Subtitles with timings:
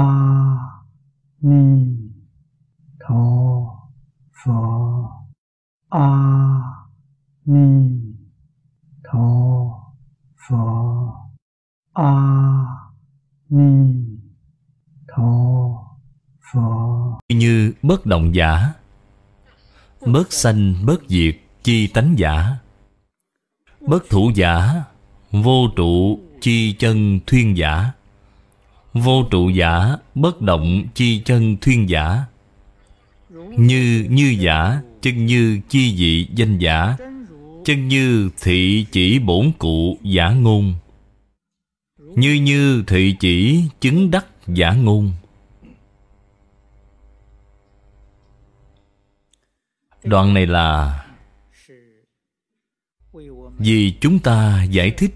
[0.00, 0.04] a
[1.40, 1.64] ni
[3.00, 3.24] tho
[4.38, 4.60] pho
[5.90, 6.08] a
[7.44, 7.66] ni
[9.04, 9.28] tho
[10.48, 10.64] pho
[11.92, 12.12] a
[13.50, 13.70] ni
[15.08, 15.32] tho
[16.52, 16.68] pho
[17.28, 18.72] như bất động giả
[20.06, 22.56] bất sanh bất diệt, chi tánh giả.
[23.86, 24.84] Bất thủ giả,
[25.30, 27.92] vô trụ, chi chân, thuyên giả
[28.92, 32.24] vô trụ giả, bất động chi chân thuyên giả.
[33.56, 36.96] Như như giả, chân như chi dị danh giả.
[37.64, 40.74] Chân như thị chỉ bổn cụ giả ngôn.
[41.98, 45.12] Như như thị chỉ chứng đắc giả ngôn.
[50.04, 51.04] Đoạn này là,
[53.58, 55.14] vì chúng ta giải thích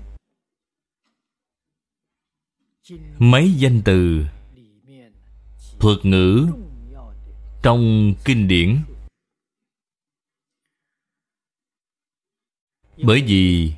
[3.19, 4.27] mấy danh từ
[5.79, 6.47] thuật ngữ
[7.62, 8.78] trong kinh điển.
[13.03, 13.73] Bởi vì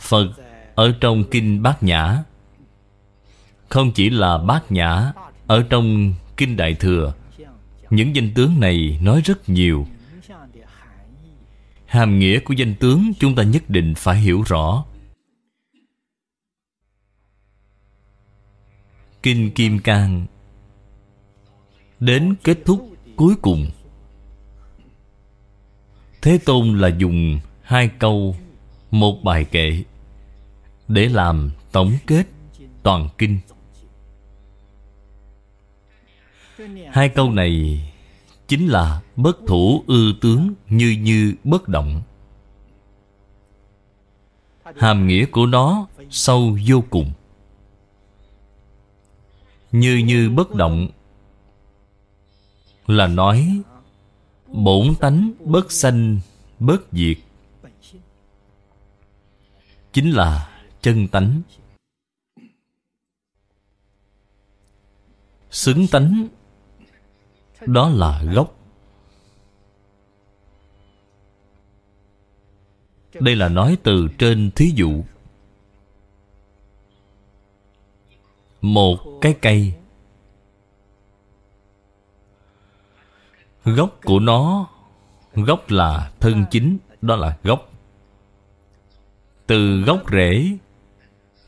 [0.00, 0.32] phật
[0.74, 2.24] ở trong kinh bát nhã,
[3.68, 5.12] không chỉ là bát nhã
[5.46, 7.14] ở trong kinh đại thừa,
[7.90, 9.86] những danh tướng này nói rất nhiều.
[11.86, 14.84] Hàm nghĩa của danh tướng chúng ta nhất định phải hiểu rõ.
[19.22, 20.26] Kinh kim cang.
[22.00, 23.70] Đến kết thúc cuối cùng.
[26.22, 28.36] Thế tôn là dùng hai câu,
[28.90, 29.82] một bài kệ,
[30.88, 32.26] để làm tổng kết
[32.82, 33.38] toàn kinh.
[36.92, 37.80] Hai câu này
[38.48, 42.02] chính là bất thủ ư tướng như như bất động.
[44.76, 47.12] Hàm nghĩa của nó sâu vô cùng
[49.72, 50.88] như như bất động.
[52.86, 53.62] Là nói,
[54.46, 56.20] bổn tánh bất sanh,
[56.58, 57.18] bất diệt.
[59.92, 61.42] Chính là chân tánh.
[65.50, 66.28] Xứng tánh,
[67.66, 68.56] đó là gốc.
[73.14, 75.04] Đây là nói từ trên thí dụ.
[78.60, 79.74] Một cái cây.
[83.64, 84.68] Gốc của nó,
[85.34, 87.72] gốc là thân chính, đó là gốc.
[89.46, 90.58] Từ gốc rễ,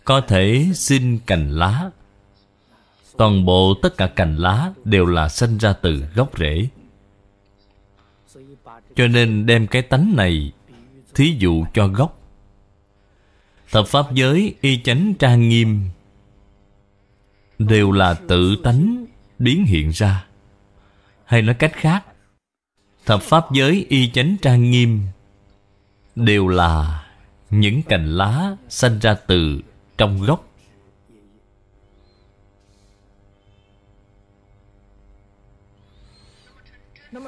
[0.05, 1.91] có thể sinh cành lá.
[3.17, 6.69] Toàn bộ tất cả cành lá đều là sinh ra từ gốc rễ.
[8.95, 10.53] Cho nên đem cái tánh này
[11.15, 12.19] thí dụ cho gốc.
[13.71, 15.81] Thập pháp giới y chánh trang nghiêm
[17.69, 19.07] đều là tự tánh
[19.39, 20.25] biến hiện ra.
[21.25, 22.05] Hay nói cách khác,
[23.07, 25.01] thập pháp giới y chánh trang nghiêm
[26.15, 27.05] đều là
[27.51, 29.61] những cành lá sanh ra từ
[29.99, 30.49] trong gốc.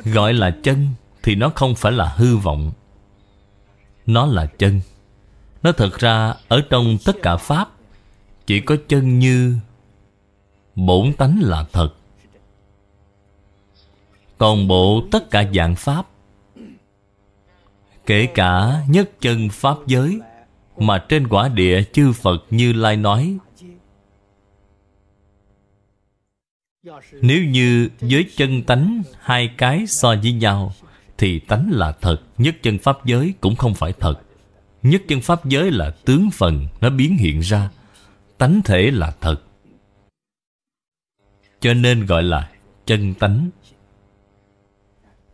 [0.04, 0.88] Gọi là chân
[1.22, 2.72] thì nó không phải là hư vọng,
[4.06, 4.80] nó là chân.
[5.62, 7.68] Nó thật ra ở trong tất cả pháp,
[8.46, 9.58] chỉ có chân như
[10.74, 11.88] bổn tánh là thật.
[14.38, 16.06] Toàn bộ tất cả dạng pháp,
[18.06, 20.20] kể cả nhất chân pháp giới,
[20.76, 23.38] mà trên quả địa chư phật như lai nói,
[27.12, 30.72] nếu như với chân tánh hai cái so với nhau,
[31.18, 34.14] thì tánh là thật, nhất chân pháp giới cũng không phải thật.
[34.82, 37.70] Nhất chân pháp giới là tướng phần, nó biến hiện ra,
[38.38, 39.36] tánh thể là thật
[41.64, 42.50] cho nên gọi là
[42.86, 43.50] chân tánh.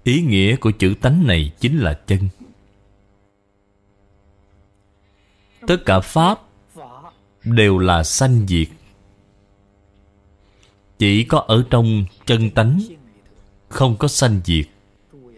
[0.04, 2.28] Ý nghĩa của chữ tánh này chính là chân.
[5.66, 6.40] Tất cả pháp
[7.44, 8.68] đều là sanh diệt.
[10.98, 12.80] Chỉ có ở trong chân tánh,
[13.68, 14.66] không có sanh diệt.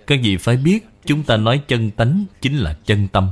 [0.07, 3.31] Các vị phải biết, chúng ta nói chân tánh chính là chân tâm.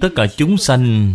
[0.00, 1.14] Tất cả chúng sanh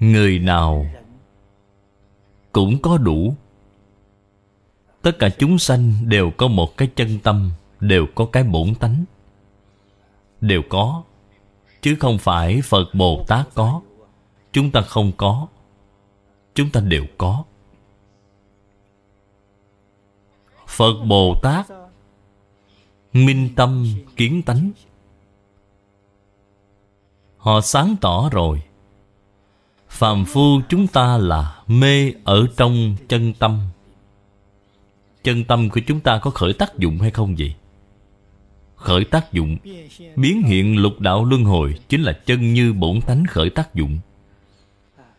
[0.00, 0.86] người nào
[2.52, 3.34] cũng có đủ.
[5.02, 7.50] Tất cả chúng sanh đều có một cái chân tâm,
[7.80, 9.04] đều có cái bổn tánh.
[10.40, 11.02] Đều có,
[11.82, 13.80] chứ không phải phật bồ tát có.
[14.52, 15.46] Chúng ta không có,
[16.54, 17.44] chúng ta đều có.
[20.66, 21.66] Phật bồ tát,
[23.12, 23.86] minh tâm
[24.16, 24.70] kiến tánh.
[27.36, 28.62] Họ sáng tỏ rồi.
[29.88, 33.60] Phàm phu chúng ta là mê ở trong chân tâm.
[35.24, 37.54] Chân tâm của chúng ta có khởi tác dụng hay không vậy?
[38.76, 39.56] Khởi tác dụng,
[40.16, 43.98] Biến hiện lục đạo luân hồi Chính là chân như bổn tánh khởi tác dụng.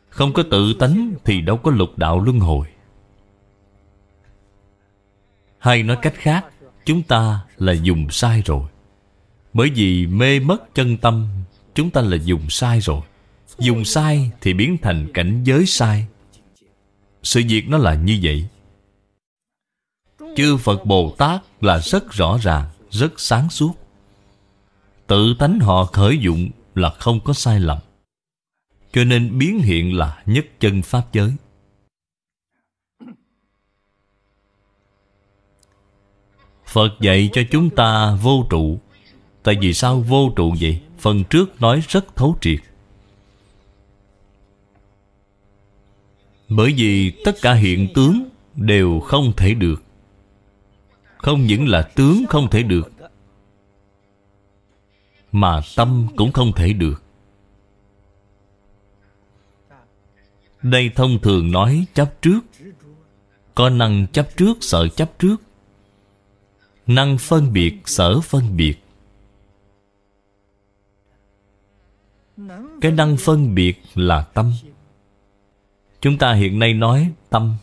[0.09, 2.67] Không có tự tánh Thì đâu có lục đạo luân hồi.
[5.59, 6.45] Hay nói cách khác,
[6.85, 8.63] Chúng ta là dùng sai rồi.
[9.53, 11.27] Bởi vì mê mất chân tâm,
[11.75, 13.01] Chúng ta là dùng sai rồi.
[13.59, 16.05] Dùng sai thì biến thành cảnh giới sai.
[17.23, 18.47] Sự việc nó là như vậy.
[20.35, 23.73] Chư Phật Bồ Tát là rất rõ ràng, Rất sáng suốt.
[25.07, 27.77] Tự tánh họ khởi dụng là không có sai lầm.
[28.93, 31.31] Cho nên biến hiện là nhất chân Pháp giới.
[36.65, 38.79] Phật dạy cho chúng ta vô trụ.
[39.43, 40.81] Tại vì sao vô trụ vậy?
[40.97, 42.59] Phần trước nói rất thấu triệt.
[46.49, 49.83] Bởi vì tất cả hiện tướng đều không thể được.
[51.17, 52.91] Không những là tướng không thể được,
[55.31, 57.03] Mà tâm cũng không thể được.
[60.61, 62.39] Đây thông thường nói chấp trước.
[63.55, 65.35] Có năng chấp trước, sợ chấp trước.
[66.87, 68.75] Năng phân biệt, sở phân biệt.
[72.81, 74.51] Cái năng phân biệt là tâm.
[76.01, 77.55] Chúng ta hiện nay nói tâm.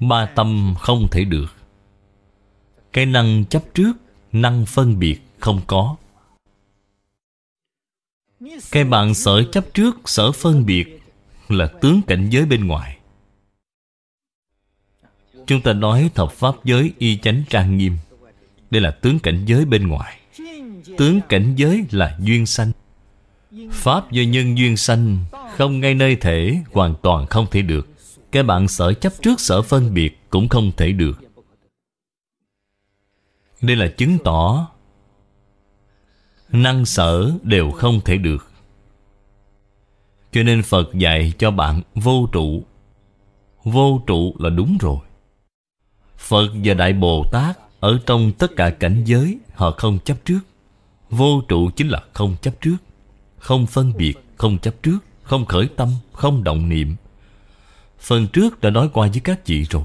[0.00, 1.54] Ba tâm không thể được.
[2.92, 3.92] Cái năng chấp trước,
[4.32, 5.96] Năng phân biệt không có.
[8.70, 11.00] Cái bạn sở chấp trước, Sở phân biệt
[11.48, 12.98] Là tướng cảnh giới bên ngoài.
[15.46, 17.96] Chúng ta nói thập pháp giới y chánh trang nghiêm.
[18.70, 20.20] Đây là tướng cảnh giới bên ngoài.
[20.98, 22.72] Tướng cảnh giới là duyên sanh.
[23.70, 25.24] Pháp do nhân duyên sanh
[25.56, 27.88] không ngay nơi thể Hoàn toàn không thể được.
[28.32, 31.20] Cái bạn sở chấp trước sở phân biệt Cũng không thể được.
[33.60, 34.68] Đây là chứng tỏ
[36.48, 38.50] Năng sở đều không thể được.
[40.32, 42.64] Cho nên Phật dạy cho bạn vô trụ.
[43.64, 44.98] Vô trụ là đúng rồi.
[46.16, 50.40] Phật và Đại Bồ Tát Ở trong tất cả cảnh giới Họ không chấp trước.
[51.10, 52.76] Vô trụ chính là không chấp trước.
[53.38, 54.98] Không phân biệt, không chấp trước.
[55.26, 56.96] Không khởi tâm, không động niệm.
[57.98, 59.84] Phần trước đã nói qua với các vị rồi.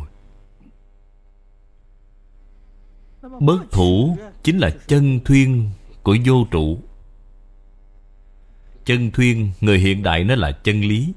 [3.40, 5.70] Bất thủ chính là chân thuyên
[6.04, 6.80] của vô trụ.
[8.86, 11.14] Chân thuyên người hiện đại nó là chân lý.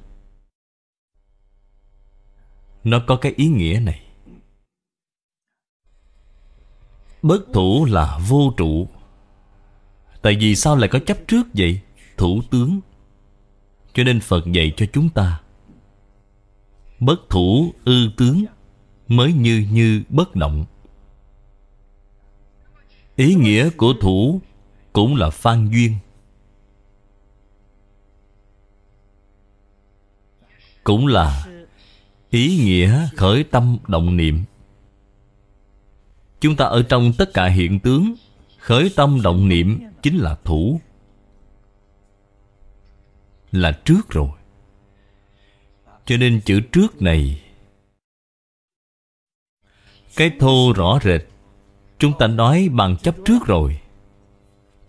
[2.85, 4.03] Nó có cái ý nghĩa này.
[7.23, 8.89] Bất thủ là vô trụ.
[10.23, 11.81] Tại vì sao lại có chấp trước vậy?
[12.17, 12.81] thủ tướng?
[13.95, 15.41] Cho nên phật dạy cho chúng ta,
[17.01, 18.45] bất thủ ư tướng
[19.09, 20.65] mới như như bất động.
[23.17, 24.41] Ý nghĩa của thủ
[24.93, 25.95] cũng là phan duyên.
[30.85, 31.47] Cũng là
[32.31, 34.43] ý nghĩa khởi tâm động niệm.
[36.41, 38.15] Chúng ta ở trong tất cả hiện tướng,
[38.59, 40.81] khởi tâm động niệm chính là thủ
[43.55, 44.29] là trước rồi.
[46.05, 47.43] Cho nên chữ trước này,
[50.17, 51.21] cái thô rõ rệt,
[51.99, 53.81] chúng ta nói bằng chấp trước rồi.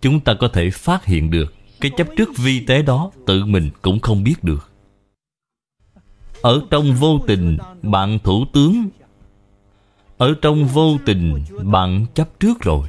[0.00, 3.70] Chúng ta có thể phát hiện được cái chấp trước vi tế đó, tự mình
[3.82, 4.70] cũng không biết được.
[6.42, 8.88] Ở trong vô tình, bạn thủ tướng,
[10.18, 12.88] ở trong vô tình, bạn chấp trước rồi.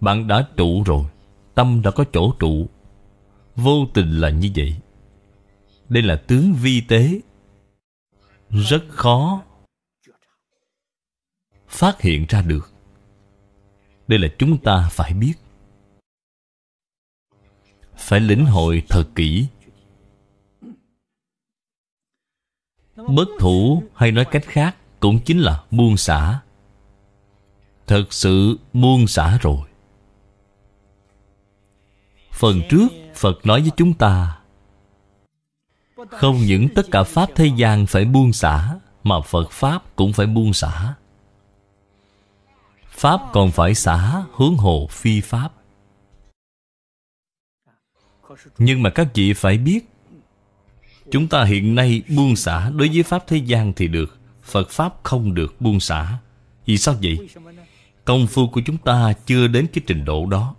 [0.00, 1.04] Bạn đã trụ rồi,
[1.54, 2.68] tâm đã có chỗ trụ.
[3.56, 4.76] Vô tình là như vậy.
[5.88, 7.20] Đây là tướng vi tế.
[8.50, 9.42] Rất khó
[11.68, 12.72] Phát hiện ra được.
[14.08, 15.34] Đây là chúng ta phải biết.
[17.96, 19.46] Phải lĩnh hội thật kỹ.
[22.96, 26.40] Bất thủ, hay nói cách khác, Cũng chính là buông xả.
[27.86, 29.68] Thật sự buông xả rồi.
[32.32, 34.38] Phần trước Phật nói với chúng ta,
[36.10, 40.26] Không những tất cả Pháp thế gian phải buông xả, Mà Phật Pháp cũng phải
[40.26, 40.94] buông xả.
[42.88, 45.48] Pháp còn phải xả hướng hồ phi Pháp.
[48.58, 49.88] Nhưng mà các vị phải biết,
[51.10, 54.94] Chúng ta hiện nay buông xả Đối với Pháp thế gian thì được, Phật Pháp
[55.02, 56.18] không được buông xả.
[56.66, 57.28] Vì sao vậy?
[58.04, 60.54] Công phu của chúng ta chưa đến cái trình độ đó.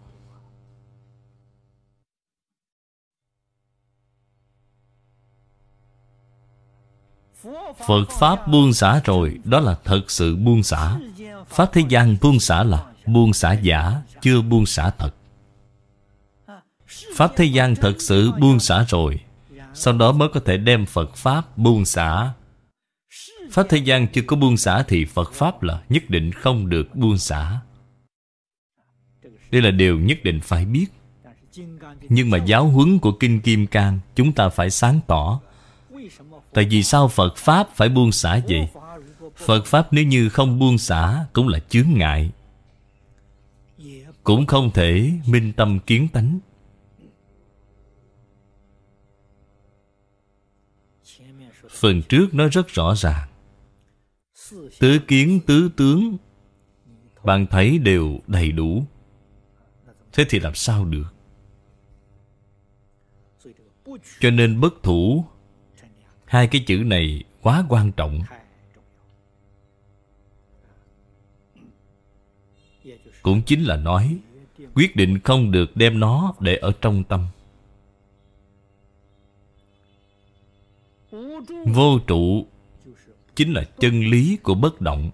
[7.87, 10.97] Phật Pháp buông xả rồi, Đó là thật sự buông xả.
[11.49, 15.11] Pháp thế gian buông xả là Buông xả giả, Chưa buông xả thật.
[17.15, 19.19] Pháp thế gian thật sự buông xả rồi,
[19.73, 22.29] Sau đó mới có thể đem Phật Pháp buông xả.
[23.51, 26.95] Pháp thế gian chưa có buông xả Thì Phật Pháp là nhất định không được
[26.95, 27.59] buông xả.
[29.51, 30.85] Đây là điều nhất định phải biết.
[32.09, 35.39] Nhưng mà giáo huấn của Kinh Kim Cang, Chúng ta phải sáng tỏ.
[36.55, 38.67] Tại vì sao Phật Pháp phải buông xả vậy?
[39.35, 42.31] Phật Pháp nếu như không buông xả Cũng là chướng ngại.
[44.23, 46.39] Cũng không thể minh tâm kiến tánh.
[51.69, 53.29] Phần trước nói rất rõ ràng.
[54.79, 56.17] Tứ kiến, tứ tướng,
[57.23, 58.83] Bạn thấy đều đầy đủ.
[60.13, 61.13] Thế thì làm sao được?
[64.19, 65.25] Cho nên bất thủ
[66.35, 68.21] Hai cái chữ này quá quan trọng.
[73.21, 74.17] Cũng chính là nói,
[74.73, 77.27] Quyết định không được đem nó để ở trong tâm.
[81.65, 82.45] Vô trụ
[83.35, 85.11] Chính là chân lý của bất động.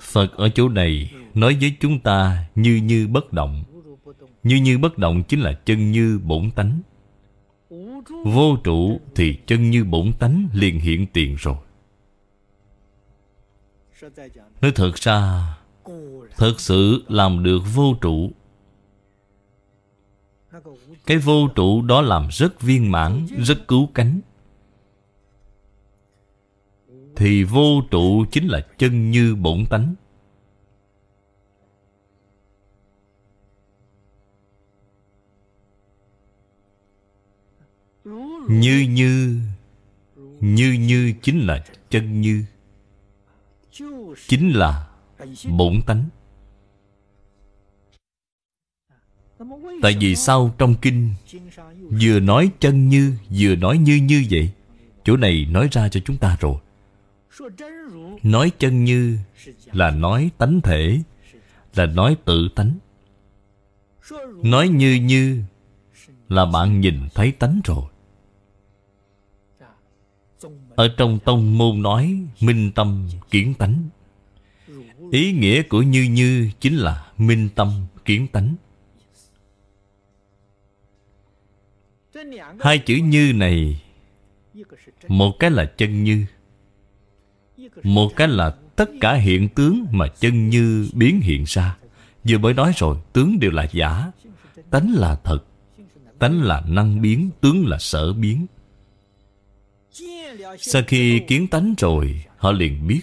[0.00, 3.64] Phật ở chỗ này Nói với chúng ta như như bất động.
[4.42, 6.80] Như như bất động chính là chân như bổn tánh.
[8.24, 11.56] Vô trụ thì chân như bổn tánh liền hiện tiền rồi.
[14.60, 15.46] Nói thật ra,
[16.36, 18.30] Thật sự làm được vô trụ.
[21.06, 24.20] Cái vô trụ đó làm rất viên mãn, Rất cứu cánh.
[27.20, 29.94] Thì vô trụ chính là chân như bổn tánh.
[38.48, 39.40] Như như
[40.40, 42.44] Như như chính là chân như,
[44.28, 44.88] Chính là
[45.48, 46.04] bổn tánh.
[49.82, 51.14] Tại vì sao trong kinh
[52.02, 54.50] Vừa nói chân như, Vừa nói như như vậy?
[55.04, 56.56] Chỗ này nói ra cho chúng ta rồi.
[58.22, 59.18] Nói chân như
[59.72, 61.00] Là nói tánh thể,
[61.74, 62.78] Là nói tự tánh.
[64.42, 65.42] Nói như như
[66.28, 67.84] Là bạn nhìn thấy tánh rồi.
[70.76, 73.88] Ở trong tông môn nói Minh tâm kiến tánh.
[75.12, 78.54] Ý nghĩa của như như Chính là minh tâm kiến tánh.
[82.60, 83.82] Hai chữ như này,
[85.08, 86.26] Một cái là chân như
[87.82, 91.76] một cái là tất cả hiện tướng Mà chân như biến hiện ra.
[92.28, 94.10] Vừa mới nói rồi, Tướng đều là giả.
[94.70, 95.38] Tánh là thật.
[96.18, 98.46] Tánh là năng biến, Tướng là sở biến.
[100.58, 103.00] Sau khi kiến tánh rồi, Họ liền biết.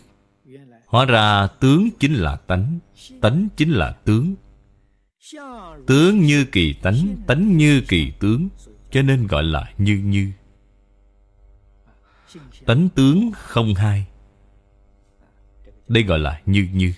[0.86, 2.80] Hóa ra tướng chính là tánh
[3.22, 4.36] Tánh chính là tướng.
[5.88, 8.50] Tướng như kỳ tánh Tánh như kỳ tướng,
[8.92, 10.32] Cho nên gọi là như như.
[12.66, 14.06] Tánh tướng không hai.
[15.88, 16.94] Đây gọi là như như.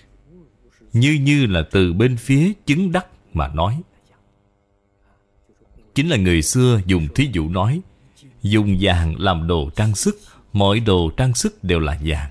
[0.92, 3.80] Như như là từ bên phía chứng đắc mà nói.
[5.94, 7.80] Chính là người xưa dùng thí dụ nói,
[8.42, 10.18] Dùng vàng làm đồ trang sức,
[10.52, 12.30] Mọi đồ trang sức đều là vàng.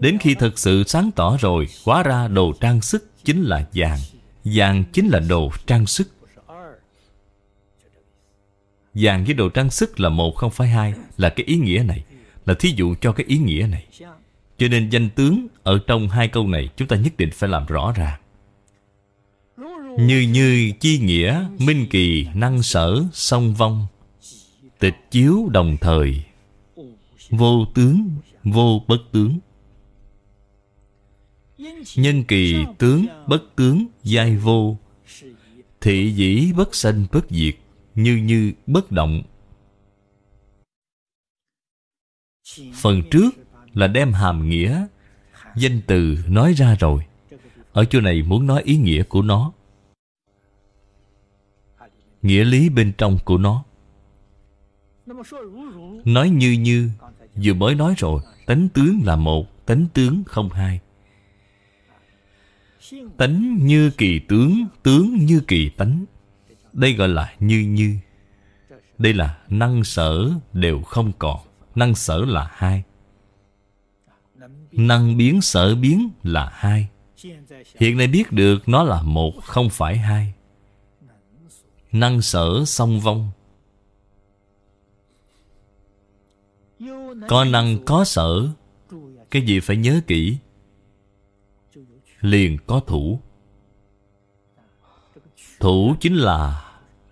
[0.00, 3.98] Đến khi thật sự sáng tỏ rồi, Hóa ra đồ trang sức chính là vàng
[4.44, 6.08] Vàng chính là đồ trang sức.
[8.94, 12.04] Vàng với đồ trang sức là một không phải hai, Là cái ý nghĩa này,
[12.46, 13.86] Là thí dụ cho cái ý nghĩa này.
[14.58, 17.66] Cho nên danh tướng Ở trong hai câu này Chúng ta nhất định phải làm
[17.66, 18.20] rõ ràng
[19.98, 23.86] Như như, chi nghĩa, Minh kỳ, năng sở, song vong,
[24.78, 26.22] Tịch chiếu, đồng thời,
[27.30, 28.10] Vô tướng,
[28.44, 29.38] Vô bất tướng.
[31.96, 34.76] Nhân kỳ, tướng, bất tướng, giai vô,
[35.80, 37.54] Thị dĩ, bất sanh, bất diệt,
[37.94, 39.22] Như như, bất động.
[42.74, 43.30] Phần trước
[43.76, 44.86] là đem hàm nghĩa,
[45.56, 47.02] Danh từ nói ra rồi.
[47.72, 49.52] Ở chỗ này muốn nói ý nghĩa của nó.
[52.22, 53.64] Nghĩa lý bên trong của nó.
[56.04, 56.90] Nói như như,
[57.42, 60.80] Vừa mới nói rồi, Tánh tướng là một, Tánh tướng không hai.
[63.16, 66.04] Tánh như kỳ tướng Tướng như kỳ tánh.
[66.72, 67.96] Đây gọi là như như.
[68.98, 71.40] Đây là năng sở đều không còn,
[71.74, 72.84] Năng sở là hai.
[74.76, 76.88] Năng biến sở biến là hai.
[77.74, 80.34] Hiện nay biết được nó là một, không phải hai.
[81.92, 83.30] Năng sở song vong.
[87.28, 88.48] Có năng, có sở
[89.30, 90.36] Cái gì phải nhớ kỹ.
[92.20, 93.20] Liền có thủ.
[95.60, 96.66] Thủ chính là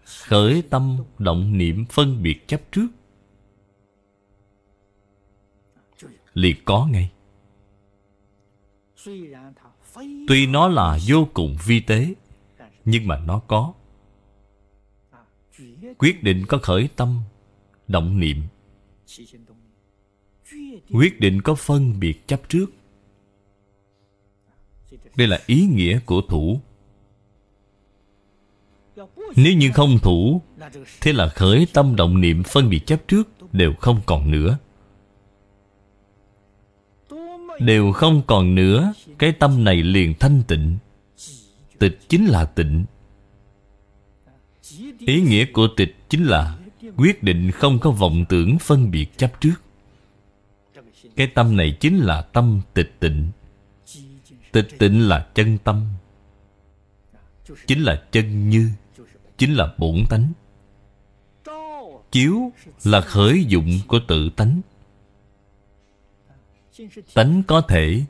[0.04, 2.87] Khởi tâm, động niệm, phân biệt chấp trước.
[6.35, 7.11] Liền có ngay.
[10.28, 12.14] Tuy nó là vô cùng vi tế,
[12.84, 13.73] Nhưng mà nó có.
[15.99, 17.20] Quyết định có khởi tâm,
[17.88, 18.42] Động niệm.
[20.90, 22.66] Quyết định có phân biệt chấp trước.
[25.16, 26.61] Đây là ý nghĩa của thủ.
[29.37, 30.40] Nếu như không thủ,
[31.00, 34.58] Thế là khởi tâm, động niệm, phân biệt chấp trước Đều không còn nữa.
[37.61, 40.76] Đều không còn nữa, Cái tâm này liền thanh tịnh.
[41.78, 42.84] Tịch chính là tịnh.
[44.99, 46.58] Ý nghĩa của tịch chính là
[46.96, 49.54] Quyết định không có vọng tưởng phân biệt chấp trước.
[51.16, 53.30] Cái tâm này chính là tâm tịch tịnh.
[54.52, 55.84] Tịch tịnh là chân tâm.
[57.66, 58.70] Chính là chân như.
[59.38, 60.32] Chính là bổn tánh.
[62.11, 62.52] Chiếu
[62.84, 64.61] là khởi dụng của tự tánh.
[67.14, 68.04] Tánh có thể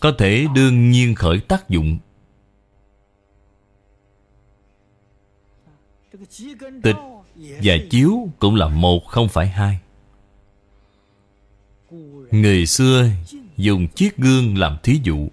[0.00, 1.98] Có thể đương nhiên khởi tác dụng.
[6.82, 6.96] Tịch
[7.36, 9.78] và chiếu cũng là một, không phải hai.
[12.30, 13.08] Người xưa
[13.56, 15.28] dùng chiếc gương làm thí dụ.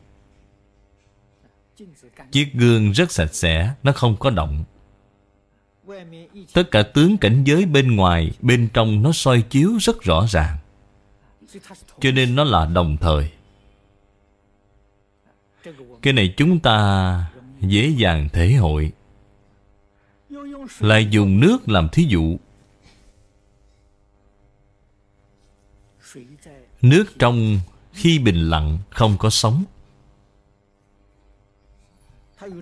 [2.32, 4.64] Chiếc gương rất sạch sẽ, Nó không có động.
[6.54, 10.58] Tất cả tướng cảnh giới bên ngoài, Bên trong nó soi chiếu rất rõ ràng.
[12.00, 13.32] Cho nên nó là đồng thời.
[16.02, 18.92] Cái này chúng ta dễ dàng thể hội.
[20.80, 22.38] Lại dùng nước làm thí dụ.
[26.82, 27.60] Nước trong
[27.94, 29.64] khi bình lặng không có sóng.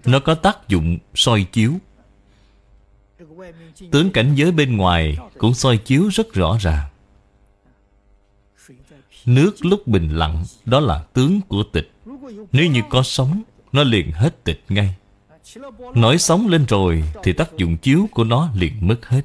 [0.06, 1.73] Nó có tác dụng soi chiếu.
[3.91, 6.88] Tướng cảnh giới bên ngoài cũng soi chiếu rất rõ ràng.
[9.25, 11.91] Nước lúc bình lặng, Đó là tướng của tịch.
[12.51, 14.95] Nếu như có sóng, Nó liền hết tịch ngay.
[15.95, 19.21] Nổi sóng lên rồi Thì tác dụng chiếu của nó liền mất hết.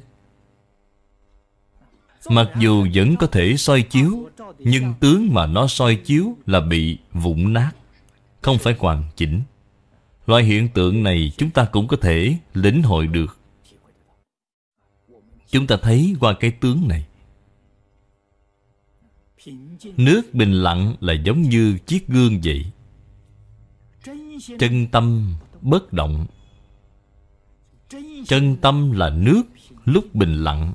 [2.29, 4.29] Mặc dù vẫn có thể soi chiếu,
[4.59, 7.71] Nhưng tướng mà nó soi chiếu Là bị vụn nát,
[8.41, 9.41] Không phải hoàn chỉnh.
[10.27, 13.37] Loại hiện tượng này chúng ta cũng có thể lĩnh hội được.
[15.49, 17.05] Chúng ta thấy qua cái tướng này.
[19.97, 22.65] Nước bình lặng là giống như chiếc gương vậy.
[24.59, 26.25] Chân tâm bất động.
[28.25, 29.43] Chân tâm là nước
[29.85, 30.73] lúc bình lặng.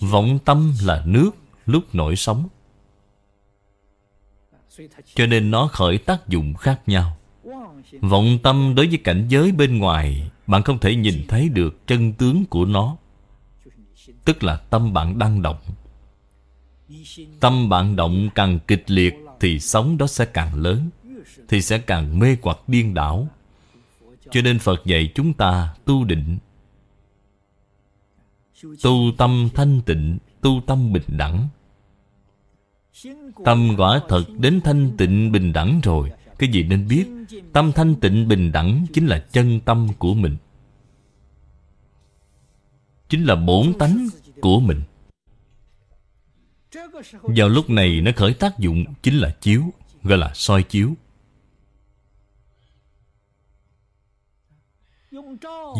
[0.00, 1.30] Vọng tâm là nước
[1.66, 2.48] lúc nổi sóng.
[5.14, 7.16] Cho nên nó khởi tác dụng khác nhau.
[8.00, 12.12] Vọng tâm đối với cảnh giới bên ngoài, Bạn không thể nhìn thấy được chân
[12.12, 12.96] tướng của nó.
[14.24, 15.56] Tức là tâm bạn đang động.
[17.40, 20.90] Tâm bạn động càng kịch liệt Thì sóng đó sẽ càng lớn,
[21.48, 23.28] Thì sẽ càng mê hoặc điên đảo.
[24.30, 26.38] Cho nên Phật dạy chúng ta tu định.
[28.82, 31.48] Tu tâm thanh tịnh, Tu tâm bình đẳng.
[33.44, 36.10] Tâm quả thật đến thanh tịnh bình đẳng rồi.
[36.38, 37.06] Cái gì nên biết?
[37.52, 40.36] Tâm thanh tịnh bình đẳng Chính là chân tâm của mình.
[43.08, 44.06] Chính là bổn tánh
[44.40, 44.80] của mình.
[47.22, 50.94] Vào lúc này nó khởi tác dụng Chính là chiếu, Gọi là soi chiếu.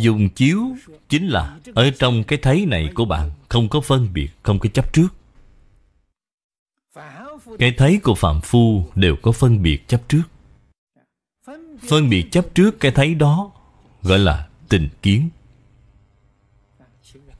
[0.02, 0.76] Dùng chiếu
[1.09, 4.68] Chính là Ở trong cái thấy này của bạn, Không có phân biệt, Không có
[4.74, 5.09] chấp trước.
[7.59, 10.22] Cái thấy của Phạm Phu Đều có phân biệt chấp trước.
[11.88, 13.52] Phân biệt chấp trước cái thấy đó,
[14.02, 15.28] Gọi là tình kiến.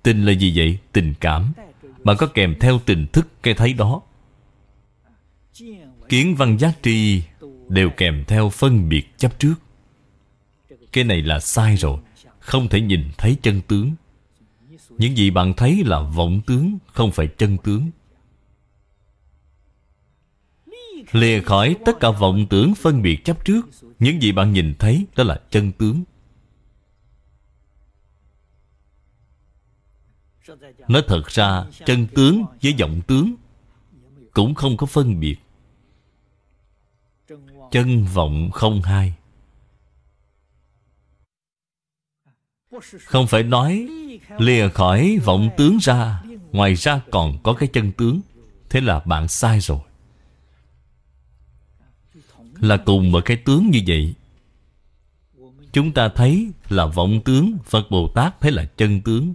[0.03, 0.79] Tình là gì vậy?
[0.93, 1.53] Tình cảm.
[2.05, 4.03] Bạn có kèm theo tình thức cái thấy đó.
[6.09, 7.23] Kiến văn giác tri
[7.69, 9.55] Đều kèm theo phân biệt chấp trước.
[10.93, 11.99] Cái này là sai rồi,
[12.39, 13.93] Không thể nhìn thấy chân tướng.
[14.91, 17.91] Những gì bạn thấy là vọng tướng, Không phải chân tướng.
[21.13, 23.69] Lìa khỏi tất cả vọng tưởng phân biệt chấp trước.
[23.99, 26.03] Những gì bạn nhìn thấy đó là chân tướng.
[30.89, 33.35] Nói thật ra, chân tướng với vọng tướng
[34.33, 35.37] Cũng không có phân biệt.
[37.71, 39.15] Chân vọng không hai.
[43.05, 43.89] Không phải nói
[44.39, 48.21] lìa khỏi vọng tướng ra, ngoài ra còn có cái chân tướng.
[48.71, 49.81] Thế là bạn sai rồi.
[52.61, 54.15] Là cùng một cái tướng như vậy,
[55.73, 59.35] chúng ta thấy là vọng tướng phật bồ tát thấy là chân tướng.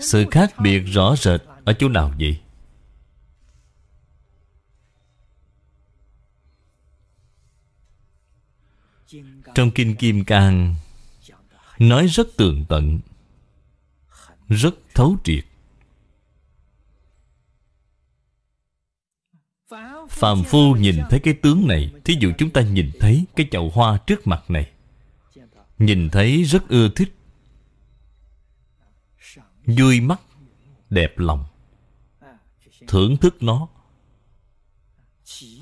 [0.00, 2.40] Sự khác biệt rõ rệt ở chỗ nào vậy?
[9.54, 10.74] Trong kinh kim cang,
[11.78, 13.00] nói rất tường tận,
[14.48, 15.44] rất thấu triệt.
[20.08, 23.70] Phàm phu nhìn thấy cái tướng này, thí dụ chúng ta nhìn thấy cái chậu
[23.70, 24.70] hoa trước mặt này,
[25.78, 27.14] nhìn thấy rất ưa thích
[29.78, 30.20] vui mắt,
[30.90, 31.44] đẹp lòng.
[32.88, 33.68] Thưởng thức nó.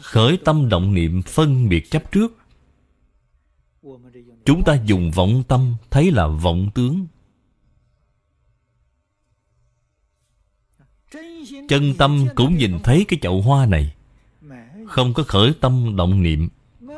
[0.00, 2.38] Khởi tâm động niệm phân biệt chấp trước.
[4.44, 7.06] Chúng ta dùng vọng tâm, thấy là vọng tướng.
[11.68, 13.94] Chân tâm cũng nhìn thấy cái chậu hoa này.
[14.86, 16.48] Không có khởi tâm động niệm,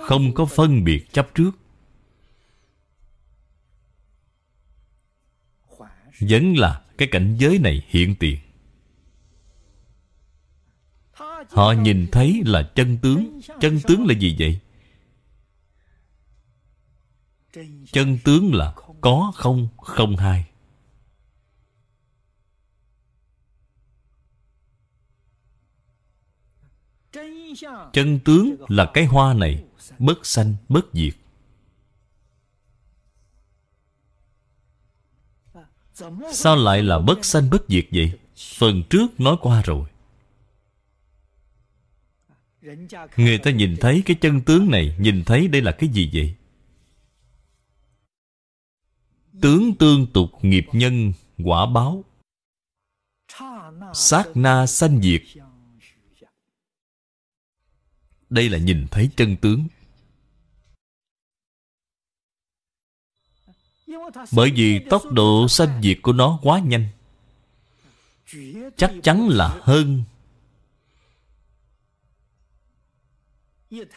[0.07, 1.51] không có phân biệt chấp trước.
[6.21, 8.39] Vẫn là cái cảnh giới này hiện tiền.
[11.51, 13.41] Họ nhìn thấy là chân tướng.
[13.61, 14.61] Chân tướng là gì vậy?
[17.93, 20.47] Chân tướng là có không không hai.
[27.93, 29.65] Chân tướng là cái hoa này,
[29.99, 31.20] bất sanh, bất diệt.
[36.33, 38.13] Sao lại là bất sanh bất diệt vậy?
[38.59, 39.89] Phần trước nói qua rồi.
[43.17, 46.35] Người ta nhìn thấy cái chân tướng này, nhìn thấy đây là cái gì vậy?
[49.41, 51.13] Tướng tương tục nghiệp nhân,
[51.45, 52.05] quả báo.
[53.95, 55.23] Sát na sanh diệt.
[58.31, 59.67] Đây là nhìn thấy chân tướng.
[64.33, 66.87] Bởi vì tốc độ sanh diệt của nó quá nhanh.
[68.77, 70.03] Chắc chắn là hơn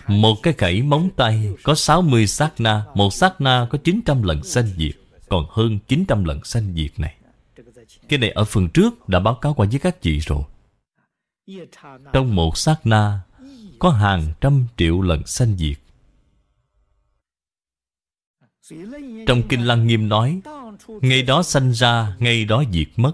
[0.08, 4.44] một cái khẩy móng tay có 60 sát na, Một sát na có 900 lần
[4.44, 4.96] sanh diệt,
[5.30, 7.16] Còn hơn 900 lần sanh diệt này.
[8.10, 10.44] Cái này ở phần trước đã báo cáo qua với các chị rồi.
[12.14, 13.22] Trong một sát na
[13.80, 15.78] có hàng trăm triệu lần sanh diệt
[19.28, 20.42] trong kinh lăng nghiêm nói
[21.02, 23.14] ngay đó sanh ra ngay đó diệt mất.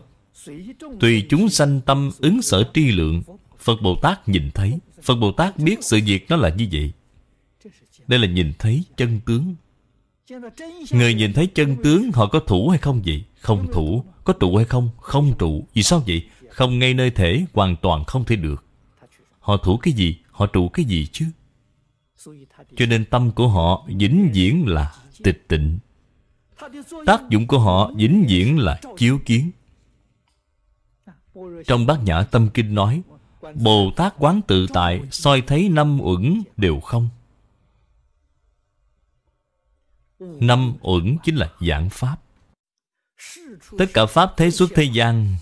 [1.00, 3.24] Tùy chúng sanh tâm ứng sở tri lượng.
[3.58, 4.80] Phật bồ tát nhìn thấy.
[5.02, 6.92] Phật bồ tát biết sự việc nó là như vậy.
[8.08, 9.56] Đây là nhìn thấy chân tướng.
[10.92, 13.24] Người nhìn thấy chân tướng, họ có thủ hay không vậy?
[13.40, 14.04] Không thủ.
[14.24, 14.90] Có trụ hay không?
[14.98, 15.68] Không trụ.
[15.74, 16.28] Vì sao vậy?
[16.50, 18.64] Không ngay nơi thể, hoàn toàn không thể được.
[19.40, 20.18] Họ thủ cái gì?
[20.32, 21.26] Họ trụ cái gì chứ?
[22.76, 25.80] Cho nên tâm của họ vĩnh viễn là tịch tịnh.
[27.06, 29.52] Tác dụng của họ dính diễn là chiếu kiến.
[31.66, 33.02] Trong bát nhã tâm kinh nói,
[33.56, 37.10] Bồ Tát quán tự tại soi thấy năm uẩn đều không.
[40.20, 42.18] Năm uẩn chính là giảng Pháp.
[43.78, 45.36] Tất cả Pháp thế xuất thế gian,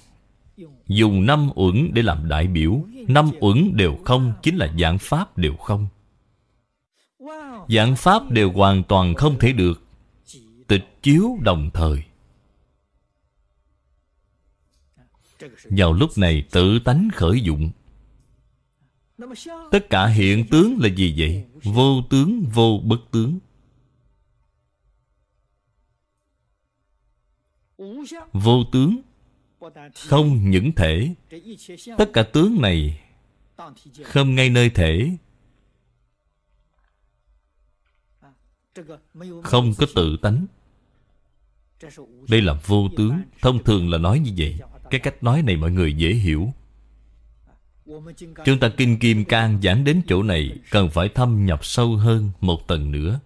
[0.88, 2.86] Dùng năm uẩn để làm đại biểu.
[3.08, 5.88] Năm uẩn đều không Chính là giảng pháp đều không.
[7.70, 9.84] Giảng pháp đều hoàn toàn không thể được.
[10.68, 12.04] Tịch chiếu đồng thời.
[15.64, 17.72] Vào lúc này tự tánh khởi dụng.
[19.72, 21.46] Tất cả hiện tướng là gì vậy?
[21.64, 23.40] Vô tướng, vô bất tướng.
[28.34, 29.02] Vô tướng.
[29.96, 31.16] Không những thể.
[31.98, 33.02] Tất cả tướng này
[34.04, 35.18] không ngay nơi thể.
[39.44, 40.46] Không có tự tánh.
[42.30, 43.22] Đây là vô tướng.
[43.42, 44.60] Thông thường là nói như vậy.
[44.90, 46.54] Cái cách nói này mọi người dễ hiểu.
[48.46, 52.32] Chúng ta kinh kim cang giảng đến chỗ này, cần phải thâm nhập sâu hơn
[52.42, 53.20] một tầng nữa.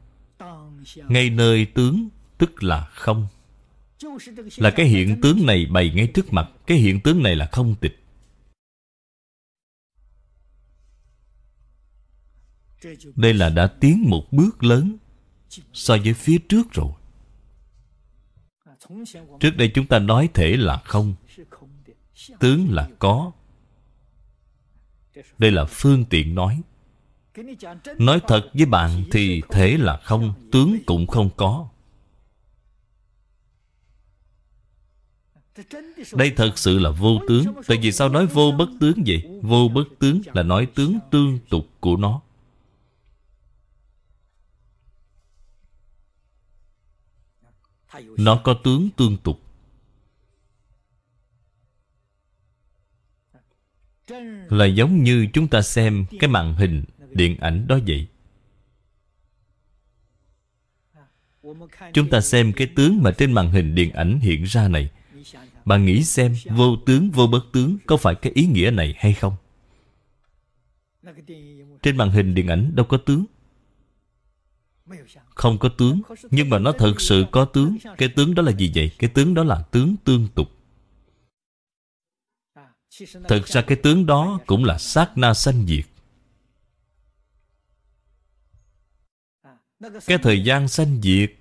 [0.96, 3.28] Ngay nơi tướng, tức là không.
[4.58, 6.50] Là cái hiện tướng này bày ngay trước mặt.
[6.68, 7.98] Cái hiện tướng này là không tịch.
[13.16, 14.98] Đây là đã tiến một bước lớn
[15.74, 16.92] so với phía trước rồi.
[19.40, 21.14] Trước đây chúng ta nói thể là không,
[22.40, 23.32] tướng là có.
[25.38, 26.62] Đây là phương tiện nói.
[27.98, 31.70] Nói thật với bạn thì thể là không, tướng cũng không có.
[36.14, 37.46] Đây thật sự là vô tướng.
[37.68, 39.40] Tại vì sao nói vô bất tướng vậy?
[39.42, 42.22] Vô bất tướng là nói tướng tương tục của nó.
[48.18, 49.40] Nó có tướng tương tục.
[54.50, 58.08] Là giống như chúng ta xem cái màn hình điện ảnh đó vậy.
[61.94, 64.92] Chúng ta xem cái tướng mà trên màn hình điện ảnh hiện ra này.
[65.66, 69.14] Bạn nghĩ xem vô tướng, vô bất tướng có phải cái ý nghĩa này hay
[69.14, 69.36] không?
[71.82, 73.26] Trên màn hình điện ảnh đâu có tướng
[75.36, 77.78] không có tướng, nhưng mà nó thật sự có tướng.
[77.98, 78.92] Cái tướng đó là gì vậy?
[79.00, 80.48] Cái tướng đó là tướng tương tục.
[83.28, 85.86] Thực ra cái tướng đó cũng là sát na sanh diệt.
[90.06, 91.32] Cái thời gian sanh diệt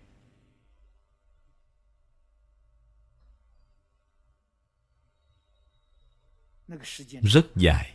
[7.23, 7.93] rất dài.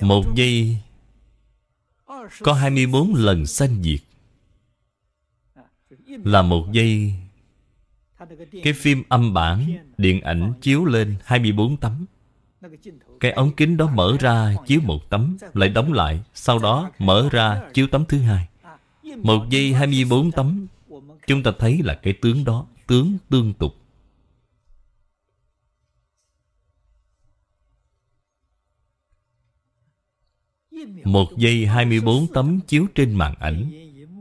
[0.00, 0.78] Một giây
[2.42, 4.00] có 24 lần sanh diệt.
[6.06, 7.14] Là một giây,
[8.62, 9.66] Cái phim âm bản,
[9.98, 12.04] Điện ảnh chiếu lên 24 tấm.
[13.20, 17.28] Cái ống kính đó mở ra chiếu một tấm, Lại đóng lại, Sau đó mở
[17.32, 18.48] ra chiếu tấm thứ hai.
[19.16, 20.66] Một giây 24 tấm.
[21.26, 23.83] Chúng ta thấy là cái tướng đó, Tướng tương tục.
[31.04, 33.70] Một giây 24 tấm chiếu trên màn ảnh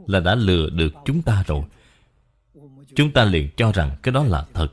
[0.07, 1.63] Là đã lừa được chúng ta rồi.
[2.95, 4.67] Chúng ta liền cho rằng cái đó là thật.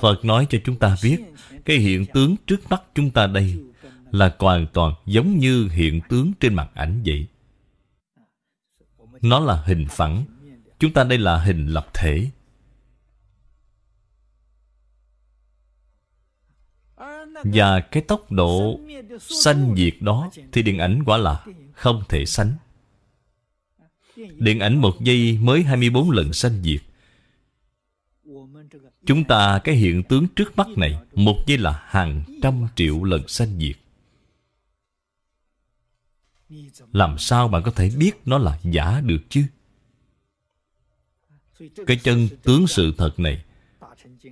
[0.00, 1.18] Phật nói cho chúng ta biết,
[1.64, 3.60] Cái hiện tướng trước mắt chúng ta đây
[4.10, 7.26] Là hoàn toàn giống như hiện tướng trên màn ảnh vậy.
[9.22, 10.24] Nó là hình phẳng.
[10.78, 12.30] Chúng ta đây là hình lập thể.
[17.44, 18.80] Và cái tốc độ
[19.20, 22.52] sanh diệt đó Thì điện ảnh quả là không thể sánh.
[24.16, 26.80] Điện ảnh một giây mới 24 lần sanh diệt.
[29.06, 33.28] Chúng ta, cái hiện tướng trước mắt này, Một giây là hàng trăm triệu lần
[33.28, 33.76] sanh diệt.
[36.92, 39.44] Làm sao bạn có thể biết nó là giả được chứ?
[41.86, 43.44] Cái chân tướng sự thật này,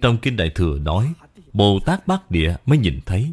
[0.01, 1.13] Trong Kinh Đại Thừa nói
[1.57, 3.33] Bồ Tát Bát Địa mới nhìn thấy.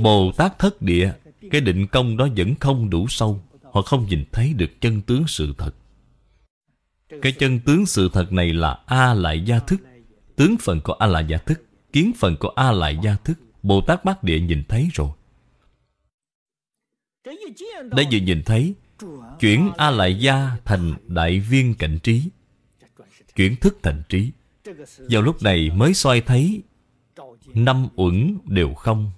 [0.00, 1.12] Bồ Tát Thất Địa,
[1.50, 3.42] Cái định công đó vẫn không đủ sâu.
[3.72, 5.74] Họ không nhìn thấy được chân tướng sự thật.
[7.22, 9.80] Cái chân tướng sự thật này là A lại gia thức.
[10.36, 13.80] Tướng phần của A lại gia thức, Kiến phần của A lại gia thức Bồ
[13.80, 15.10] Tát Bát Địa nhìn thấy rồi.
[17.90, 18.74] Đây vừa nhìn thấy,
[19.40, 22.22] Chuyển A lại gia thành đại viên cảnh trí.
[23.34, 24.32] Chuyển thức thành trí.
[25.10, 26.62] Vào lúc này mới soi thấy,
[27.54, 29.10] Năm uẩn đều không.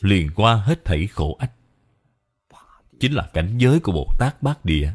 [0.00, 1.52] Liền qua hết thảy khổ ách.
[3.00, 4.92] Chính là cảnh giới của Bồ Tát Bát Địa.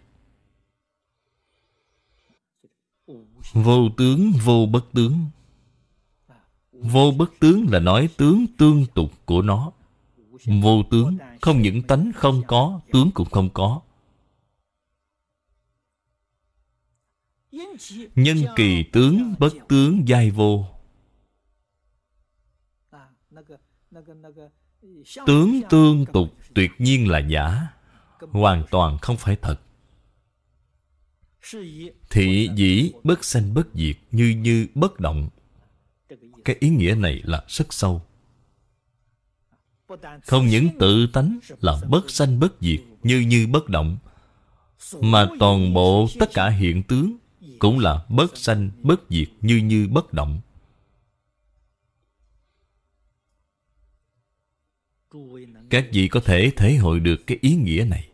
[3.53, 5.25] Vô tướng, vô bất tướng.
[6.71, 9.71] Vô bất tướng là nói tướng tương tục của nó.
[10.61, 13.81] Vô tướng, Không những tánh không có, Tướng cũng không có.
[18.15, 20.65] Nhân kỳ tướng bất tướng giai vô.
[25.25, 27.67] Tướng tương tục tuyệt nhiên là giả,
[28.19, 29.55] Hoàn toàn không phải thật.
[32.09, 35.29] Thị dĩ bất sanh bất diệt Như như bất động.
[36.45, 38.01] Cái ý nghĩa này là rất sâu.
[40.25, 43.97] Không những tự tánh là bất sanh bất diệt Như như bất động,
[44.99, 47.17] Mà toàn bộ tất cả hiện tướng
[47.59, 50.41] cũng là bất sanh bất diệt, Như như bất động.
[55.69, 58.09] Các vị có thể thể hội được cái ý nghĩa này,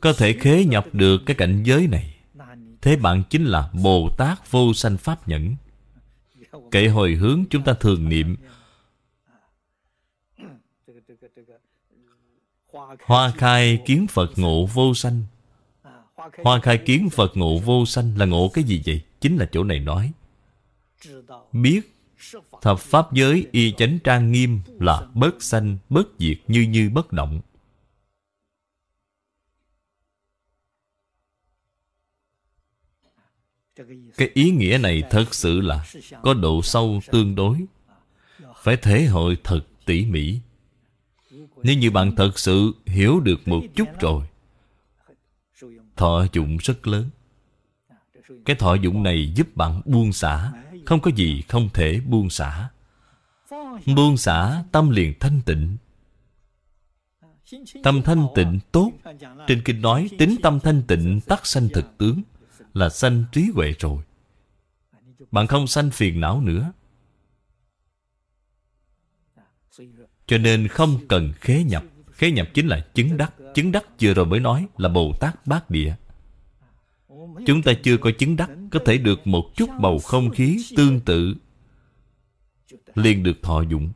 [0.00, 2.16] Có thể khế nhập được cái cảnh giới này.
[2.80, 5.56] Thế bạn chính là Bồ Tát vô sanh Pháp nhẫn.
[6.70, 8.36] Kệ hồi hướng chúng ta thường niệm,
[13.06, 15.22] Hoa khai kiến Phật ngộ vô sanh.
[16.44, 19.02] Hoa khai kiến Phật ngộ vô sanh là ngộ cái gì vậy?
[19.20, 20.12] Chính là chỗ này nói
[21.52, 21.80] Biết
[22.62, 27.12] Thập Pháp giới y chánh trang nghiêm là bất sanh, bất diệt như như bất
[27.12, 27.40] động.
[34.16, 35.84] cái ý nghĩa này thật sự là
[36.22, 37.64] có độ sâu tương đối
[38.62, 40.40] phải thể hội thật tỉ mỉ
[41.62, 44.26] nếu như bạn thật sự hiểu được một chút rồi
[45.96, 47.10] thọ dụng rất lớn.
[48.44, 50.52] Cái thọ dụng này giúp bạn buông xả,
[50.86, 52.70] không có gì không thể buông xả.
[53.96, 55.76] Buông xả, tâm liền thanh tịnh.
[57.82, 58.92] Tâm thanh tịnh tốt.
[59.46, 62.22] Trên kinh nói, tính tâm thanh tịnh tắc sanh thực tướng,
[62.74, 64.02] là sanh trí huệ rồi.
[65.30, 66.72] Bạn không sanh phiền não nữa.
[70.26, 71.84] Cho nên không cần khế nhập
[72.16, 75.46] khế nhập chính là chứng đắc chứng đắc vừa rồi mới nói là bồ tát
[75.46, 75.94] bát địa.
[77.46, 81.00] Chúng ta chưa có chứng đắc, có thể được một chút bầu không khí tương
[81.00, 81.34] tự,
[82.94, 83.92] liền được thọ dụng.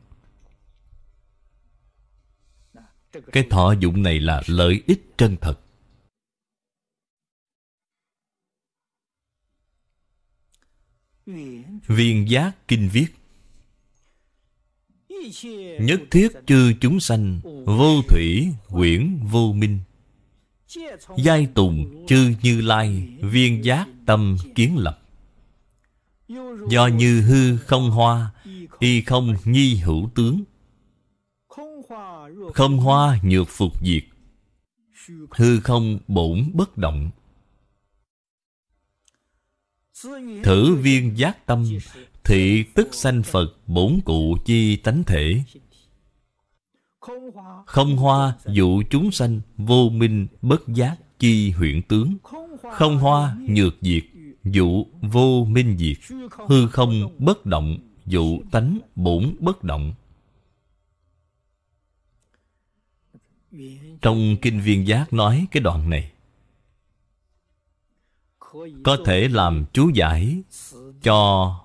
[3.31, 5.59] Cái thọ dụng này là lợi ích chân thật.
[11.87, 13.07] Viên giác kinh viết
[15.79, 19.79] nhất thiết chư chúng sanh, vô thủy, quyển vô minh.
[21.17, 25.01] Giai tùng chư như lai, viên giác tâm kiến lập.
[26.69, 28.31] Do như hư không hoa,
[28.79, 30.43] y không nhi hữu tướng.
[32.53, 34.03] Không hoa nhược phục diệt,
[35.31, 37.11] hư không bổn bất động.
[40.43, 41.65] Thử viên giác tâm
[42.23, 45.43] thị tức sanh phật, bổn cụ chi tánh thể.
[47.65, 52.17] Không hoa, dụ chúng sanh, vô minh, bất giác, chi huyện tướng.
[52.73, 54.03] Không hoa, nhược diệt,
[54.43, 55.97] dụ, vô minh diệt.
[56.47, 59.93] Hư không, bất động, dụ, tánh, bổn, bất động.
[64.01, 66.11] Trong kinh viên giác nói cái đoạn này.
[68.83, 70.41] Có thể làm chú giải
[71.01, 71.60] cho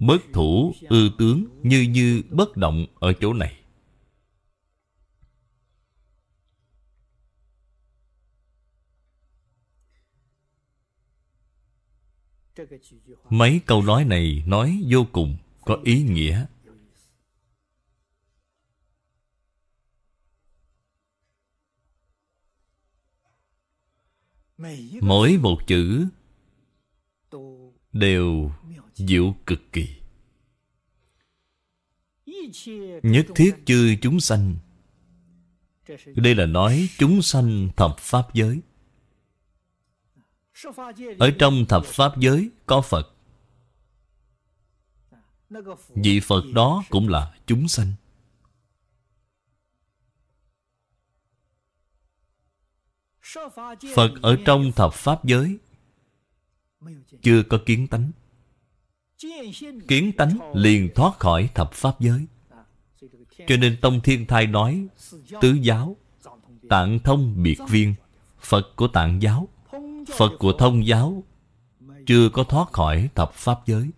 [0.00, 3.58] bất thủ, ư tướng, như như bất động ở chỗ này.
[13.30, 16.46] Mấy câu nói này nói vô cùng có ý nghĩa.
[25.00, 26.06] Mỗi một chữ
[27.92, 28.50] đều
[28.94, 29.88] diệu cực kỳ.
[33.02, 34.56] Nhất thiết chư chúng sanh.
[36.06, 38.60] Đây là nói chúng sanh thập pháp giới.
[41.18, 43.14] Ở trong thập pháp giới có phật.
[45.94, 47.92] Vị phật đó cũng là chúng sanh.
[53.94, 55.58] Phật ở trong thập pháp giới
[57.22, 58.10] chưa có kiến tánh
[59.88, 62.26] kiến tánh liền thoát khỏi thập pháp giới.
[63.46, 64.86] Cho nên tông thiên thai nói,
[65.40, 65.96] tứ giáo,
[66.68, 67.94] tạng thông biệt viên,
[68.40, 69.48] phật của tạng giáo,
[70.16, 71.24] phật của thông giáo,
[72.06, 73.90] chưa có thoát khỏi thập pháp giới.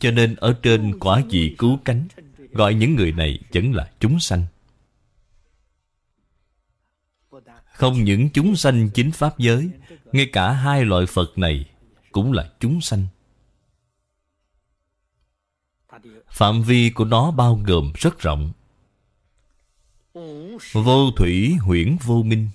[0.00, 2.08] Cho nên ở trên quả vị cứu cánh,
[2.50, 4.46] gọi những người này vẫn là chúng sanh.
[7.74, 9.70] Không những chúng sanh chính pháp giới,
[10.12, 11.70] ngay cả hai loại phật này
[12.12, 13.06] cũng là chúng sanh.
[16.28, 18.52] Phạm vi của nó bao gồm rất rộng.
[20.72, 22.48] Vô thủy huyễn vô minh.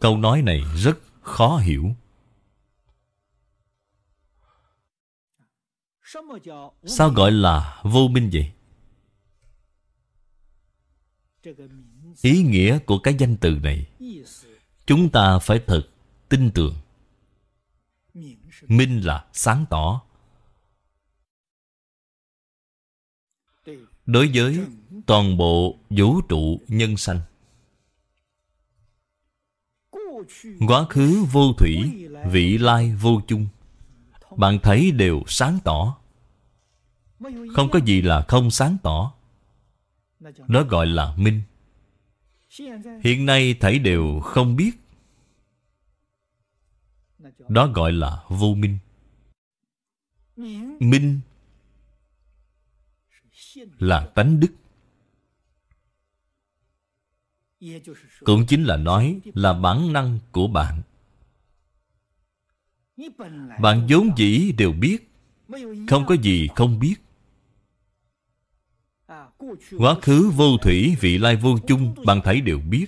[0.00, 1.94] Câu nói này rất khó hiểu.
[6.84, 8.52] Sao gọi là vô minh vậy?
[12.22, 13.86] Ý nghĩa của cái danh từ này,
[14.86, 15.88] chúng ta phải thật
[16.28, 16.74] tin tưởng.
[18.68, 20.02] Minh là sáng tỏ.
[24.06, 24.60] Đối với
[25.06, 27.20] toàn bộ vũ trụ nhân sanh,
[30.66, 33.46] quá khứ vô thủy, vị lai vô chung,
[34.36, 35.96] bạn thấy đều sáng tỏ.
[37.54, 39.14] Không có gì là không sáng tỏ
[40.48, 41.42] đó gọi là minh.
[43.02, 44.70] Hiện nay thấy đều không biết.
[47.48, 48.78] Đó gọi là vô minh.
[50.80, 51.20] Minh
[53.78, 54.54] là tánh đức.
[58.20, 60.82] Cũng chính là nói là bản năng của bạn.
[63.60, 65.10] Bạn vốn dĩ đều biết.
[65.88, 66.94] Không có gì không biết.
[69.78, 72.86] Quá khứ vô thủy, vị lai vô chung Bạn thấy đều biết.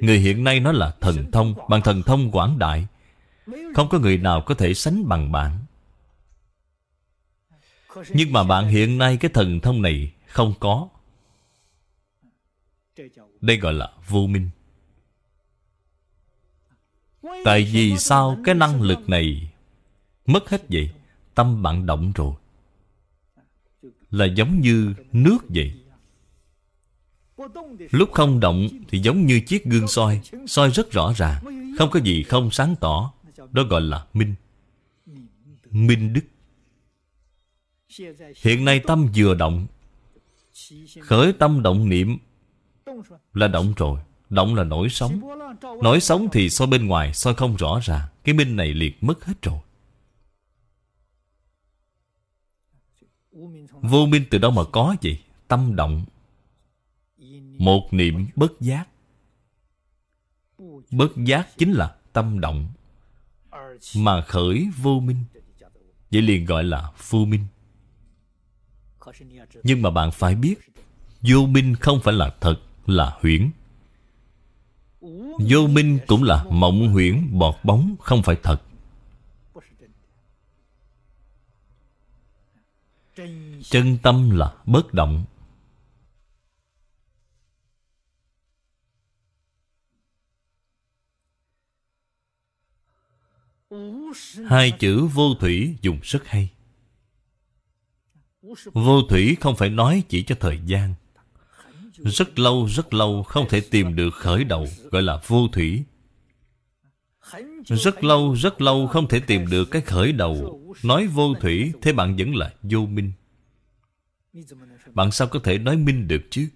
[0.00, 2.86] Người hiện nay nó là thần thông Bằng thần thông quảng đại.
[3.74, 5.58] Không có người nào có thể sánh bằng bạn.
[8.08, 10.88] Nhưng mà bạn hiện nay cái thần thông này Không có.
[13.40, 14.50] Đây gọi là vô minh.
[17.44, 19.50] Tại vì sao cái năng lực này
[20.26, 20.90] Mất hết vậy?
[21.34, 22.34] Tâm bạn động rồi.
[24.10, 25.72] Là giống như nước vậy.
[27.90, 31.44] Lúc không động Thì giống như chiếc gương soi soi rất rõ ràng,
[31.78, 33.12] Không có gì không sáng tỏ,
[33.52, 34.34] Đó gọi là minh.
[35.70, 36.20] Minh đức.
[38.42, 39.66] Hiện nay tâm vừa động,
[41.00, 42.18] Khởi tâm động niệm
[43.34, 44.00] Là động rồi,
[44.30, 45.20] Động là nổi sóng
[45.82, 49.24] Nổi sóng thì soi bên ngoài, soi không rõ ràng, Cái minh này liệt mất
[49.24, 49.58] hết rồi.
[53.82, 55.20] Vô minh từ đâu mà có vậy?
[55.48, 56.04] Tâm động.
[57.58, 58.88] Một niệm bất giác.
[60.90, 62.68] Bất giác chính là tâm động.
[63.96, 65.24] Mà khởi vô minh.
[66.10, 67.44] Vậy liền gọi là phu minh.
[69.62, 70.54] Nhưng mà bạn phải biết,
[71.20, 72.56] Vô minh không phải là thật,
[72.86, 73.50] Là huyễn.
[75.50, 78.62] Vô minh cũng là mộng huyễn, bọt bóng, Không phải thật.
[83.70, 85.24] Chân tâm là bất động.
[94.46, 96.50] Hai chữ vô thủy dùng rất hay.
[98.72, 100.94] Vô thủy không phải nói chỉ cho thời gian.
[101.92, 105.84] Rất lâu rất lâu không thể tìm được khởi đầu, Gọi là vô thủy.
[107.66, 110.60] Rất lâu rất lâu không thể tìm được cái khởi đầu.
[110.82, 113.12] Nói vô thủy, Thế bạn vẫn là vô minh.
[114.94, 116.48] Bạn sao có thể nói minh được chứ?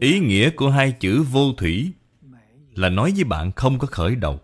[0.00, 1.92] Ý nghĩa của hai chữ vô thủy
[2.74, 4.40] Là nói với bạn không có khởi đầu.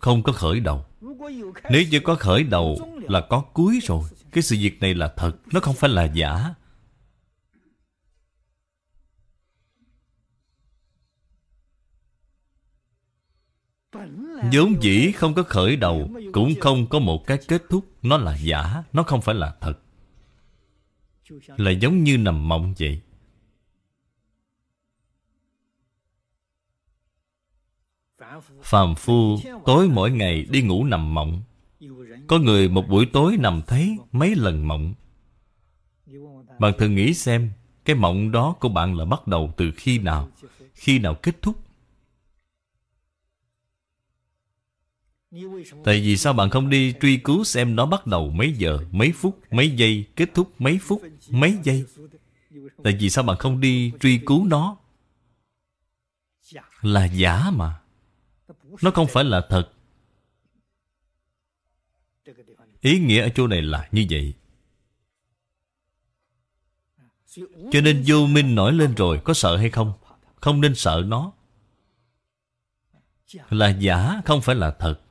[0.00, 0.86] Không có khởi đầu.
[1.70, 4.02] Nếu như có khởi đầu Là có cuối rồi.
[4.32, 6.54] Cái sự việc này là thật, Nó không phải là giả
[14.52, 17.84] vốn dĩ không có khởi đầu, cũng không có một cái kết thúc.
[18.02, 19.74] Nó là giả, nó không phải là thật.
[21.56, 23.00] Là giống như nằm mộng vậy.
[28.62, 31.42] Phàm phu tối mỗi ngày đi ngủ nằm mộng.
[32.26, 34.94] Có người một buổi tối nằm thấy mấy lần mộng.
[36.58, 37.50] Bạn thử nghĩ xem,
[37.84, 40.28] cái mộng đó của bạn là bắt đầu từ khi nào?
[40.74, 41.63] Khi nào kết thúc?
[45.84, 49.12] Tại vì sao bạn không đi truy cứu xem nó bắt đầu mấy giờ, mấy
[49.12, 51.84] phút, mấy giây, kết thúc mấy phút, mấy giây?
[52.84, 54.76] Tại vì sao bạn không đi truy cứu nó?
[56.82, 57.80] Là giả mà.
[58.82, 59.70] Nó không phải là thật.
[62.80, 64.34] Ý nghĩa ở chỗ này là như vậy.
[67.72, 69.92] Cho nên vô minh nổi lên rồi Có sợ hay không
[70.34, 71.32] Không nên sợ nó
[73.50, 75.03] Là giả không phải là thật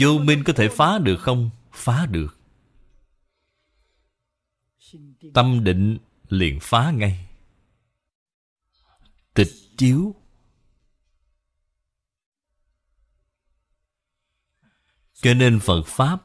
[0.00, 1.50] Vô minh có thể phá được không?
[1.72, 2.38] Phá được.
[5.34, 7.28] Tâm định liền phá ngay.
[9.34, 10.14] Tịch chiếu.
[15.14, 16.22] Cho nên Phật Pháp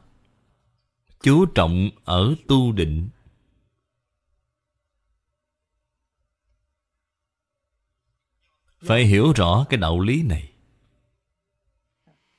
[1.22, 3.08] Chú trọng ở tu định.
[8.78, 10.49] Phải hiểu rõ cái đạo lý này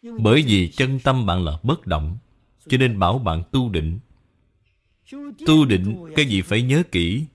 [0.02, 2.18] bởi vì chân tâm bạn là bất động,
[2.68, 4.00] Cho nên bảo bạn tu định.
[5.46, 7.26] Tu định cái gì phải nhớ kỹ.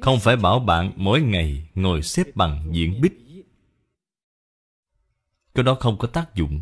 [0.00, 3.12] Không phải bảo bạn mỗi ngày ngồi xếp bằng diễn bích.
[5.54, 6.60] Cái đó không có tác dụng.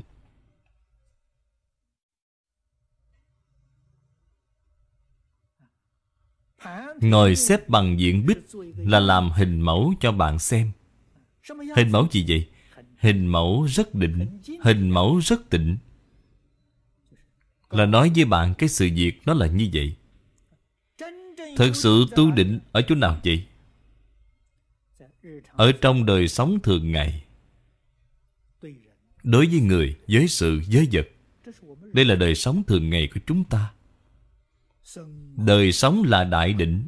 [7.01, 8.39] Ngồi xếp bằng diện bích
[8.77, 10.73] Là làm hình mẫu cho bạn xem.
[11.77, 12.49] Hình mẫu gì vậy?
[12.99, 15.77] Hình mẫu rất định Hình mẫu rất tịnh.
[17.71, 19.97] Là nói với bạn cái sự việc nó là như vậy.
[21.57, 23.47] Thật sự tu định ở chỗ nào vậy?
[25.47, 27.25] Ở trong đời sống thường ngày.
[29.23, 31.09] Đối với người, với sự, với vật
[31.93, 33.73] Đây là đời sống thường ngày của chúng ta.
[35.37, 36.87] Đời sống là đại định.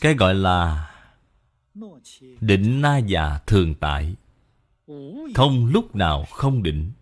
[0.00, 0.89] Cái gọi là
[2.40, 4.14] Định na già thường tại.
[5.34, 6.92] Không lúc nào không định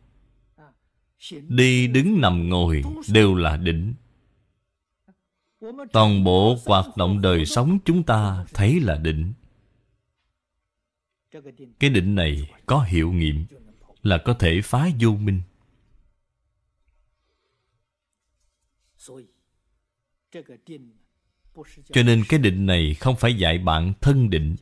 [1.49, 3.95] Đi đứng nằm ngồi đều là định
[5.93, 9.33] Toàn bộ hoạt động đời sống chúng ta thấy là định
[11.79, 13.47] Cái định này có hiệu nghiệm
[14.03, 15.41] Là có thể phá vô minh.
[21.93, 24.57] Cho nên cái định này không phải dạy bạn thân định,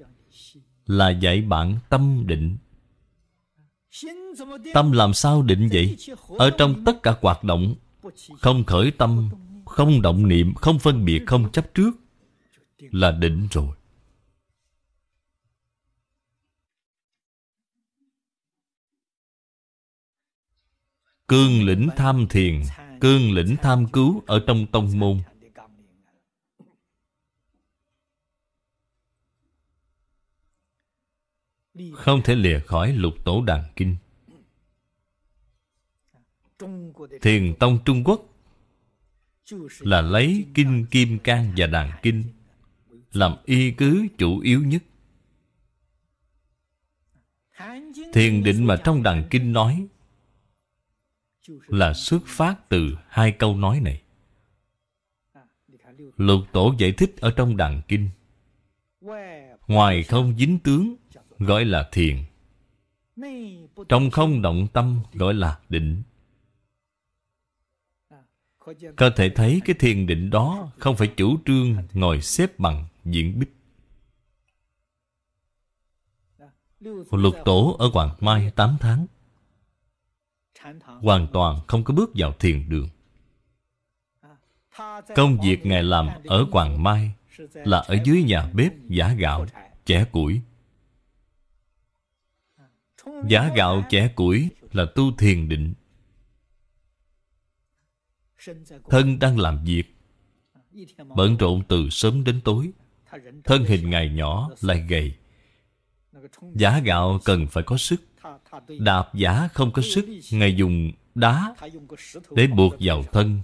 [0.87, 2.57] Là dạy bạn tâm định.
[4.75, 5.97] Tâm làm sao định vậy?
[6.39, 7.75] Ở trong tất cả hoạt động,
[8.41, 9.31] Không khởi tâm,
[9.65, 11.91] Không động niệm, Không phân biệt, Không chấp trước
[12.79, 13.69] Là định rồi.
[21.29, 22.63] Cương lĩnh tham thiền,
[23.01, 25.21] Cương lĩnh tham cứu Ở trong tông môn.
[31.95, 33.97] Không thể lìa khỏi lục tổ đàn kinh.
[37.23, 38.21] Thiền tông Trung Quốc
[39.79, 42.25] Là lấy kinh kim cang và đàn kinh
[43.13, 44.83] Làm y cứ chủ yếu nhất.
[48.13, 49.53] Thiền định mà trong đàn kinh.
[49.53, 49.87] Nói
[51.67, 54.03] Là xuất phát từ hai câu nói này.
[56.17, 58.11] Lục tổ giải thích ở trong đàn kinh.
[59.67, 60.97] Ngoài không dính tướng
[61.39, 62.17] gọi là thiền.
[63.89, 66.03] Trong không động tâm gọi là định.
[68.97, 73.39] Có thể thấy cái thiền định đó không phải chủ trương ngồi xếp bằng diễn
[73.39, 73.57] bích
[77.11, 79.07] lục tổ ở hoàng mai 8 tháng.
[80.85, 82.89] Hoàn toàn không có bước vào thiền đường.
[85.15, 87.13] Công việc ngài làm ở hoàng mai
[87.53, 89.47] là ở dưới nhà bếp giả gạo,
[89.85, 90.41] chẻ củi.
[93.29, 95.75] Giá gạo chẻ củi là tu thiền định.
[98.91, 99.97] Thân đang làm việc,
[101.17, 102.71] Bận rộn từ sớm đến tối.
[103.45, 105.15] Thân hình ngày nhỏ lại gầy.
[106.55, 108.03] Giá gạo cần phải có sức.
[108.79, 111.55] Đạp giả không có sức, Ngài dùng đá
[112.31, 113.41] Để buộc vào thân,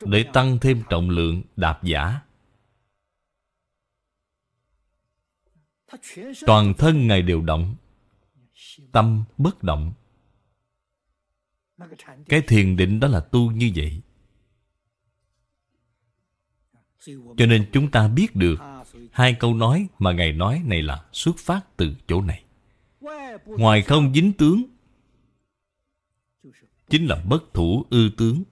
[0.00, 2.20] Để tăng thêm trọng lượng đạp giả.
[6.46, 7.74] Toàn thân Ngài đều động
[8.92, 9.92] Tâm bất động.
[12.28, 14.00] Cái thiền định đó là tu như vậy.
[17.36, 18.56] Cho nên chúng ta biết được
[19.12, 22.44] Hai câu nói mà Ngài nói này là xuất phát từ chỗ này.
[23.44, 24.62] Ngoài không dính tướng,
[26.90, 28.42] Chính là bất thủ ư tướng.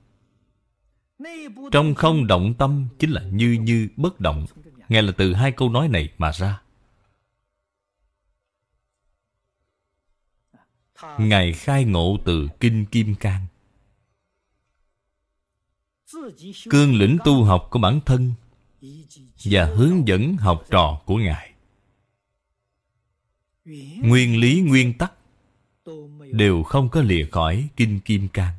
[1.73, 4.47] Trong không động tâm, Chính là như như bất động.
[4.89, 6.61] Nghe là từ hai câu nói này mà ra.
[11.19, 13.47] Ngài khai ngộ từ Kinh Kim Cang.
[16.71, 18.33] Cương lĩnh tu học của bản thân
[19.45, 21.53] Và hướng dẫn học trò của Ngài.
[24.03, 25.13] Nguyên lý, nguyên tắc
[26.33, 28.55] Đều không có lìa khỏi Kinh Kim Cang.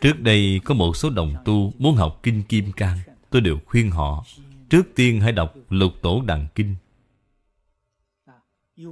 [0.00, 2.98] Trước đây có một số đồng tu muốn học Kinh Kim Cang,
[3.30, 4.24] Tôi đều khuyên họ,
[4.70, 6.74] Trước tiên hãy đọc Lục Tổ Đằng Kinh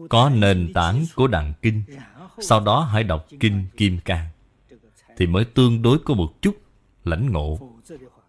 [0.08, 1.82] có nền tảng của đặng kinh.
[2.38, 4.28] Sau đó hãy đọc kinh kim cang,
[5.16, 6.56] thì mới tương đối có một chút
[7.04, 7.72] lãnh ngộ.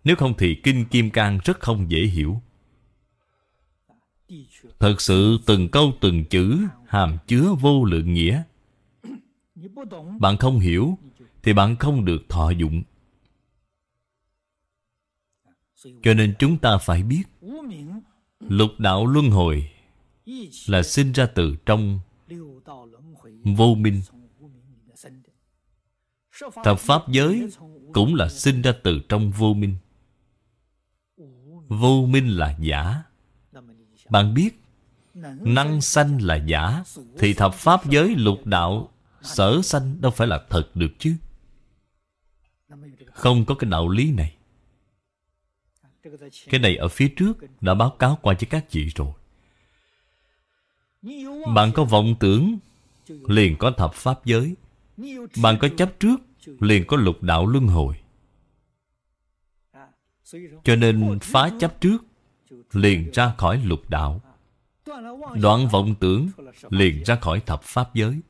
[0.03, 2.41] Nếu không thì kinh kim cang rất không dễ hiểu.
[4.79, 8.43] Thật sự từng câu từng chữ hàm chứa vô lượng nghĩa.
[10.19, 10.97] Bạn không hiểu
[11.43, 12.83] thì bạn không được thọ dụng.
[16.03, 17.23] Cho nên chúng ta phải biết,
[18.39, 19.71] lục đạo luân hồi
[20.67, 21.99] là sinh ra từ trong
[23.43, 24.01] vô minh.
[26.63, 27.47] Thập pháp giới
[27.93, 29.75] cũng là sinh ra từ trong vô minh.
[31.67, 33.03] Vô minh là giả.
[34.09, 34.61] Bạn biết,
[35.41, 36.83] năng sanh là giả,
[37.17, 41.15] thì thập pháp giới lục đạo, sở sanh đâu phải là thật được chứ?
[43.11, 44.35] Không có cái đạo lý này.
[46.49, 49.13] Cái này ở phía trước đã báo cáo qua cho các chị rồi
[51.55, 52.57] bạn có vọng tưởng,
[53.07, 54.55] Liền có thập pháp giới.
[55.41, 56.17] Bạn có chấp trước,
[56.59, 57.95] Liền có lục đạo luân hồi.
[60.63, 61.97] Cho nên phá chấp trước,
[62.71, 64.21] Liền ra khỏi lục đạo.
[65.35, 66.29] Đoạn vọng tưởng,
[66.69, 68.21] Liền ra khỏi thập pháp giới.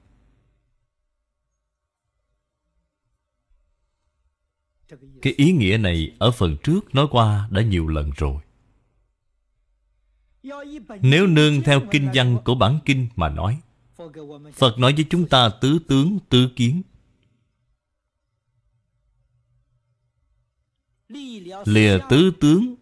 [5.21, 8.41] Cái ý nghĩa này ở phần trước nói qua đã nhiều lần rồi
[11.01, 13.59] nếu nương theo kinh văn của bản kinh mà nói,
[14.53, 16.81] Phật nói với chúng ta tứ tướng, tứ kiến.
[21.65, 22.75] Lìa tứ tướng,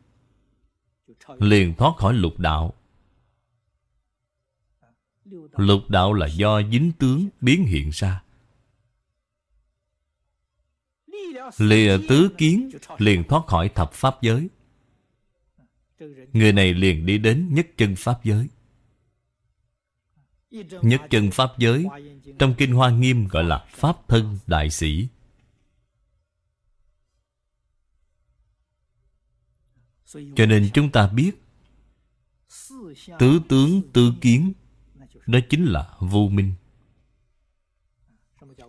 [1.39, 2.73] Liền thoát khỏi lục đạo.
[5.51, 8.23] Lục đạo là do dính tướng biến hiện ra.
[11.57, 14.49] Lìa tứ kiến, Liền thoát khỏi thập pháp giới.
[16.33, 18.47] Người này liền đi đến nhất chân pháp giới.
[20.81, 21.85] Nhất chân pháp giới,
[22.39, 25.07] Trong Kinh Hoa Nghiêm gọi là Pháp thân đại sĩ.
[30.35, 31.31] Cho nên chúng ta biết,
[33.19, 34.53] Tứ tướng tư kiến,
[35.25, 36.53] Đó chính là vô minh.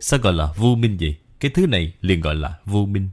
[0.01, 1.19] Sao gọi là vô minh vậy?
[1.41, 3.09] Cái thứ này liền gọi là vô minh.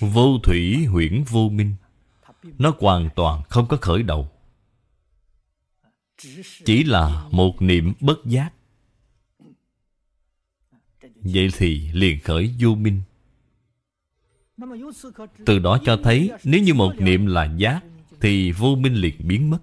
[0.00, 1.74] Vô thủy huyễn vô minh.
[2.42, 4.30] Nó hoàn toàn không có khởi đầu.
[6.64, 8.52] Chỉ là một niệm bất giác.
[11.00, 13.02] Vậy thì liền khởi vô minh.
[15.46, 17.80] Từ đó cho thấy Nếu như một niệm là giác,
[18.20, 19.58] Thì vô minh liền biến mất.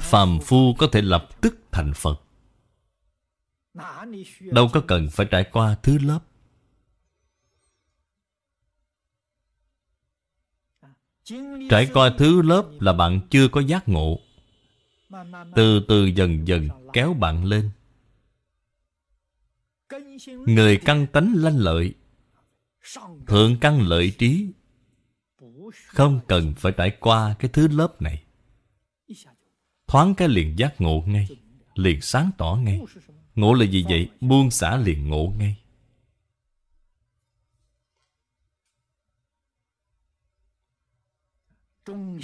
[0.00, 2.22] Phàm phu có thể lập tức thành Phật.
[4.42, 6.20] Đâu có cần phải trải qua thứ lớp.
[11.70, 14.20] Trải qua thứ lớp là bạn chưa có giác ngộ.
[15.54, 17.70] Từ từ dần dần kéo bạn lên.
[20.26, 21.94] Người căn tánh lanh lợi
[23.26, 24.52] Thượng căn lợi trí
[25.86, 28.24] Không cần phải trải qua cái thứ lớp này.
[29.86, 31.28] Thoáng cái liền giác ngộ ngay
[31.74, 32.80] Liền sáng tỏ ngay
[33.34, 34.08] Ngộ là gì vậy?
[34.20, 35.56] Buông xả liền ngộ ngay.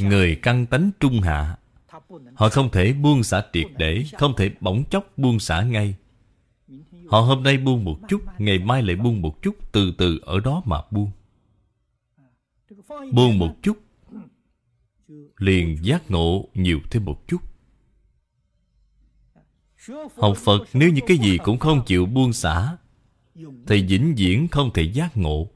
[0.00, 1.56] Người căn tánh trung hạ,
[2.34, 5.94] Họ không thể buông xả triệt để, Không thể bỗng chốc buông xả ngay.
[7.08, 10.40] Họ hôm nay buông một chút, Ngày mai lại buông một chút, Từ từ ở
[10.40, 11.10] đó mà buông.
[13.12, 13.78] Buông một chút,
[15.36, 17.47] Liền giác ngộ nhiều thêm một chút.
[20.16, 22.76] Học Phật nếu như cái gì cũng không chịu buông xả
[23.66, 25.50] Thì vĩnh viễn không thể giác ngộ.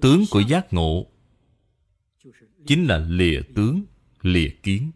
[0.00, 1.06] Tướng của giác ngộ
[2.66, 3.82] Chính là lìa tướng,
[4.22, 4.90] lìa kiến.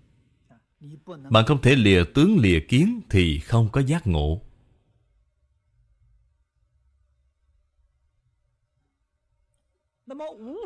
[1.31, 4.43] Bạn không thể lìa tướng lìa kiến Thì không có giác ngộ.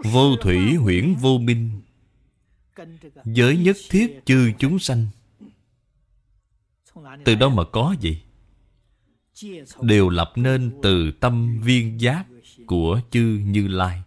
[0.05, 1.83] Vô thủy huyễn vô minh
[3.24, 5.07] Giới nhất thiết chư chúng sanh.
[7.24, 8.22] Từ đâu mà có gì?
[9.80, 12.24] Đều lập nên từ tâm viên giác
[12.66, 14.03] Của chư Như Lai.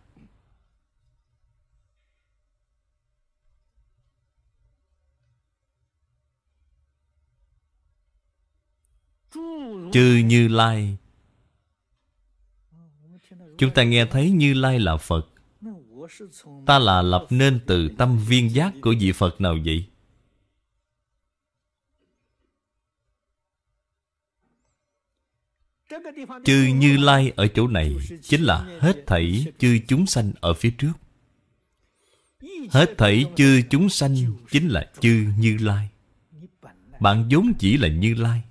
[9.92, 10.98] Chư Như Lai.
[13.58, 15.35] Chúng ta nghe thấy Như Lai là Phật.
[16.66, 19.86] Ta là lập nên từ tâm viên giác của vị Phật nào vậy?
[26.46, 30.72] Chư Như Lai ở chỗ này Chính là hết thảy chư chúng sanh ở phía
[30.78, 30.94] trước.
[32.70, 34.16] Hết thảy chư chúng sanh
[34.52, 35.90] Chính là chư Như Lai.
[37.00, 38.42] Bạn vốn chỉ là Như Lai.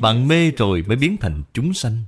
[0.00, 2.04] Bạn mê rồi mới biến thành chúng sanh.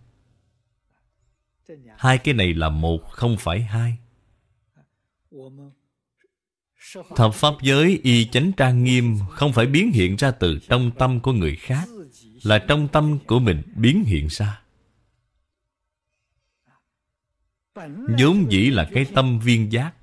[2.00, 3.98] Hai cái này là một, không phải hai.
[7.16, 11.20] Thập pháp giới, y chánh trang nghiêm, Không phải biến hiện ra từ trong tâm
[11.20, 11.88] của người khác,
[12.42, 14.60] Là trong tâm của mình biến hiện ra.
[18.18, 19.94] Vốn dĩ là cái tâm viên giác.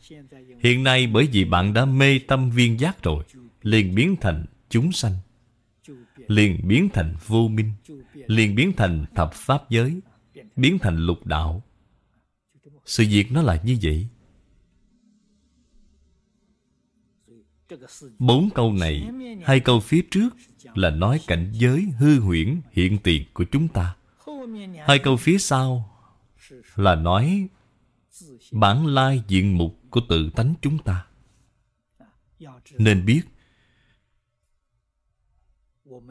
[0.64, 3.24] Hiện nay bởi vì bạn đã mê tâm viên giác rồi,
[3.62, 5.14] Liền biến thành chúng sanh,
[6.28, 7.72] Liền biến thành vô minh,
[8.14, 10.00] Liền biến thành thập pháp giới,
[10.56, 11.64] Biến thành lục đạo
[12.88, 14.08] sự việc nó là như vậy.
[18.20, 19.10] Bốn câu này,
[19.44, 20.30] Hai câu phía trước
[20.76, 23.96] Là nói cảnh giới hư huyễn hiện tiền của chúng ta.
[24.86, 25.90] Hai câu phía sau
[26.76, 27.48] Là nói
[28.52, 31.06] Bản lai diện mục của tự tánh chúng ta.
[32.78, 33.22] Nên biết,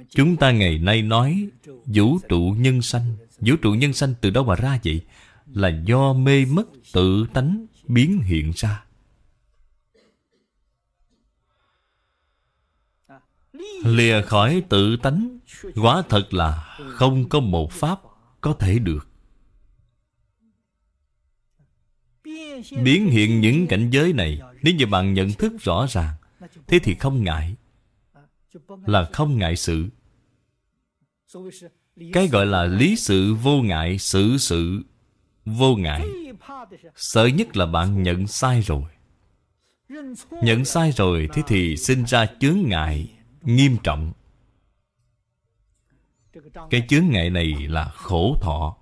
[0.08, 1.48] Chúng ta ngày nay nói
[1.86, 3.16] Vũ trụ nhân sanh.
[3.38, 5.00] Vũ trụ nhân sanh từ đâu mà ra vậy?
[5.46, 8.84] Là do mê mất tự tánh biến hiện ra.
[13.84, 15.38] Lìa khỏi tự tánh,
[15.74, 18.00] Quả thật là không có một pháp
[18.40, 19.08] có thể được.
[22.82, 26.14] Biến hiện những cảnh giới này, Nếu như bạn nhận thức rõ ràng,
[26.66, 27.56] Thế thì không ngại,
[28.86, 29.88] Là không ngại sự.
[32.12, 34.82] Cái gọi là lý sự vô ngại Sự sự
[35.46, 36.06] vô ngại.
[36.96, 38.82] Sợ nhất là bạn nhận sai rồi.
[40.42, 44.12] Nhận sai rồi Thế thì sinh ra chướng ngại, Nghiêm trọng.
[46.70, 48.76] Cái chướng ngại này là khổ thọ.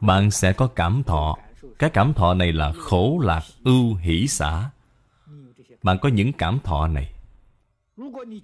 [0.00, 1.36] Bạn sẽ có cảm thọ.
[1.78, 4.70] Cái cảm thọ này là khổ lạc ưu hỷ xả.
[5.82, 7.12] Bạn có những cảm thọ này.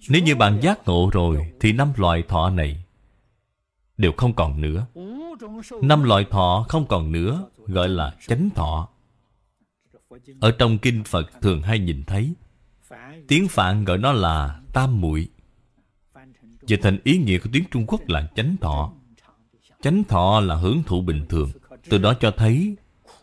[0.08, 2.84] Nếu như bạn giác ngộ rồi Thì năm loài thọ này
[3.99, 4.86] Đều không còn nữa.
[5.82, 8.88] Năm loại thọ không còn nữa, Gọi là chánh thọ.
[10.40, 12.32] Ở trong kinh Phật thường hay nhìn thấy,
[13.28, 15.28] Tiếng Phạn gọi nó là tam muội.
[16.68, 18.92] Về thành ý nghĩa của tiếng Trung Quốc là chánh thọ.
[19.82, 21.51] Chánh thọ là hưởng thụ bình thường,
[21.90, 22.76] Từ đó cho thấy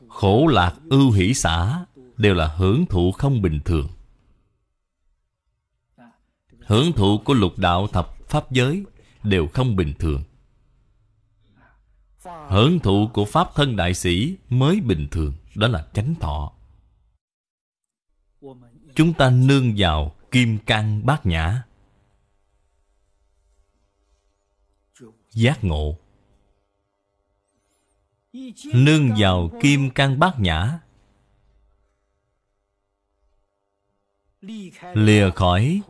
[0.07, 1.85] Khổ lạc ưu hỷ xã
[2.17, 3.87] Đều là hưởng thụ không bình thường.
[6.59, 8.83] Hưởng thụ của lục đạo thập pháp giới
[9.23, 10.21] Đều không bình thường.
[12.25, 16.51] Hưởng thụ của Pháp thân đại sĩ mới bình thường, Đó là chánh thọ.
[18.95, 21.63] Chúng ta nương vào kim cang bát nhã.
[25.31, 25.97] Giác ngộ.
[28.73, 30.79] Nương vào kim cang bát nhã.
[34.93, 35.81] Lìa khỏi.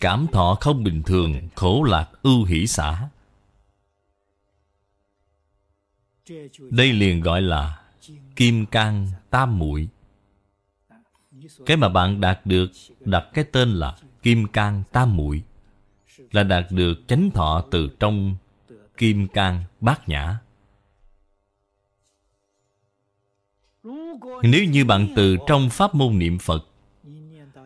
[0.00, 3.08] Cảm thọ không bình thường, Khổ lạc ưu hỷ xả.
[6.70, 7.80] Đây liền gọi là
[8.36, 9.88] Kim cang tam muội.
[11.66, 12.70] Cái mà bạn đạt được,
[13.00, 15.42] Đặt cái tên là Kim cang tam muội.
[16.32, 18.36] Là đạt được chánh thọ từ trong
[18.96, 20.38] Kim cang bát nhã.
[24.42, 26.66] Nếu như bạn từ trong pháp môn niệm Phật,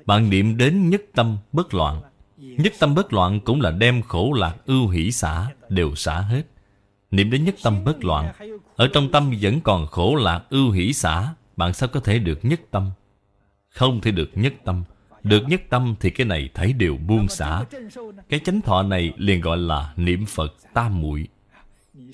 [0.07, 2.03] Bạn niệm đến nhất tâm bất loạn.
[2.37, 6.50] Nhất tâm bất loạn cũng là đem khổ lạc ưu hỷ xả, Đều xả hết.
[7.11, 8.33] Niệm đến nhất tâm bất loạn.
[8.77, 11.35] Ở trong tâm vẫn còn khổ lạc, ưu hỷ xả.
[11.57, 12.91] Bạn sao có thể được nhất tâm?
[13.69, 14.85] Không thể được nhất tâm.
[15.23, 17.65] Được nhất tâm thì cái này thấy đều buông xả.
[18.29, 21.29] Cái chánh thọ này liền gọi là niệm Phật tam muội.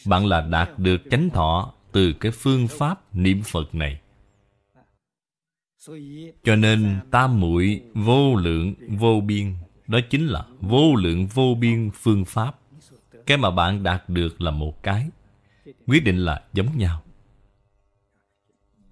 [0.07, 4.01] Bạn là đạt được chánh thọ Từ cái phương pháp niệm Phật này.
[6.45, 9.55] Cho nên tam muội vô lượng vô biên.
[9.87, 12.59] Đó chính là vô lượng vô biên phương pháp
[13.27, 15.11] cái mà bạn đạt được là một cái.
[15.87, 17.03] Quyết định là giống nhau.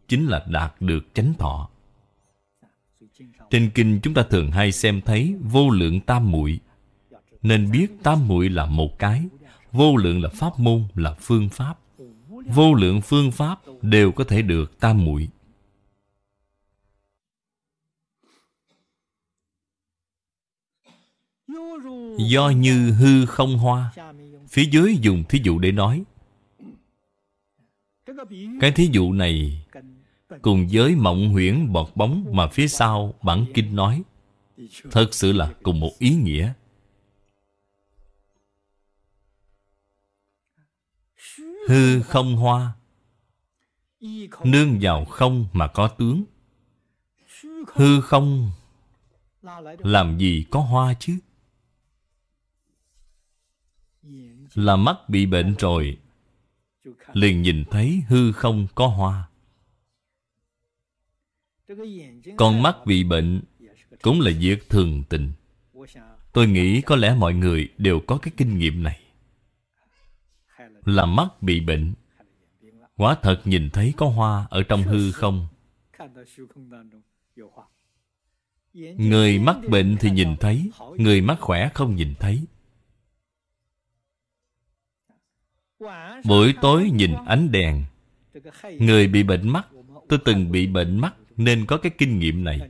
[0.09, 1.68] Chính là đạt được chánh thọ.
[3.51, 6.61] Trên kinh chúng ta thường hay xem thấy Vô lượng tam muội.
[7.43, 9.28] Nên biết tam muội là một cái
[9.74, 11.78] Vô lượng là pháp môn, là phương pháp.
[12.47, 15.28] Vô lượng phương pháp đều có thể được tam muội.
[22.18, 23.93] Do như hư không hoa
[24.55, 26.05] Phía dưới dùng thí dụ để nói.
[28.61, 29.65] Cái thí dụ này
[30.43, 34.03] Cùng với mộng huyễn bọt bóng Mà phía sau bản kinh nói,
[34.91, 36.53] Thật sự là cùng một ý nghĩa.
[41.69, 42.73] Hư không hoa,
[44.45, 46.25] Nương vào không mà có tướng.
[47.67, 48.51] Hư không,
[49.79, 51.19] Làm gì có hoa chứ?
[54.55, 55.99] Là mắt bị bệnh rồi.
[57.13, 59.29] Liền nhìn thấy hư không có hoa.
[62.37, 63.43] Con mắt bị bệnh
[64.03, 65.33] cũng là việc thường tình.
[66.33, 69.01] Tôi nghĩ có lẽ mọi người đều có cái kinh nghiệm này.
[70.85, 71.95] Là mắt bị bệnh.
[72.97, 75.49] Quả thật nhìn thấy có hoa ở trong hư không.
[78.97, 82.45] Người mắt bệnh thì nhìn thấy, người mắt khỏe không nhìn thấy.
[86.25, 87.85] Buổi tối nhìn ánh đèn.
[88.79, 89.68] Người bị bệnh mắt
[90.09, 92.61] Tôi từng bị bệnh mắt Nên có cái kinh nghiệm này.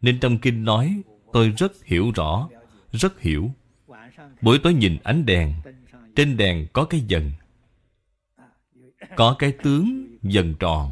[0.00, 1.02] Nên trong kinh nói,
[1.32, 2.48] Tôi rất hiểu rõ,
[2.92, 3.50] Rất hiểu.
[4.42, 5.54] Buổi tối nhìn ánh đèn.
[6.16, 7.32] Trên đèn có cái dần.
[9.16, 10.90] Có cái tướng dần tròn.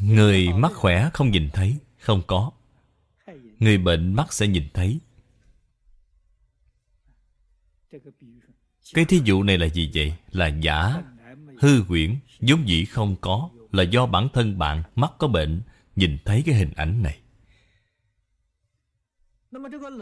[0.00, 1.76] Người mắt khỏe không nhìn thấy?
[1.98, 2.50] Không có.
[3.58, 5.00] Người bệnh mắt sẽ nhìn thấy.
[8.94, 10.14] Cái thí dụ này là gì vậy?
[10.32, 11.02] Là giả,
[11.58, 15.62] Hư huyễn Giống dĩ không có, Là do bản thân bạn mắt có bệnh.
[15.96, 17.18] Nhìn thấy cái hình ảnh này.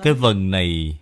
[0.03, 0.99] Cái vần này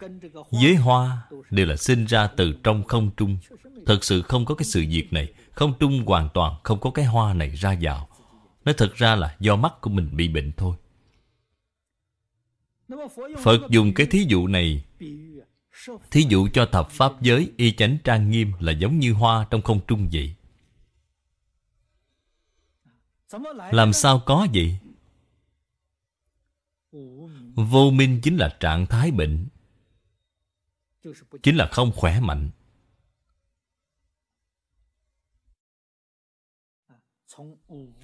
[0.51, 3.39] với hoa, đều là sinh ra từ trong không trung.
[3.87, 5.33] Thật sự không có cái sự việc này.
[5.53, 8.09] Không trung hoàn toàn không có cái hoa này ra vào.
[8.65, 10.77] Nó thật ra là do mắt của mình bị bệnh thôi.
[13.43, 14.85] Phật dùng cái thí dụ này
[16.11, 19.63] thí dụ cho thập pháp giới y chánh trang nghiêm là giống như hoa trong
[19.63, 20.35] không trung vậy.
[23.73, 24.79] Làm sao có vậy?
[27.55, 29.49] Vô minh chính là trạng thái bệnh,
[31.43, 32.51] chính là không khỏe mạnh.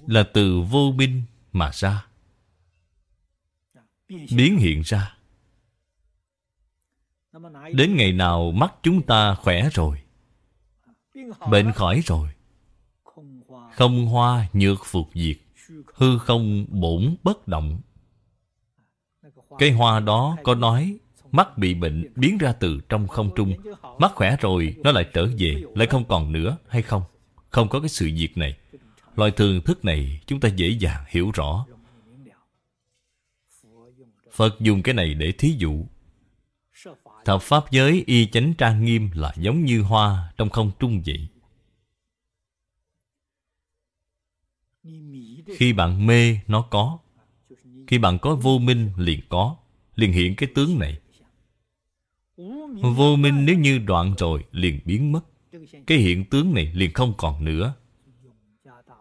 [0.07, 2.07] Là từ vô minh mà ra,
[4.07, 5.17] biến hiện ra
[7.73, 9.97] đến ngày nào mắt chúng ta khỏe rồi,
[11.49, 12.29] bệnh khỏi rồi.
[13.73, 15.37] Không hoa nhược phục diệt,
[15.93, 17.79] hư không bổn bất động.
[19.59, 20.97] Cây hoa đó có nói,
[21.31, 23.53] mắt bị bệnh biến ra từ trong không trung.
[23.99, 27.03] Mắt khỏe rồi, nó lại trở về, lại không còn nữa, hay không?
[27.49, 28.57] Không có cái sự việc này.
[29.15, 31.65] Loại thường thức này chúng ta dễ dàng hiểu rõ.
[34.31, 35.85] Phật dùng cái này để thí dụ
[37.25, 41.27] thập pháp giới y chánh trang nghiêm là giống như hoa trong không trung vậy
[45.47, 46.97] khi bạn mê, nó có.
[47.87, 49.55] Khi bạn có vô minh, liền có.
[49.95, 50.99] Liền hiện cái tướng này.
[52.81, 55.25] Vô minh nếu như đoạn rồi, liền biến mất.
[55.87, 57.73] Cái hiện tướng này liền không còn nữa.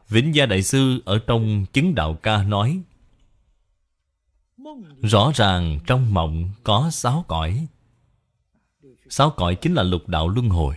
[0.09, 2.81] Vĩnh gia đại sư ở trong chứng đạo ca nói,
[5.03, 7.66] rõ ràng trong mộng có sáu cõi
[9.13, 10.77] sáu cõi chính là lục đạo luân hồi.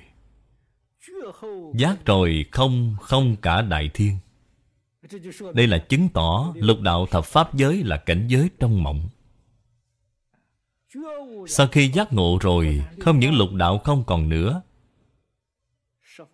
[1.76, 4.18] Giác rồi không không cả đại thiên.
[5.54, 9.10] Đây là chứng tỏ lục đạo thập pháp giới là cảnh giới trong mộng.
[11.48, 14.62] Sau khi giác ngộ rồi, không những lục đạo không còn nữa,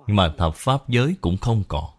[0.08, 1.90] mà thập pháp giới cũng không còn.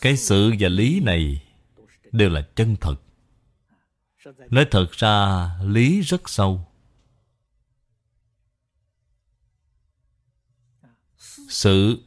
[0.00, 1.42] Cái sự và lý này
[2.12, 2.96] đều là chân thật
[4.50, 6.66] nói thật ra, lý rất sâu.
[11.48, 12.02] Sự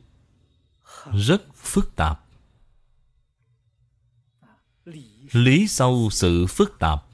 [1.14, 2.26] rất phức tạp.
[5.32, 7.06] Lý sâu sự phức tạp.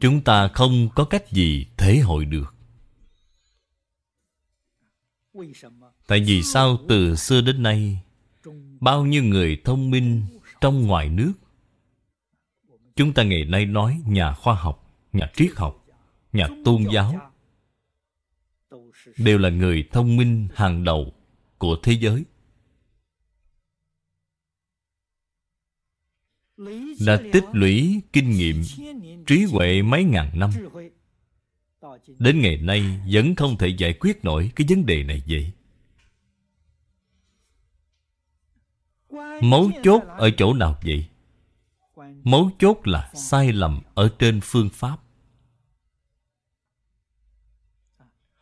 [0.00, 2.54] Chúng ta không có cách gì thể hội được.
[6.06, 8.02] Tại vì sao từ xưa đến nay,
[8.80, 10.26] bao nhiêu người thông minh
[10.60, 11.32] trong ngoài nước
[12.96, 15.86] chúng ta ngày nay nói nhà khoa học, nhà triết học,
[16.32, 17.32] nhà tôn giáo
[19.18, 21.14] đều là người thông minh hàng đầu
[21.58, 22.24] của thế giới.
[27.06, 28.62] Đã tích lũy kinh nghiệm,
[29.26, 30.50] trí huệ mấy ngàn năm.
[32.18, 35.52] Đến ngày nay vẫn không thể giải quyết nổi cái vấn đề này vậy.
[39.42, 41.06] Mấu chốt ở chỗ nào vậy?
[42.26, 45.00] Mấu chốt là sai lầm ở trên phương pháp.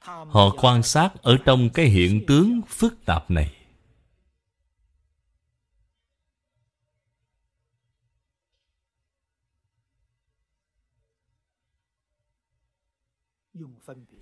[0.01, 3.55] Họ quan sát ở trong cái hiện tướng phức tạp này.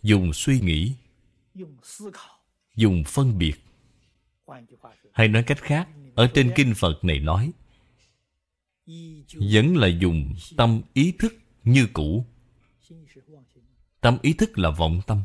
[0.03, 0.95] Dùng suy nghĩ
[2.75, 3.55] dùng phân biệt.
[5.13, 7.53] Hay nói cách khác ở trên kinh phật này nói
[9.51, 12.25] vẫn là dùng tâm ý thức như cũ.
[14.01, 15.23] Tâm ý thức là vọng tâm.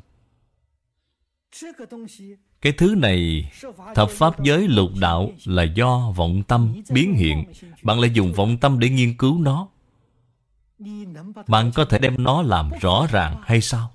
[2.62, 3.52] Cái thứ này,
[3.96, 7.44] thập pháp giới lục đạo là do vọng tâm biến hiện.
[7.84, 9.68] Bạn lại dùng vọng tâm để nghiên cứu nó.
[11.48, 13.92] Bạn có thể đem nó làm rõ ràng hay sao?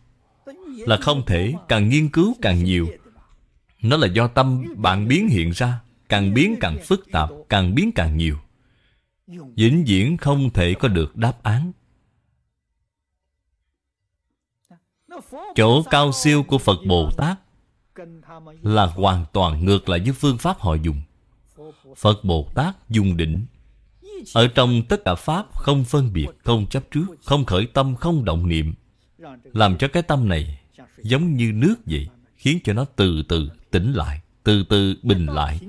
[0.67, 2.89] Là không thể, càng nghiên cứu càng nhiều.
[3.83, 7.93] Nó là do tâm bạn biến hiện ra, càng biến càng phức tạp, càng biến
[7.95, 8.37] càng nhiều
[9.57, 11.73] vĩnh viễn không thể có được đáp án.
[15.55, 17.39] Chỗ cao siêu của phật bồ tát
[18.63, 21.03] là hoàn toàn ngược lại với phương pháp họ dùng.
[21.97, 23.47] Phật bồ tát dùng định
[24.35, 28.25] ở trong tất cả pháp không phân biệt, không chấp trước, không khởi tâm, không
[28.25, 28.75] động niệm.
[29.45, 30.61] Làm cho cái tâm này
[31.03, 35.61] giống như nước vậy, khiến cho nó từ từ tỉnh lại, từ từ bình lại.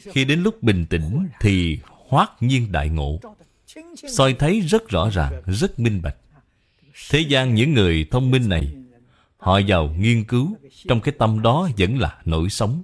[0.00, 1.78] Khi đến lúc bình tĩnh thì
[2.08, 3.20] hoát nhiên đại ngộ.
[4.16, 6.16] Soi thấy rất rõ ràng, rất minh bạch.
[7.10, 8.74] Thế gian những người thông minh này,
[9.38, 10.56] Họ vào nghiên cứu,
[10.88, 12.82] Trong cái tâm đó vẫn là nổi sống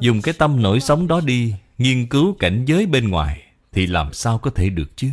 [0.00, 4.12] Dùng cái tâm nổi sống đó đi Nghiên cứu cảnh giới bên ngoài Thì làm
[4.12, 5.10] sao có thể được chứ?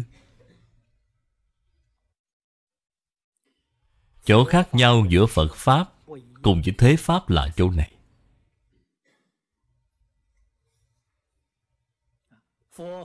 [4.25, 5.93] Chỗ khác nhau giữa Phật Pháp
[6.41, 7.92] Cùng với thế Pháp là chỗ này.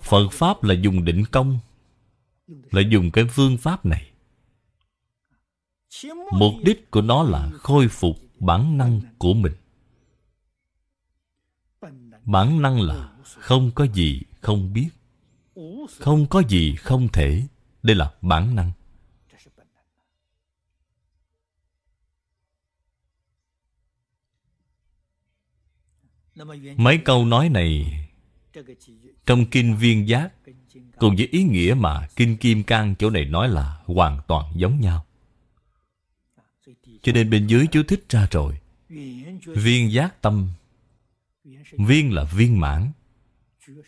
[0.03, 1.59] Phật Pháp là dùng định công,
[2.71, 4.11] Là dùng cái phương pháp này.
[6.33, 9.53] Mục đích của nó là khôi phục bản năng của mình.
[12.25, 14.89] Bản năng là không có gì không biết,
[15.99, 17.43] Không có gì không thể.
[17.83, 18.73] Đây là bản năng.
[26.77, 27.99] Mấy câu nói này
[29.29, 30.31] trong Kinh Viên Giác,
[30.99, 34.81] Cùng với ý nghĩa mà Kinh Kim Cang chỗ này nói là hoàn toàn giống
[34.81, 35.07] nhau.
[37.03, 38.59] Cho nên bên dưới chú thích ra rồi,
[39.47, 40.49] Viên giác tâm.
[41.73, 42.93] Viên là viên mãn,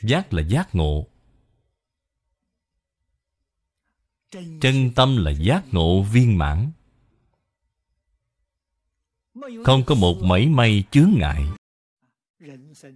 [0.02, 1.06] Giác là giác ngộ.
[4.60, 6.70] Chân tâm là giác ngộ viên mãn.
[9.64, 11.44] Không có một mảy may chướng ngại.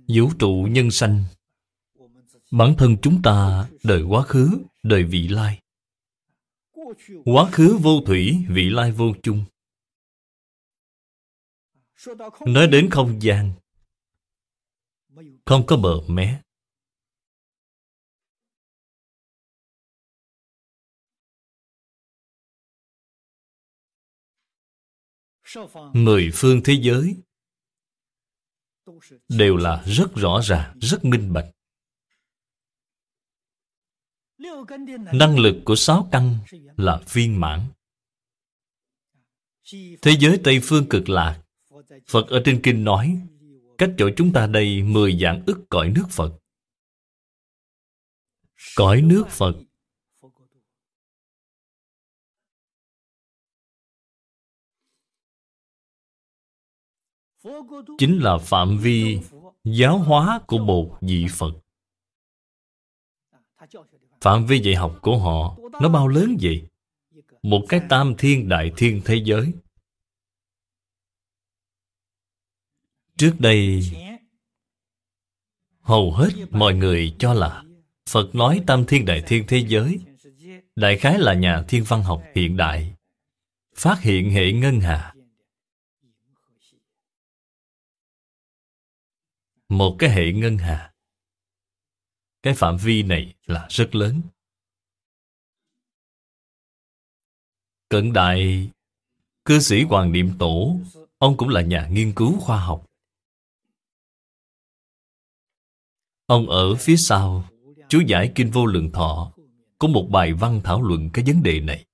[0.08, 1.24] Vũ trụ nhân sanh
[2.58, 4.48] Bản thân chúng ta đời quá khứ,
[4.82, 5.62] đời vị lai.
[7.24, 9.44] Quá khứ vô thủy, vị lai vô chung.
[12.46, 13.52] Nói đến không gian
[15.44, 16.42] Không có bờ mé.
[25.92, 27.16] Mười phương thế giới
[29.28, 31.54] Đều là rất rõ ràng, rất minh bạch.
[35.12, 36.38] Năng lực của sáu căn
[36.76, 37.60] là viên mãn.
[40.02, 41.42] Thế giới Tây Phương cực lạc
[42.06, 43.20] Phật ở trên kinh nói,
[43.78, 46.38] Cách chỗ chúng ta đây mười dạng ức cõi nước Phật.
[48.76, 49.54] Cõi nước Phật.
[57.98, 59.20] Chính là phạm vi
[59.64, 61.52] giáo hóa của một vị Phật.
[64.24, 66.68] Phạm vi dạy học của họ, Nó bao lớn vậy?
[67.42, 69.52] Một cái tam thiên đại thiên thế giới.
[73.16, 73.82] Trước đây,
[75.80, 77.62] Hầu hết mọi người cho là
[78.08, 79.98] Phật nói tam thiên đại thiên thế giới.
[80.76, 82.94] Đại khái là nhà thiên văn học hiện đại,
[83.76, 85.14] Phát hiện hệ ngân hà.
[89.68, 90.93] Một cái hệ ngân hà
[92.44, 94.20] cái phạm vi này là rất lớn.
[97.88, 98.70] Cận đại,
[99.44, 100.80] cư sĩ Hoàng Niệm Tổ,
[101.18, 102.86] ông cũng là nhà nghiên cứu khoa học.
[106.26, 107.44] Ông ở phía sau,
[107.88, 109.32] chú giải Kinh Vô Lượng Thọ,
[109.78, 111.84] có một bài văn thảo luận cái vấn đề này.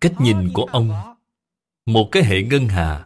[0.00, 0.90] Cách nhìn của ông,
[1.86, 3.04] một cái hệ ngân hà,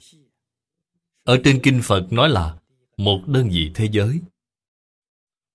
[1.25, 2.60] ở trên Kinh Phật nói là
[3.05, 4.21] một đơn vị thế giới.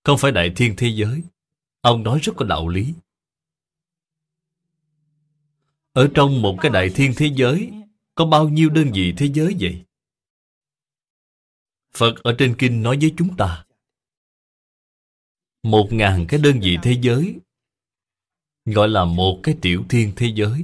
[0.03, 1.23] Không phải đại thiên thế giới.
[1.81, 2.93] Ông nói rất có đạo lý.
[5.93, 7.71] Ở trong một cái đại thiên thế giới,
[8.15, 9.83] có bao nhiêu đơn vị thế giới vậy?
[11.93, 13.65] Phật ở trên kinh nói với chúng ta,
[15.63, 17.39] một ngàn cái đơn vị thế giới,
[18.65, 20.63] gọi là một cái tiểu thiên thế giới.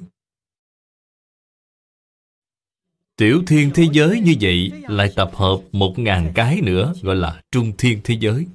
[3.22, 7.44] Tiểu thiên thế giới như vậy lại tập hợp một ngàn cái nữa gọi là
[7.52, 8.46] trung thiên thế giới.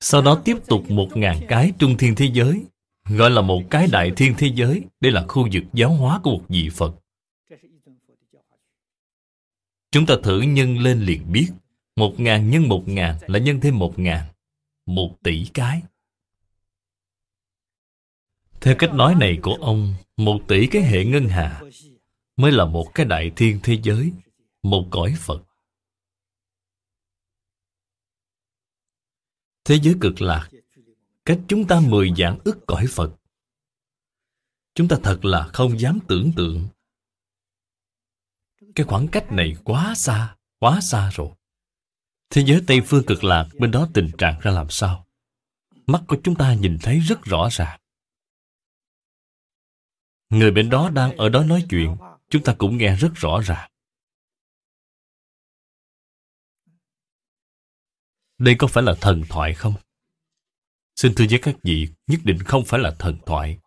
[0.00, 2.62] Sau đó tiếp tục một ngàn cái trung thiên thế giới
[3.08, 4.82] gọi là một cái đại thiên thế giới.
[5.00, 6.94] Đây là khu vực giáo hóa của một vị Phật.
[9.90, 11.48] Chúng ta thử nhân lên liền biết
[11.96, 14.24] một ngàn nhân một ngàn là nhân thêm một ngàn
[14.86, 15.82] một tỷ cái.
[18.60, 21.62] Theo cách nói này của ông, một tỷ cái hệ ngân hà
[22.38, 24.12] mới là một cái đại thiên thế giới,
[24.62, 25.42] một cõi Phật.
[29.64, 30.50] Thế giới cực lạc,
[31.24, 33.16] cách chúng ta mười dạng ức cõi Phật.
[34.74, 36.68] Chúng ta thật là không dám tưởng tượng.
[38.74, 41.30] Cái khoảng cách này quá xa, quá xa rồi.
[42.30, 45.06] Thế giới Tây Phương cực lạc bên đó tình trạng ra làm sao?
[45.86, 47.80] Mắt của chúng ta nhìn thấy rất rõ ràng.
[50.30, 51.96] Người bên đó đang ở đó nói chuyện
[52.30, 53.70] chúng ta cũng nghe rất rõ ràng.
[58.38, 59.74] Đây có phải là thần thoại không?
[60.96, 63.58] Xin thưa với các vị, nhất định không phải là thần thoại.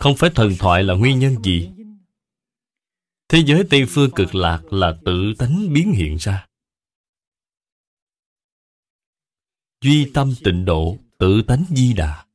[0.00, 1.70] Không phải thần thoại là nguyên nhân gì
[3.28, 6.46] Thế giới Tây Phương cực lạc là tự tánh biến hiện ra
[9.80, 12.26] Duy tâm tịnh độ Tự tánh di đà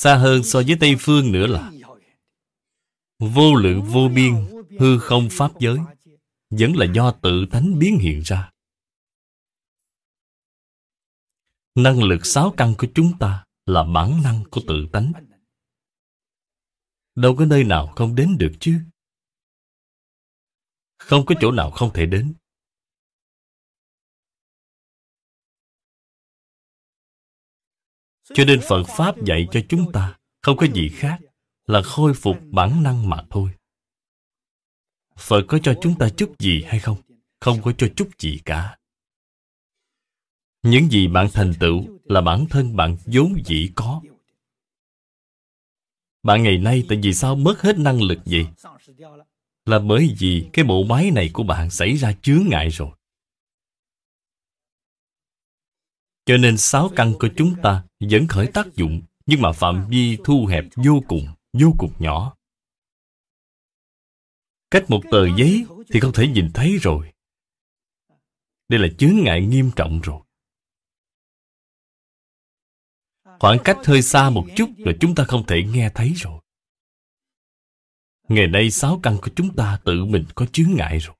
[0.00, 1.72] Xa hơn so với Tây Phương nữa là
[3.18, 4.34] Vô lượng vô biên,
[4.80, 5.78] Hư không pháp giới,
[6.50, 8.52] Vẫn là do tự tánh biến hiện ra.
[11.74, 15.12] Năng lực sáu căn của chúng ta Là bản năng của tự tánh.
[17.14, 18.80] Đâu có nơi nào không đến được chứ?
[20.98, 22.34] Không có chỗ nào không thể đến.
[28.34, 31.18] Cho nên Phật Pháp dạy cho chúng ta Không có gì khác
[31.66, 33.50] Là khôi phục bản năng mà thôi
[35.18, 36.96] Phật có cho chúng ta chút gì hay không?
[37.40, 38.78] Không có cho chút gì cả
[40.62, 44.02] Những gì bạn thành tựu Là bản thân bạn vốn dĩ có
[46.22, 48.46] Bạn ngày nay tại vì sao mất hết năng lực gì?
[49.66, 52.97] Là bởi vì cái bộ máy này của bạn xảy ra chướng ngại rồi
[56.28, 60.18] Cho nên sáu căn của chúng ta vẫn khởi tác dụng nhưng mà phạm vi
[60.24, 62.36] thu hẹp vô cùng, vô cùng nhỏ.
[64.70, 67.12] Cách một tờ giấy thì không thể nhìn thấy rồi.
[68.68, 70.20] Đây là chướng ngại nghiêm trọng rồi.
[73.38, 76.40] Khoảng cách hơi xa một chút là chúng ta không thể nghe thấy rồi.
[78.28, 81.16] Ngày nay sáu căn của chúng ta tự mình có chướng ngại rồi.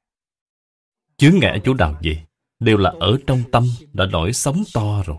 [1.16, 2.27] Chướng ngại ở chỗ nào vậy?
[2.60, 5.18] Đều là ở trong tâm đã nổi sóng to rồi.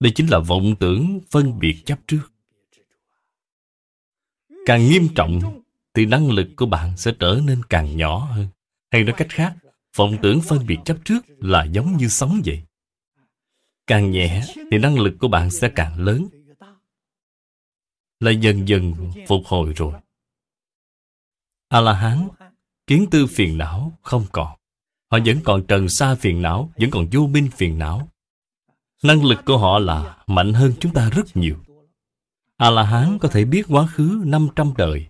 [0.00, 2.32] Đây chính là vọng tưởng phân biệt chấp trước.
[4.66, 5.62] Càng nghiêm trọng
[5.94, 8.48] thì năng lực của bạn sẽ trở nên càng nhỏ hơn.
[8.90, 9.56] Hay nói cách khác,
[9.96, 12.62] vọng tưởng phân biệt chấp trước là giống như sóng vậy.
[13.86, 16.28] Càng nhẹ thì năng lực của bạn sẽ càng lớn.
[18.20, 18.94] Là dần dần
[19.28, 19.92] phục hồi rồi.
[21.68, 22.28] A-la-hán,
[22.86, 24.59] kiến tư phiền não không còn.
[25.10, 28.08] Họ vẫn còn trần xa phiền não, vẫn còn vô minh phiền não.
[29.02, 31.56] Năng lực của họ là mạnh hơn chúng ta rất nhiều.
[32.56, 35.06] A-la-hán có thể biết quá khứ 500 đời,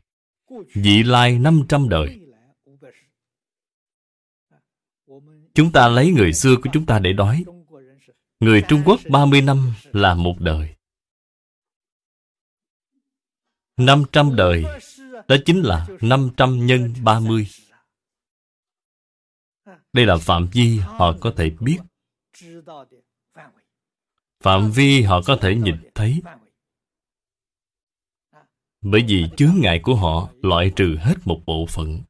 [0.75, 2.21] vị lai 500 đời.
[5.55, 7.45] Chúng ta lấy người xưa của chúng ta để đói.
[8.41, 10.75] Người Trung Quốc 30 năm là một đời.
[13.77, 14.65] 500 đời,
[15.29, 17.47] đó chính là 500 nhân 30.
[19.93, 21.79] Đây là phạm vi họ có thể biết.
[24.41, 26.23] Phạm vi họ có thể nhìn thấy.
[28.81, 32.01] Bởi vì chướng ngại của họ loại trừ hết một bộ phận.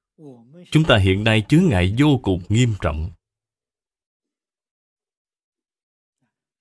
[0.71, 3.11] Chúng ta hiện nay chướng ngại vô cùng nghiêm trọng.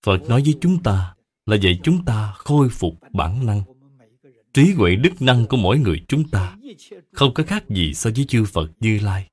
[0.06, 1.16] Phật nói với chúng ta
[1.46, 3.62] là dạy chúng ta khôi phục bản năng.
[4.54, 6.58] Trí huệ đức năng của mỗi người chúng ta
[7.12, 9.30] không có khác gì so với chư Phật Như Lai.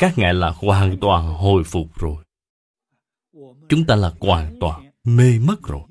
[0.00, 2.24] Các ngài là hoàn toàn hồi phục rồi.
[3.68, 5.82] Chúng ta là hoàn toàn mê mất rồi.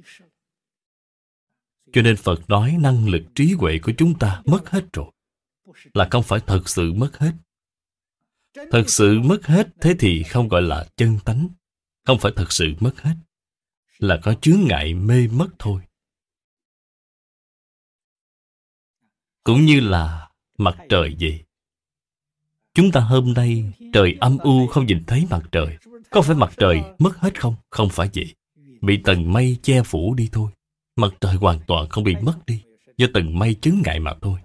[1.94, 5.11] Cho nên Phật nói năng lực trí huệ của chúng ta mất hết rồi.
[5.94, 7.31] Là không phải thật sự mất hết.
[8.72, 11.48] Thật sự mất hết, thế thì không gọi là chân tánh.
[12.06, 13.15] Không phải thật sự mất hết.
[13.98, 15.81] Là có chướng ngại mê mất thôi.
[19.44, 21.44] Cũng như là mặt trời vậy.
[22.80, 25.77] Chúng ta hôm nay trời âm u không nhìn thấy mặt trời.
[26.10, 27.56] Có phải mặt trời mất hết không?
[27.69, 28.35] Không phải vậy.
[28.81, 30.51] Bị tầng mây che phủ đi thôi.
[30.95, 32.64] Mặt trời hoàn toàn không bị mất đi.
[32.97, 34.39] Do tầng mây chứng ngại mà thôi.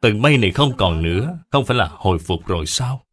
[0.00, 1.38] Tầng mây này không còn nữa.
[1.50, 3.04] Không phải là hồi phục rồi sao?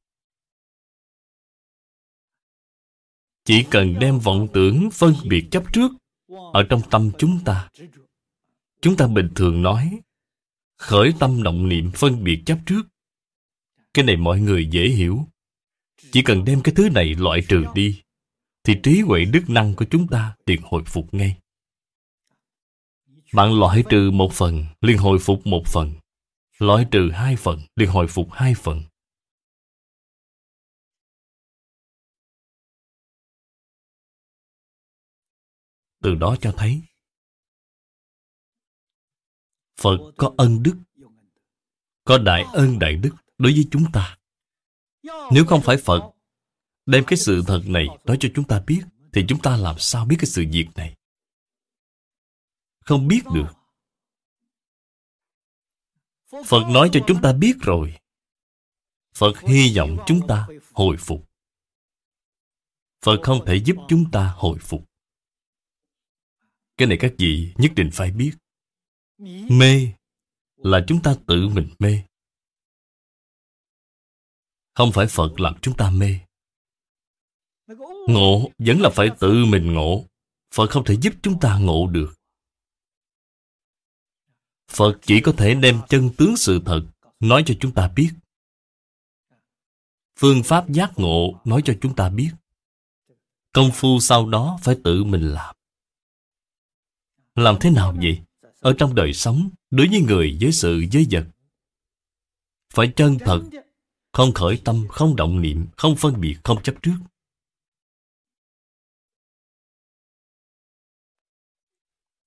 [3.45, 5.91] Chỉ cần đem vọng tưởng phân biệt chấp trước,
[6.53, 7.69] ở trong tâm chúng ta.
[8.81, 9.99] Chúng ta bình thường nói,
[10.77, 12.81] khởi tâm động niệm phân biệt chấp trước
[13.93, 15.27] cái này mọi người dễ hiểu.
[16.11, 18.01] Chỉ cần đem cái thứ này loại trừ đi,
[18.63, 21.37] thì trí huệ đức năng của chúng ta liền hồi phục ngay.
[23.33, 25.93] Bạn loại trừ một phần, liền hồi phục một phần.
[26.57, 28.83] Loại trừ hai phần, liền hồi phục hai phần.
[36.03, 36.81] Từ đó cho thấy
[39.81, 40.77] Phật có ân đức
[42.03, 44.17] Có đại ân đại đức đối với chúng ta.
[45.31, 46.11] Nếu không phải Phật
[46.85, 48.81] đem cái sự thật này nói cho chúng ta biết,
[49.13, 50.95] thì chúng ta làm sao biết cái sự việc này?
[52.79, 53.47] Không biết được.
[56.45, 57.97] Phật nói cho chúng ta biết rồi.
[59.15, 61.29] Phật hy vọng chúng ta hồi phục.
[63.01, 64.89] Phật không thể giúp chúng ta hồi phục.
[66.77, 68.31] Cái này các vị nhất định phải biết.
[69.49, 69.93] Mê
[70.55, 72.03] là chúng ta tự mình mê.
[74.79, 76.19] Không phải Phật làm chúng ta mê.
[78.07, 80.05] Ngộ vẫn là phải tự mình ngộ.
[80.53, 82.15] Phật không thể giúp chúng ta ngộ được.
[84.67, 86.81] Phật chỉ có thể đem chân tướng sự thật
[87.19, 88.09] nói cho chúng ta biết.
[90.19, 92.31] Phương pháp giác ngộ nói cho chúng ta biết.
[93.53, 95.55] Công phu sau đó phải tự mình làm.
[97.35, 98.21] Làm thế nào vậy?
[98.59, 101.27] Ở trong đời sống, đối với người, với sự, với vật.
[102.73, 103.41] Phải chân thật,
[104.11, 106.97] không khởi tâm, không động niệm, không phân biệt, không chấp trước.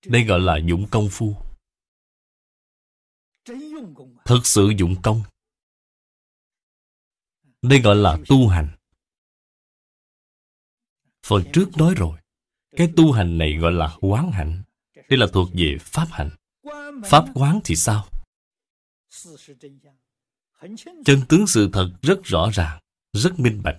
[0.06, 1.36] Đây gọi là dụng công phu.
[4.24, 5.22] Thực sự dụng công.
[7.62, 8.76] Đây gọi là tu hành.
[11.26, 12.20] Phần trước nói rồi,
[12.76, 14.62] cái tu hành này gọi là quán hạnh.
[14.94, 16.30] Đây là thuộc về pháp hạnh.
[17.10, 18.08] Pháp quán thì sao?
[21.04, 22.80] Chân tướng sự thật rất rõ ràng,
[23.12, 23.78] rất minh bạch.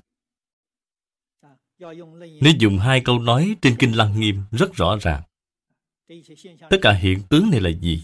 [2.19, 5.23] Nếu dùng hai câu nói trên Kinh Lăng Nghiêm rất rõ ràng.
[6.69, 8.03] Tất cả hiện tướng này là gì?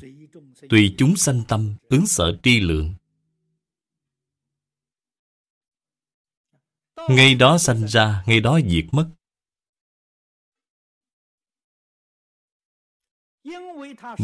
[0.70, 2.94] Tùy chúng sanh tâm, ứng sở tri lượng.
[7.10, 9.10] Ngay đó sanh ra, ngay đó diệt mất.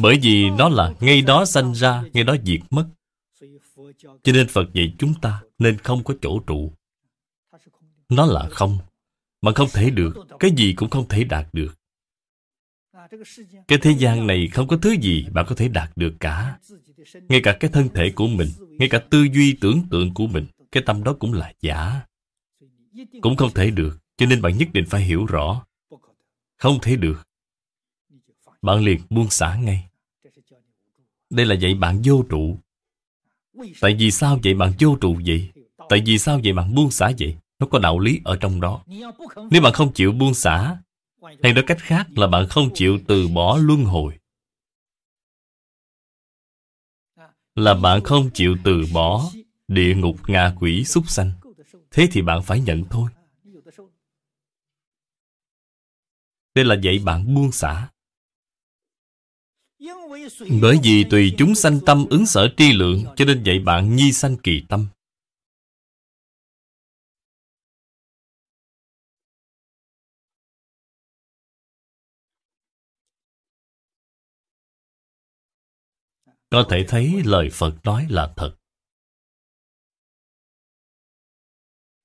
[0.01, 2.89] Bởi vì nó là ngay đó sanh ra, ngay đó diệt mất.
[3.97, 6.73] Cho nên Phật dạy chúng ta nên không có chỗ trụ.
[8.09, 8.77] Nó là không,
[9.41, 11.75] mà không thể được, cái gì cũng không thể đạt được.
[13.67, 16.59] Cái thế gian này không có thứ gì bạn có thể đạt được cả.
[17.29, 20.45] Ngay cả cái thân thể của mình, ngay cả tư duy tưởng tượng của mình,
[20.71, 22.05] cái tâm đó cũng là giả.
[23.21, 25.65] Cũng không thể được, cho nên bạn nhất định phải hiểu rõ.
[26.57, 27.27] Không thể được.
[28.61, 29.89] Bạn liền buông xả ngay.
[31.29, 32.59] Đây là dạy bạn vô trụ.
[33.81, 35.49] Tại vì sao vậy bạn vô trụ vậy?
[35.89, 37.35] Tại vì sao vậy bạn buông xả vậy?
[37.59, 38.83] Nó có đạo lý ở trong đó.
[39.51, 40.77] Nếu bạn không chịu buông xả,
[41.43, 44.17] hay nói cách khác là bạn không chịu từ bỏ luân hồi.
[47.55, 49.31] Là bạn không chịu từ bỏ
[49.67, 51.31] địa ngục ngạ quỷ súc sanh.
[51.91, 53.09] Thế thì bạn phải nhận thôi.
[56.55, 57.89] Đây là dạy bạn buông xả.
[60.61, 64.11] Bởi vì tùy chúng sanh tâm ứng sở tri lượng, Cho nên dạy bạn nhi
[64.11, 64.87] sanh kỳ tâm.
[76.49, 78.55] Có thể thấy lời Phật nói là thật.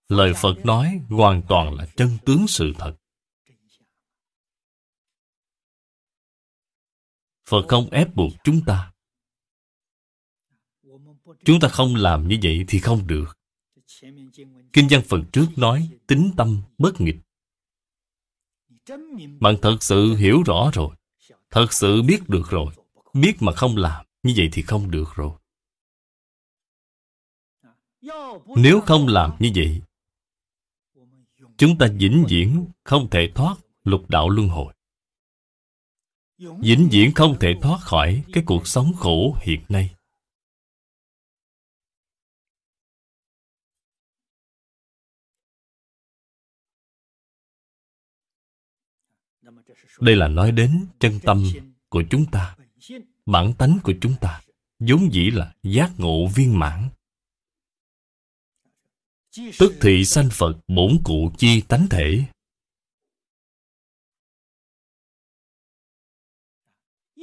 [0.08, 2.99] Lời Phật nói hoàn toàn là chân tướng sự thật.
[7.50, 8.92] Phật không ép buộc chúng ta.
[11.44, 13.38] Chúng ta không làm như vậy thì không được.
[14.72, 17.16] Kinh văn phần trước nói tính tâm bất nghịch.
[19.40, 20.96] Bạn thật sự hiểu rõ rồi.
[21.50, 22.74] Thật sự biết được rồi.
[23.14, 25.32] Biết mà không làm, như vậy thì không được rồi.
[28.56, 29.82] Nếu không làm như vậy,
[31.56, 34.74] chúng ta vĩnh viễn không thể thoát lục đạo luân hồi
[36.40, 39.94] vĩnh viễn không thể thoát khỏi cái cuộc sống khổ hiện nay.
[50.00, 51.44] Đây là nói đến chân tâm
[51.88, 52.56] của chúng ta,
[53.26, 54.40] bản tánh của chúng ta,
[54.78, 56.88] vốn dĩ là giác ngộ viên mãn.
[59.58, 62.24] Tức thị sanh phật bổn cụ chi tánh thể.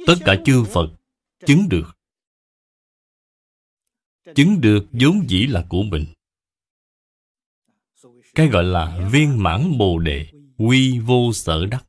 [0.08, 0.90] Tất cả chư Phật
[1.46, 1.96] chứng được.
[4.34, 6.06] Chứng được vốn dĩ là của mình.
[8.34, 10.26] Cái gọi là viên mãn bồ đề,
[10.58, 11.86] quy vô sở đắc.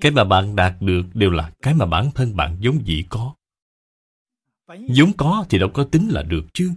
[0.00, 3.34] Cái mà bạn đạt được đều là cái mà bản thân bạn vốn dĩ có.
[4.66, 6.72] vốn có thì đâu có tính là được chứ.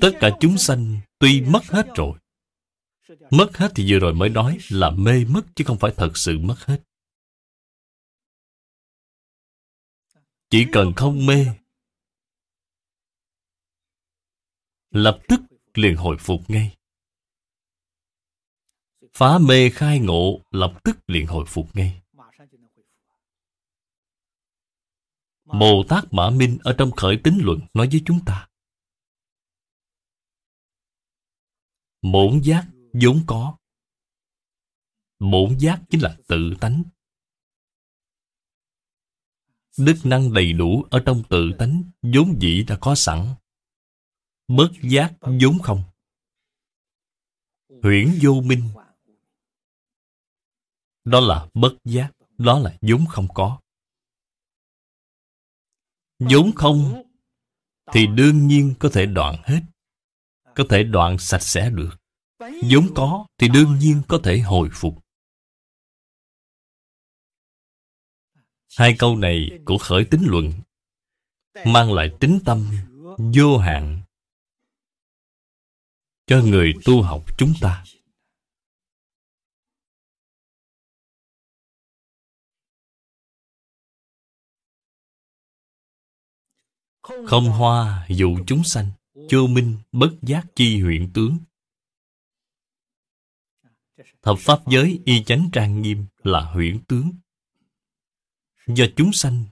[0.00, 2.18] Tất cả chúng sanh tuy mất hết rồi
[3.30, 6.38] Mất hết thì vừa rồi mới nói là mê mất chứ không phải thật sự
[6.38, 6.82] mất hết.
[10.50, 11.46] Chỉ cần không mê,
[14.90, 15.40] Lập tức
[15.74, 16.76] liền hồi phục ngay
[19.14, 22.02] Phá mê khai ngộ, Lập tức liền hồi phục ngay
[25.44, 28.48] Bồ Tát Mã Minh ở trong khởi tính luận nói với chúng ta,
[32.02, 32.66] Bổn giác
[33.02, 33.56] vốn có.
[35.18, 36.82] Bổn giác chính là tự tánh.
[39.78, 43.34] Đức năng đầy đủ ở trong tự tánh, vốn dĩ đã có sẵn.
[44.48, 45.82] Bất giác vốn không.
[47.82, 48.68] Huyễn vô minh.
[51.04, 53.60] Đó là bất giác, đó là vốn không có.
[56.18, 57.02] Vốn không
[57.92, 59.60] thì đương nhiên có thể đoạn hết,
[60.54, 61.96] có thể đoạn sạch sẽ được
[62.38, 64.94] vốn có thì đương nhiên có thể hồi phục.
[68.76, 70.52] Hai câu này của khởi tính luận
[71.66, 72.70] mang lại tính tâm
[73.34, 74.02] vô hạn
[76.26, 77.84] cho người tu học chúng ta.
[87.02, 88.90] Không hoa dụ chúng sanh
[89.28, 91.38] chô minh bất giác chi huyện tướng
[94.22, 97.12] thập pháp giới y chánh trang nghiêm là huyễn tướng.
[98.66, 99.44] Do chúng sanh,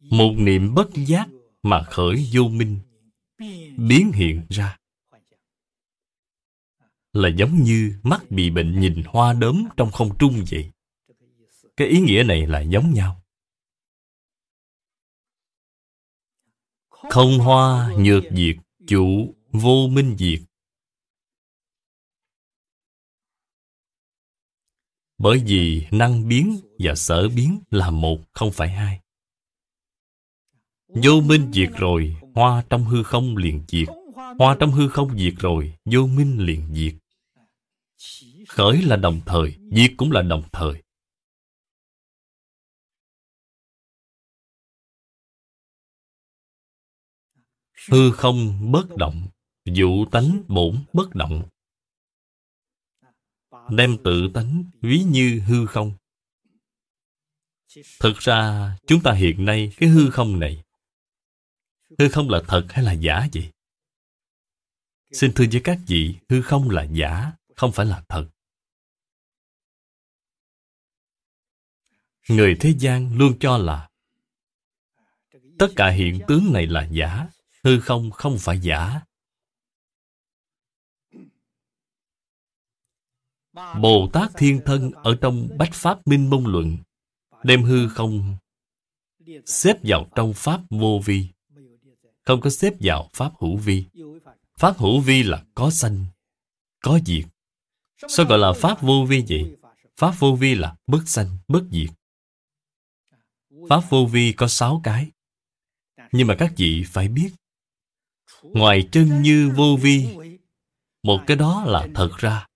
[0.00, 1.28] một niệm bất giác
[1.62, 2.78] mà khởi vô minh,
[3.76, 4.78] biến hiện ra.
[7.12, 10.70] Là giống như mắt bị bệnh nhìn hoa đốm trong không trung vậy.
[11.76, 13.22] Cái ý nghĩa này là giống nhau.
[16.90, 18.56] Không hoa nhược diệt,
[18.86, 20.40] chủ vô minh diệt.
[25.20, 29.00] Bởi vì năng biến và sở biến là một, không phải hai.
[30.88, 33.88] Vô minh diệt rồi, hoa trong hư không liền diệt.
[34.38, 36.94] Hoa trong hư không diệt rồi, vô minh liền diệt.
[38.48, 40.82] Khởi là đồng thời, diệt cũng là đồng thời.
[47.90, 49.28] Hư không bất động
[49.64, 51.42] dụ tánh bổn bất động
[53.70, 55.92] đem tự tánh ví như hư không.
[58.00, 60.62] Thực ra, chúng ta hiện nay cái hư không này,
[61.98, 63.50] hư không là thật hay là giả vậy?
[65.12, 68.28] Xin thưa với các vị, hư không là giả, không phải là thật.
[72.28, 73.90] Người thế gian luôn cho là
[75.58, 77.28] tất cả hiện tướng này là giả,
[77.64, 79.00] hư không không phải giả.
[83.80, 86.76] Bồ tát thiên thân ở trong bách pháp minh mông luận.
[87.42, 88.36] Đem hư không
[89.46, 91.28] xếp vào trong pháp vô vi.
[92.22, 93.84] Không có xếp vào pháp hữu vi.
[94.58, 96.04] Pháp hữu vi là có sanh,
[96.82, 97.24] có diệt.
[98.08, 99.56] Sao gọi là pháp vô vi vậy?
[99.96, 101.90] Pháp vô vi là bất sanh, bất diệt.
[103.68, 105.10] Pháp vô vi có sáu cái.
[106.12, 107.30] Nhưng mà các vị phải biết,
[108.42, 110.08] ngoài chân như vô vi,
[111.02, 112.46] một cái đó là thật ra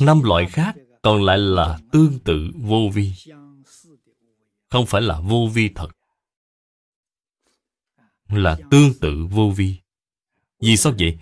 [0.00, 3.12] năm loại khác còn lại là tương tự vô vi.
[4.70, 5.88] Không phải là vô vi thật,
[8.28, 9.76] là tương tự vô vi.
[10.60, 11.18] Vì sao vậy?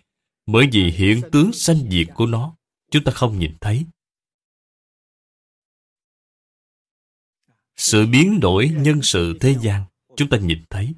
[0.47, 2.57] Bởi vì hiện tướng sanh diệt của nó,
[2.91, 3.85] chúng ta không nhìn thấy.
[7.77, 9.85] Sự biến đổi nhân sự thế gian,
[10.17, 10.95] chúng ta nhìn thấy.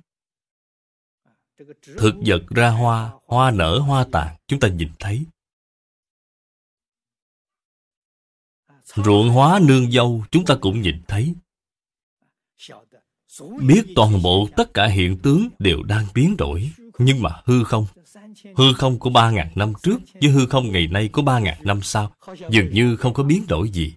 [1.99, 5.27] Thực vật ra hoa hoa nở, hoa tàn, chúng ta nhìn thấy.
[8.97, 11.35] Ruộng hóa nương dâu, chúng ta cũng nhìn thấy.
[13.61, 16.71] Biết toàn bộ tất cả hiện tướng đều đang biến đổi.
[16.99, 17.87] Nhưng mà hư không?
[18.57, 21.59] Hư không của ba ngàn năm trước với hư không ngày nay của ba ngàn
[21.65, 22.13] năm sau
[22.51, 23.95] dường như không có biến đổi gì.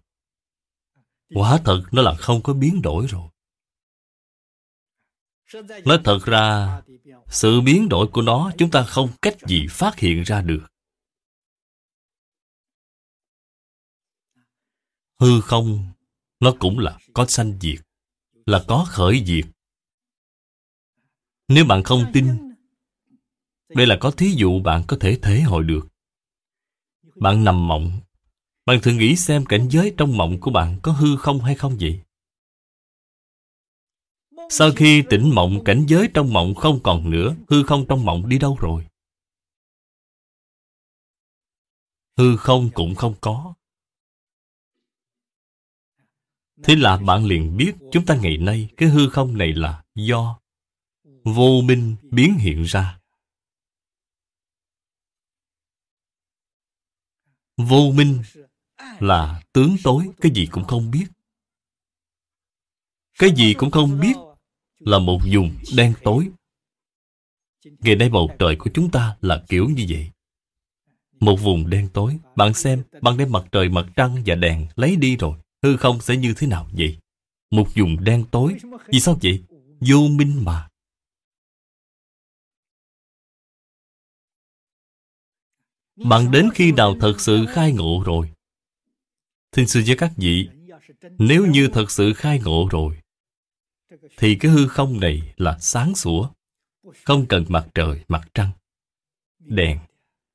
[1.35, 3.29] Quả thật nó là không có biến đổi rồi.
[5.85, 6.81] Nói thật ra,
[7.27, 10.67] sự biến đổi của nó chúng ta không cách gì phát hiện ra được.
[15.19, 15.91] Hư không?
[16.39, 17.79] Nó cũng là có sanh diệt,
[18.45, 19.45] là có khởi diệt.
[21.47, 22.27] Nếu bạn không tin,
[23.69, 25.87] đây là có thí dụ bạn có thể thể hội được.
[27.15, 27.99] Bạn nằm mộng.
[28.65, 31.77] Bạn thử nghĩ xem cảnh giới trong mộng của bạn có hư không hay không
[31.79, 32.01] vậy?
[34.49, 38.29] Sau khi tỉnh mộng, cảnh giới trong mộng không còn nữa, hư không trong mộng
[38.29, 38.87] đi đâu rồi?
[42.17, 43.53] Hư không cũng không có.
[46.63, 50.39] Thế là bạn liền biết chúng ta ngày nay cái hư không này là do
[51.23, 52.99] vô minh biến hiện ra.
[57.57, 58.21] Vô minh
[58.99, 61.05] là tướng tối, cái gì cũng không biết.
[63.19, 64.15] Cái gì cũng không biết
[64.79, 66.29] là một vùng đen tối.
[67.65, 70.11] Ngày nay bầu trời của chúng ta là kiểu như vậy.
[71.19, 74.95] Một vùng đen tối Bạn xem Bạn đem mặt trời, mặt trăng và đèn lấy
[74.95, 76.97] đi rồi Hư không sẽ như thế nào vậy?
[77.51, 78.55] Một vùng đen tối.
[78.87, 79.43] Vì sao vậy?
[79.79, 80.69] Vô minh mà.
[85.95, 88.31] Bạn đến khi nào thật sự khai ngộ rồi?
[89.51, 90.49] Thưa sư với các vị
[91.17, 92.99] Nếu như thật sự khai ngộ rồi
[94.17, 96.29] Thì cái hư không này là sáng sủa
[97.03, 98.51] Không cần mặt trời, mặt trăng.
[99.39, 99.79] Đèn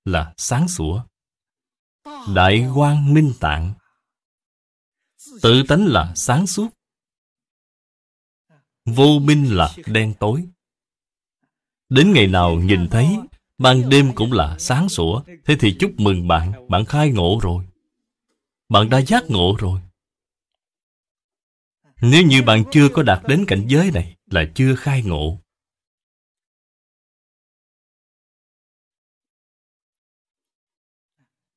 [0.04, 1.04] là sáng sủa.
[2.34, 3.74] Đại quang minh tạng.
[5.42, 6.68] Tự tánh là sáng suốt.
[8.84, 10.44] Vô minh là đen tối.
[11.88, 13.18] Đến ngày nào nhìn thấy,
[13.58, 15.22] Ban đêm cũng là sáng sủa.
[15.44, 16.68] Thế thì chúc mừng bạn.
[16.68, 17.64] Bạn khai ngộ rồi.
[18.68, 19.80] Bạn đã giác ngộ rồi.
[22.02, 25.40] Nếu như bạn chưa có đạt đến cảnh giới này, Là chưa khai ngộ.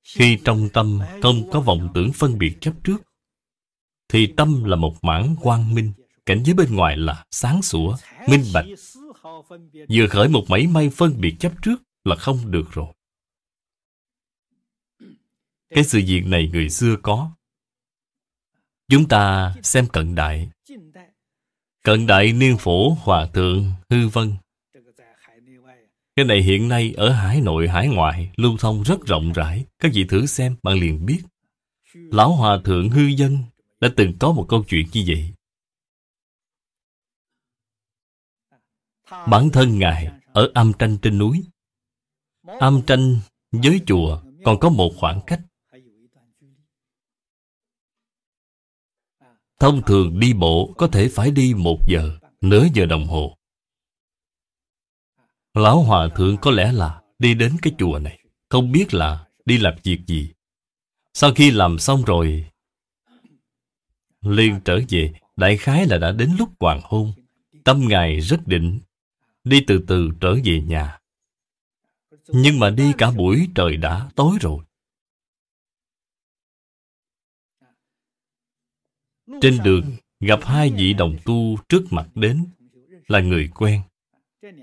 [0.04, 3.07] Khi trong tâm không có vọng tưởng phân biệt chấp trước
[4.10, 5.92] thì tâm là một mảng quang minh
[6.28, 7.98] Cảnh giới bên ngoài là sáng sủa,
[8.28, 8.66] minh bạch
[9.90, 12.94] Vừa khởi một mảy may phân biệt chấp trước là không được rồi.
[15.70, 17.32] Cái sự việc này người xưa có.
[18.90, 20.50] Chúng ta xem cận đại.
[21.84, 24.34] Cận đại niên phổ hòa thượng hư vân.
[26.16, 29.66] Cái này hiện nay ở hải nội hải ngoại lưu thông rất rộng rãi.
[29.80, 31.20] Các vị thử xem bạn liền biết.
[31.94, 33.38] Lão hòa thượng hư dân
[33.80, 35.34] đã từng có một câu chuyện như vậy.
[39.28, 41.44] Bản thân Ngài ở âm tranh trên núi
[42.48, 43.20] Âm tranh
[43.52, 45.42] với chùa còn có một khoảng cách.
[49.60, 53.38] Thông thường đi bộ có thể phải đi một giờ, nửa giờ đồng hồ.
[55.54, 59.58] Lão Hòa Thượng có lẽ là đi đến cái chùa này, không biết là đi
[59.58, 60.34] làm việc gì.
[61.14, 62.50] Sau khi làm xong rồi,
[64.30, 67.14] liền trở về, đại khái là đã đến lúc hoàng hôn.
[67.64, 68.80] Tâm Ngài rất định,
[69.44, 71.00] đi từ từ trở về nhà.
[72.28, 74.64] Nhưng mà đi cả buổi trời đã tối rồi.
[79.42, 82.46] Trên đường gặp hai vị đồng tu trước mặt đến
[83.08, 83.82] là người quen.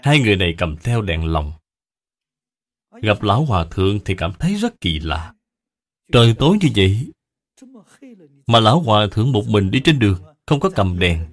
[0.03, 1.53] Hai người này cầm theo đèn lồng.
[3.03, 5.35] Gặp lão hòa thượng thì cảm thấy rất kỳ lạ.
[6.13, 7.13] Trời tối như vậy
[8.47, 11.27] mà lão hòa thượng một mình đi trên đường, không có cầm đèn.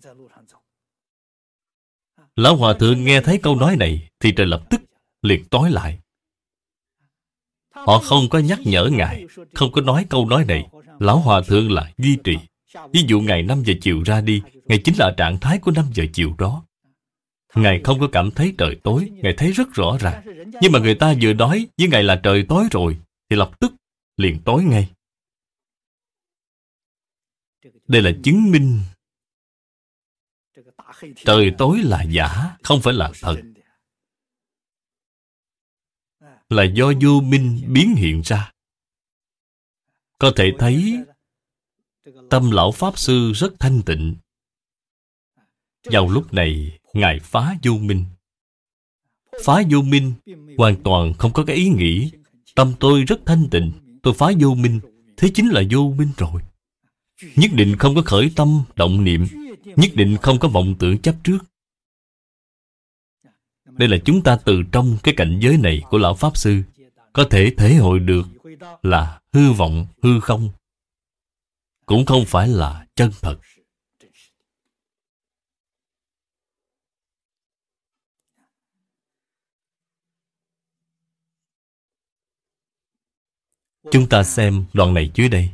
[2.35, 4.81] Lão hòa thượng nghe thấy câu nói này thì trời lập tức
[5.21, 5.99] liệt tối lại.
[7.75, 10.67] Họ không có nhắc nhở Ngài, Không có nói câu nói này.
[10.99, 12.37] Lão Hòa Thượng là duy trì.
[12.93, 15.85] Ví dụ ngày 5 giờ chiều ra đi Ngài chính là trạng thái của 5
[15.93, 16.65] giờ chiều đó.
[17.55, 20.21] Ngài không có cảm thấy trời tối, Ngài thấy rất rõ ràng.
[20.61, 22.97] Nhưng mà người ta vừa nói với Ngài là trời tối rồi,
[23.29, 23.73] Thì lập tức
[24.17, 24.89] liền tối ngay.
[27.91, 28.79] Đây là chứng minh
[31.15, 33.35] Trời tối là giả Không phải là thật
[36.49, 38.51] là do vô minh biến hiện ra.
[40.19, 40.97] Có thể thấy
[42.29, 44.15] tâm lão Pháp Sư rất thanh tịnh.
[45.83, 48.05] Vào lúc này, Ngài phá vô minh.
[49.43, 50.13] Phá vô minh
[50.57, 52.11] hoàn toàn không có cái ý nghĩ
[52.55, 53.71] tâm tôi rất thanh tịnh,
[54.03, 54.79] tôi phá vô minh,
[55.17, 56.41] thế chính là vô minh rồi.
[57.21, 59.27] Nhất định không có khởi tâm, động niệm,
[59.75, 61.37] nhất định không có vọng tưởng chấp trước.
[63.65, 66.61] Đây là chúng ta từ trong cái cảnh giới này của Lão Pháp Sư
[67.13, 68.23] có thể thể hội được
[68.83, 70.49] là hư vọng, hư không.
[71.85, 73.39] Cũng không phải là chân thật.
[83.91, 85.49] Chúng ta xem đoạn này dưới đây.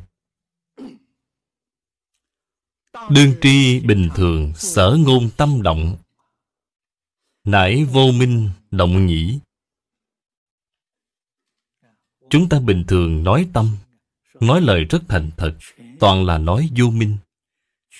[3.09, 5.97] Đương tri bình thường, sở ngôn tâm động.
[7.43, 9.39] Nãi vô minh, động nhĩ.
[12.29, 13.77] Chúng ta bình thường nói tâm,
[14.39, 15.57] Nói lời rất thành thật.
[15.99, 17.17] Toàn là nói vô minh,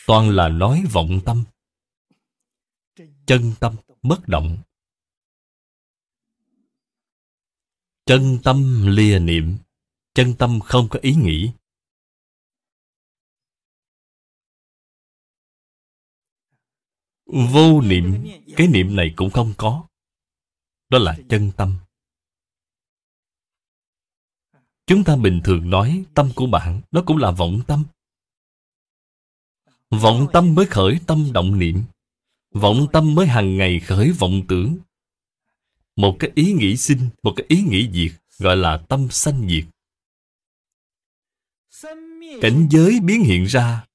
[0.07, 1.44] Toàn là nói vọng tâm.
[3.26, 4.57] Chân tâm bất động.
[8.06, 9.57] Chân tâm lìa niệm,
[10.14, 11.52] Chân tâm không có ý nghĩ.
[17.28, 19.88] Vô niệm, cái niệm này cũng không có.
[20.90, 21.76] Đó là chân tâm.
[24.88, 27.84] Chúng ta bình thường nói tâm của bạn, đó cũng là vọng tâm.
[29.90, 31.84] Vọng tâm mới khởi tâm động niệm.
[32.52, 34.78] Vọng tâm mới hàng ngày khởi vọng tưởng.
[35.95, 39.66] Một cái ý nghĩ sinh, một cái ý nghĩ diệt, gọi là tâm sanh diệt
[42.41, 43.86] cảnh giới biến hiện ra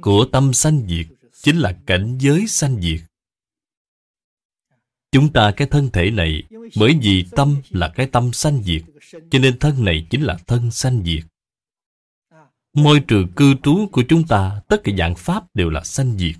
[0.00, 1.06] của tâm sanh diệt
[1.46, 3.00] chính là cảnh giới sanh diệt.
[5.12, 6.42] Chúng ta cái thân thể này,
[6.78, 8.82] bởi vì tâm là cái tâm sanh diệt,
[9.30, 11.24] cho nên thân này chính là thân sanh diệt.
[12.72, 16.36] Môi trường cư trú của chúng ta, tất cả dạng pháp đều là sanh diệt.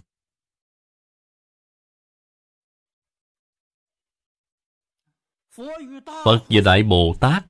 [6.24, 7.46] Phật và đại bồ tát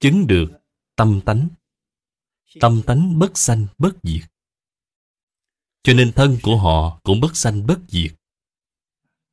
[0.00, 0.48] chứng được
[0.96, 1.48] tâm tánh.
[2.60, 4.35] Tâm tánh bất sanh, bất diệt
[5.86, 8.12] cho nên thân của họ cũng bất sanh bất diệt.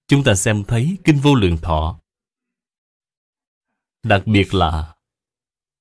[0.07, 1.99] Chúng ta xem thấy kinh vô lượng thọ.
[4.03, 4.95] Đặc biệt là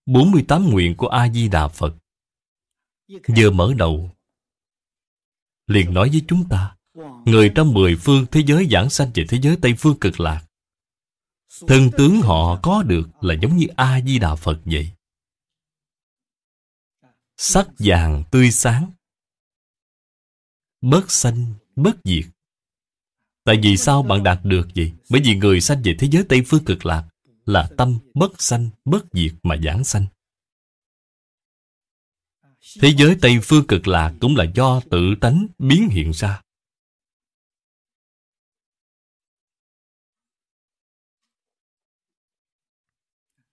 [0.07, 1.97] 48 nguyện của a di đà phật.
[3.36, 4.11] Vừa mở đầu,
[5.66, 6.77] liền nói với chúng ta,
[7.27, 10.47] người trong mười phương thế giới giảng sanh về thế giới tây phương cực lạc,
[11.66, 14.90] thân tướng họ có được là giống như a di đà phật vậy.
[17.36, 18.90] Sắc vàng tươi sáng
[20.83, 22.25] bớt sanh, bớt diệt.
[23.45, 24.93] Tại vì sao bạn đạt được vậy?
[25.11, 27.09] Bởi vì người sanh về thế giới tây phương cực lạc
[27.47, 30.07] là tâm bất sanh, bất diệt mà giảng sanh.
[32.81, 36.43] Thế giới tây phương cực lạc cũng là do tự tánh biến hiện ra.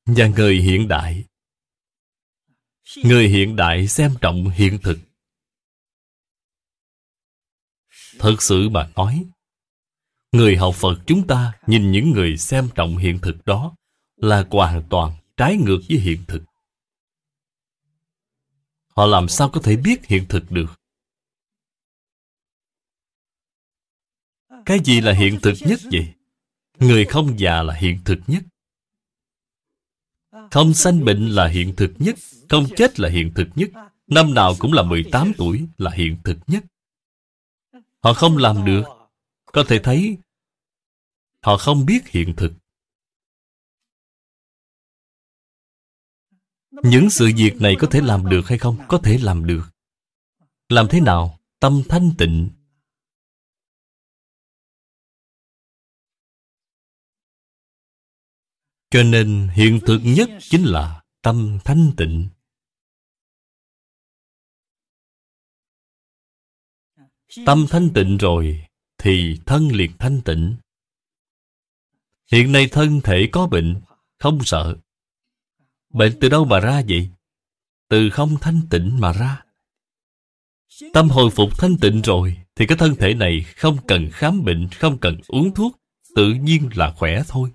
[0.06, 1.26] Và người hiện đại.
[3.04, 5.09] Người hiện đại xem trọng hiện thực.
[8.20, 9.26] Thật sự mà nói,
[10.32, 13.76] người học phật chúng ta nhìn những người xem trọng hiện thực đó
[14.16, 16.44] là hoàn toàn trái ngược với hiện thực.
[18.96, 20.80] Họ làm sao có thể biết hiện thực được?
[24.66, 26.14] Cái gì là hiện thực nhất vậy?
[26.80, 28.44] Người không già là hiện thực nhất.
[30.52, 32.16] Không sanh bệnh là hiện thực nhất.
[32.50, 33.70] Không chết là hiện thực nhất.
[34.08, 36.64] Năm nào cũng là 18 tuổi là hiện thực nhất.
[38.04, 38.84] Họ không làm được
[39.46, 40.18] Có thể thấy,
[41.44, 42.54] Họ không biết hiện thực
[46.72, 48.78] Những sự việc này có thể làm được hay không?
[48.88, 49.64] Có thể làm được
[50.70, 51.40] Làm thế nào?
[51.60, 52.50] Tâm thanh tịnh
[58.92, 62.30] Cho nên hiện thực nhất chính là tâm thanh tịnh.
[67.46, 68.66] Tâm thanh tịnh rồi
[68.98, 70.56] thì thân liền thanh tịnh.
[72.32, 73.82] Hiện nay thân thể có bệnh,
[74.20, 74.78] không sợ.
[75.90, 77.10] Bệnh từ đâu mà ra vậy?
[77.88, 79.44] Từ không thanh tịnh mà ra.
[80.94, 84.68] Tâm hồi phục thanh tịnh rồi thì cái thân thể này không cần khám bệnh,
[84.70, 85.80] không cần uống thuốc,
[86.16, 87.52] tự nhiên là khỏe thôi.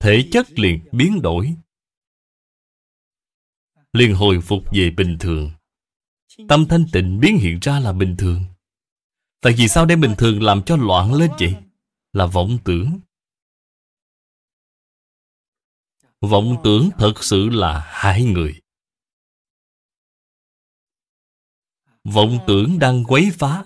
[0.00, 1.56] thể chất liền biến đổi
[3.92, 5.50] liền hồi phục về bình thường.
[6.48, 8.44] Tâm thanh tịnh biến hiện ra là bình thường.
[9.40, 11.54] Tại vì sao đem bình thường làm cho loạn lên vậy?
[12.12, 13.00] Là vọng tưởng.
[16.20, 18.60] Vọng tưởng thật sự là hại người.
[22.04, 23.64] Vọng tưởng đang quấy phá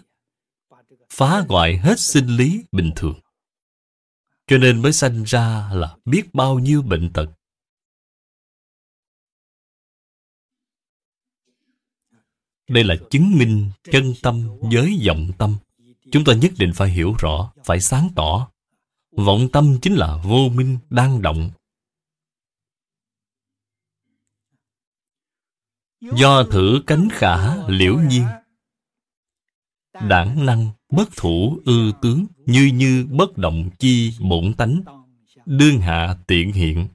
[1.11, 3.21] phá hoại hết sinh lý bình thường.
[4.47, 7.27] Cho nên mới sanh ra là biết bao nhiêu bệnh tật.
[12.75, 15.57] Đây là chứng minh chân tâm với vọng tâm.
[16.13, 18.51] Chúng ta nhất định phải hiểu rõ, phải sáng tỏ.
[19.11, 21.51] Vọng tâm chính là vô minh đang động.
[26.01, 28.25] Do thử cánh khả liễu nhiên
[29.93, 34.83] Đảng năng bất thủ ư tướng Như như bất động chi bổn tánh
[35.47, 36.89] Đương hạ tiện hiện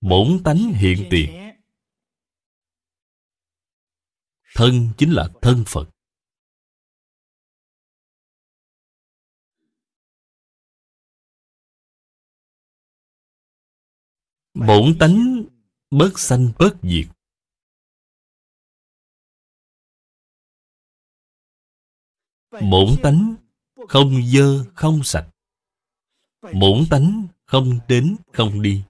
[0.00, 1.39] Bổn tánh hiện tiền
[4.54, 5.90] Thân chính là thân Phật.
[14.54, 15.44] Bổn tánh
[15.90, 17.06] bất sanh bất diệt.
[22.50, 23.36] Bổn tánh
[23.88, 25.30] không dơ không sạch.
[26.42, 28.84] Bổn tánh không đến không đi.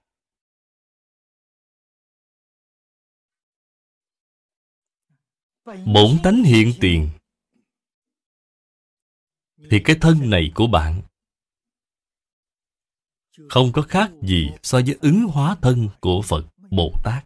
[5.85, 7.09] Bổn tánh hiện tiền.
[9.69, 11.01] Thì cái thân này của bạn
[13.49, 17.25] Không có khác gì so với ứng hóa thân của Phật Bồ Tát.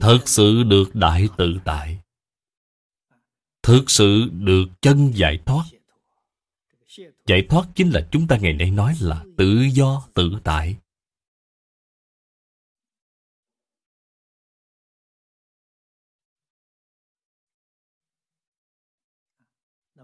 [0.00, 1.98] Thật sự được đại tự tại.
[3.62, 5.64] Thực sự được chân giải thoát.
[7.26, 10.76] Giải thoát chính là chúng ta ngày nay nói là tự do tự tại.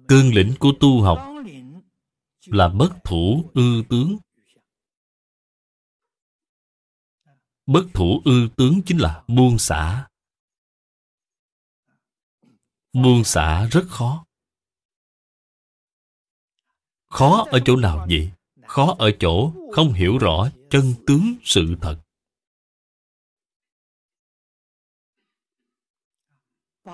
[0.08, 1.18] Cương lĩnh của tu học
[2.46, 4.18] là bất thủ ư tướng.
[7.66, 10.08] Bất thủ ư tướng chính là buông xả.
[12.92, 14.24] Buông xả rất khó.
[17.08, 18.30] Khó ở chỗ nào vậy?
[18.66, 22.00] Khó ở chỗ không hiểu rõ chân tướng sự thật.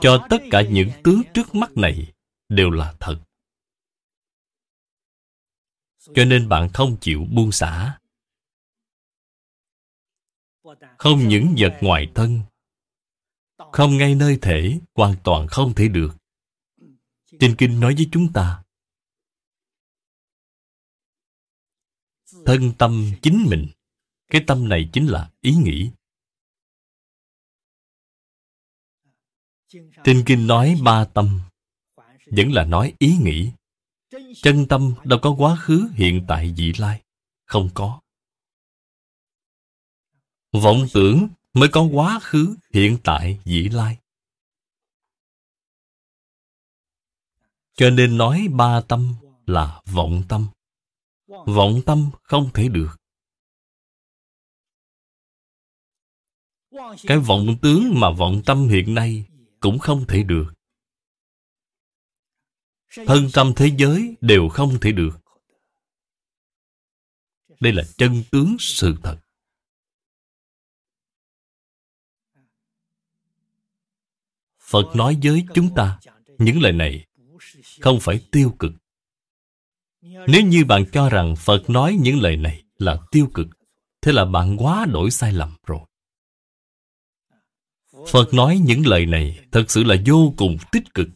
[0.00, 2.12] Cho tất cả những tướng trước mắt này
[2.50, 3.20] đều là thật.
[5.98, 7.98] Cho nên bạn không chịu buông xả.
[10.98, 12.40] Không những vật ngoài thân,
[13.72, 16.16] không ngay nơi thể, hoàn toàn không thể được.
[17.40, 18.62] Trên Kinh nói với chúng ta,
[22.46, 23.68] thân tâm chính mình,
[24.26, 25.90] cái tâm này chính là ý nghĩ.
[30.04, 31.40] Trên Kinh nói ba tâm,
[32.30, 33.52] vẫn là nói ý nghĩ.
[34.42, 37.02] Chân tâm đâu có quá khứ hiện tại vị lai.
[37.46, 38.00] Không có.
[40.52, 43.98] Vọng tưởng mới có quá khứ hiện tại vị lai.
[47.72, 49.14] Cho nên nói ba tâm
[49.46, 50.46] là vọng tâm.
[51.28, 52.96] Vọng tâm không thể được.
[57.02, 59.24] Cái vọng tướng mà vọng tâm hiện nay
[59.60, 60.59] cũng không thể được.
[63.06, 65.20] Thân tâm thế giới đều không thể được.
[67.60, 69.18] Đây là chân tướng sự thật.
[74.58, 76.00] Phật nói với chúng ta
[76.38, 77.06] những lời này
[77.80, 78.72] không phải tiêu cực.
[80.02, 83.46] Nếu như bạn cho rằng Phật nói những lời này là tiêu cực,
[84.00, 85.80] thế là bạn quá đổi sai lầm rồi.
[88.08, 91.08] Phật nói những lời này thật sự là vô cùng tích cực.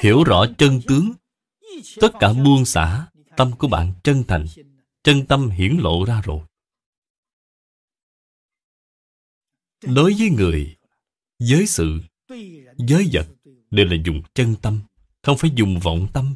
[0.00, 1.12] Hiểu rõ chân tướng,
[2.00, 3.06] Tất cả buông xả
[3.36, 4.46] Tâm của bạn chân thành,
[5.02, 6.40] Chân tâm hiển lộ ra rồi.
[9.84, 10.76] Đối với người,
[11.38, 12.00] Giới sự,
[12.78, 13.28] Giới vật
[13.70, 14.80] Đều là dùng chân tâm,
[15.22, 16.34] Không phải dùng vọng tâm.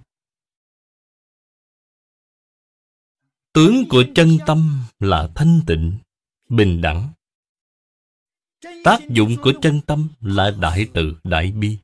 [3.52, 5.98] Tướng của chân tâm là thanh tịnh,
[6.48, 7.12] Bình đẳng.
[8.84, 11.78] Tác dụng của chân tâm là đại từ, đại bi.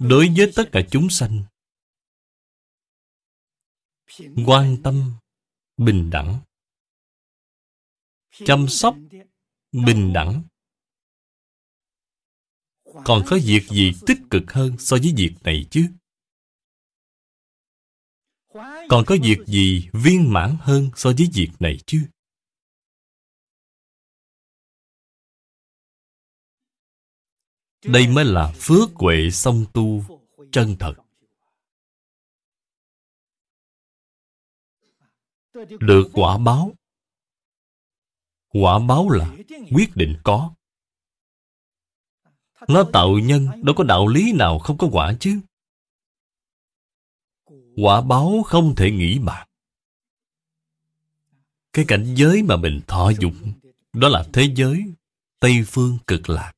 [0.00, 1.44] Đối với tất cả chúng sanh.
[4.46, 5.12] Quan tâm,
[5.76, 6.40] bình đẳng.
[8.30, 8.96] Chăm sóc,
[9.72, 10.42] bình đẳng.
[12.84, 15.90] Còn có việc gì tích cực hơn so với việc này chứ?
[18.88, 22.08] Còn có việc gì viên mãn hơn so với việc này chứ?
[27.84, 30.04] Đây mới là phước huệ song tu
[30.52, 30.94] chân thật.
[35.80, 36.72] Được quả báo.
[38.48, 39.36] Quả báo là
[39.72, 40.54] quyết định có.
[42.68, 45.40] Nó tạo nhân, đâu có đạo lý nào không có quả chứ.
[47.76, 49.46] Quả báo không thể nghĩ bạc.
[51.72, 53.52] Cái cảnh giới mà mình thọ dụng,
[53.92, 54.84] đó là thế giới
[55.40, 56.52] Tây Phương cực lạc.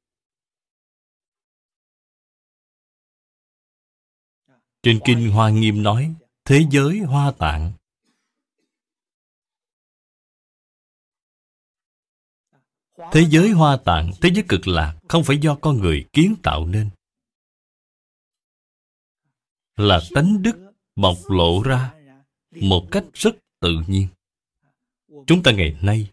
[4.82, 6.14] Trên Kinh Hoa Nghiêm nói
[6.44, 7.72] Thế giới hoa tạng.
[13.12, 16.66] Thế giới hoa tạng, thế giới cực lạc Không phải do con người kiến tạo
[16.66, 16.90] nên.
[19.76, 21.94] Là tánh đức bộc lộ ra
[22.60, 24.08] Một cách rất tự nhiên.
[25.26, 26.10] Chúng ta ngày nay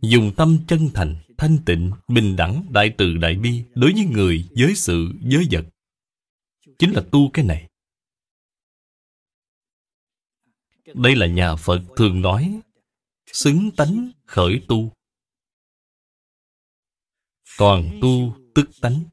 [0.00, 4.48] Dùng tâm chân thành, thanh tịnh, bình đẳng, đại từ, đại bi Đối với người,
[4.54, 5.64] giới sự, giới vật.
[6.78, 7.68] Chính là tu cái này.
[10.94, 12.60] Đây là nhà Phật thường nói,
[13.32, 14.92] Xứng tánh khởi tu.
[17.58, 19.04] Toàn tu tức tánh.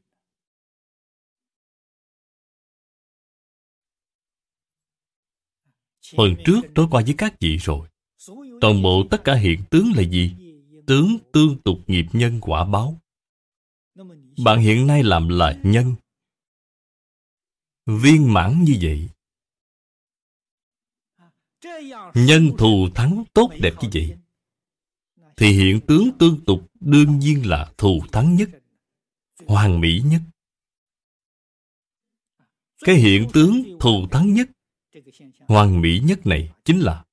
[6.16, 7.88] Phần trước tôi qua với các vị rồi.
[8.60, 10.36] Toàn bộ tất cả hiện tướng là gì?
[10.86, 13.00] tướng tương tục nghiệp nhân quả báo.
[14.44, 15.94] Bạn hiện nay làm là nhân.
[17.86, 19.08] Viên mãn như vậy
[22.14, 24.16] nhân thù thắng tốt đẹp như vậy,
[25.36, 28.48] thì hiện tướng tương tục đương nhiên là thù thắng nhất,
[29.46, 30.20] hoàn mỹ nhất.
[32.84, 34.48] Cái hiện tướng thù thắng nhất,
[35.48, 37.04] hoàn mỹ nhất này chính là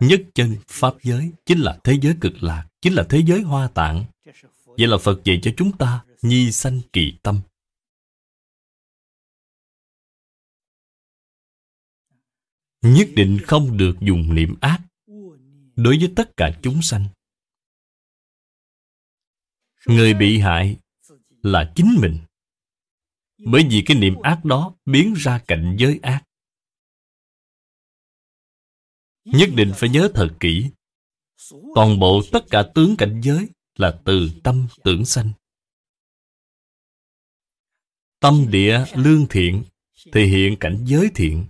[0.00, 3.68] nhất chân pháp giới, chính là thế giới cực lạc, chính là thế giới hoa
[3.68, 4.04] tạng.
[4.66, 7.40] Vậy là phật dạy cho chúng ta nhi sanh kỳ tâm.
[12.94, 14.80] Nhất định không được dùng niệm ác
[15.76, 17.06] đối với tất cả chúng sanh.
[19.86, 20.76] Người bị hại
[21.42, 22.18] là chính mình.
[23.38, 26.22] Bởi vì cái niệm ác đó biến ra cảnh giới ác.
[29.24, 30.70] Nhất định phải nhớ thật kỹ,
[31.74, 35.32] toàn bộ tất cả tướng cảnh giới là từ tâm tưởng sanh.
[38.20, 39.64] Tâm địa lương thiện,
[40.12, 41.46] thể hiện cảnh giới thiện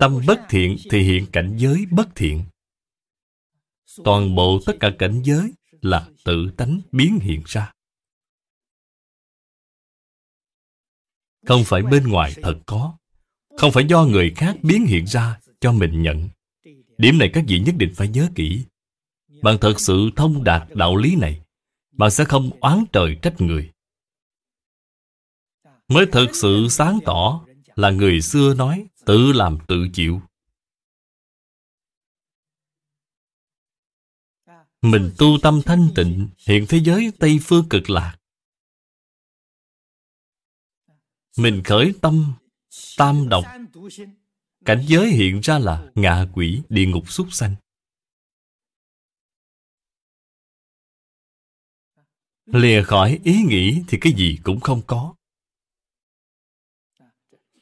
[0.00, 2.44] tâm bất thiện thì hiện cảnh giới bất thiện.
[4.04, 7.72] Toàn bộ tất cả cảnh giới là tự tánh biến hiện ra.
[11.46, 12.96] Không phải bên ngoài thật có,
[13.58, 16.28] không phải do người khác biến hiện ra cho mình nhận.
[16.98, 18.64] Điểm này các vị nhất định phải nhớ kỹ.
[19.42, 21.42] Bạn thật sự thông đạt đạo lý này,
[21.92, 23.70] bạn sẽ không oán trời trách người.
[25.88, 27.44] Mới thật sự sáng tỏ
[27.74, 30.22] là người xưa nói, tự làm tự chịu.
[34.82, 38.18] Mình tu tâm thanh tịnh, hiện thế giới tây phương cực lạc.
[41.36, 42.34] Mình khởi tâm,
[42.96, 43.44] tam độc.
[44.64, 47.54] Cảnh giới hiện ra là ngạ quỷ, địa ngục súc sanh.
[52.46, 55.14] Lìa khỏi ý nghĩ thì cái gì cũng không có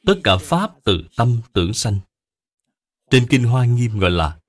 [0.05, 1.99] tất cả pháp từ tâm tưởng sanh.
[3.09, 4.39] Trên kinh hoa nghiêm gọi là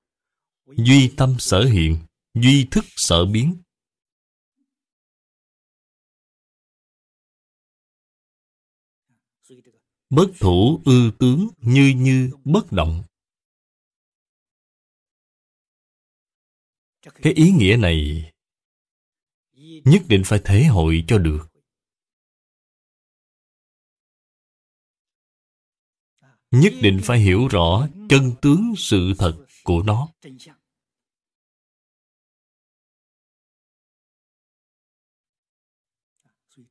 [0.65, 1.97] duy tâm sở hiện,
[2.33, 3.57] duy thức sở biến.
[10.09, 13.03] Bất thủ ư tướng như như bất động.
[17.01, 18.29] Cái ý nghĩa này
[19.85, 21.52] nhất định phải thể hội cho được.
[26.53, 30.09] Nhất định phải hiểu rõ chân tướng sự thật của nó.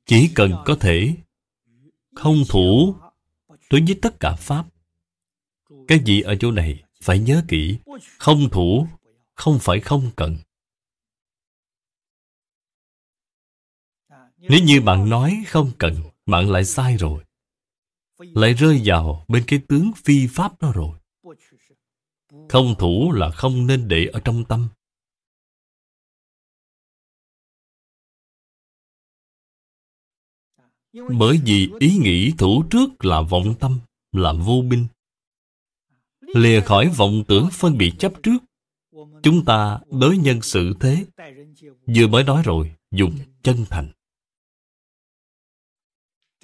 [0.07, 1.15] Chỉ cần có thể
[2.15, 2.95] không thủ
[3.71, 4.67] đối với tất cả pháp,
[5.89, 7.79] cái gì ở chỗ này phải nhớ kỹ,
[8.19, 8.87] không thủ
[9.35, 10.37] không phải không cần.
[14.37, 15.95] Nếu như bạn nói không cần,
[16.27, 17.25] bạn lại sai rồi
[18.35, 20.99] lại rơi vào bên cái tướng phi pháp đó rồi.
[22.49, 24.69] Không thủ là không nên để ở trong tâm.
[31.19, 33.81] Bởi vì ý nghĩ thủ trước là vọng tâm,
[34.13, 34.87] là vô minh.
[36.21, 38.39] Lìa khỏi vọng tưởng phân biệt chấp trước.
[39.23, 41.07] Chúng ta đối nhân xử thế.
[41.97, 43.93] Vừa mới nói rồi, dùng chân thành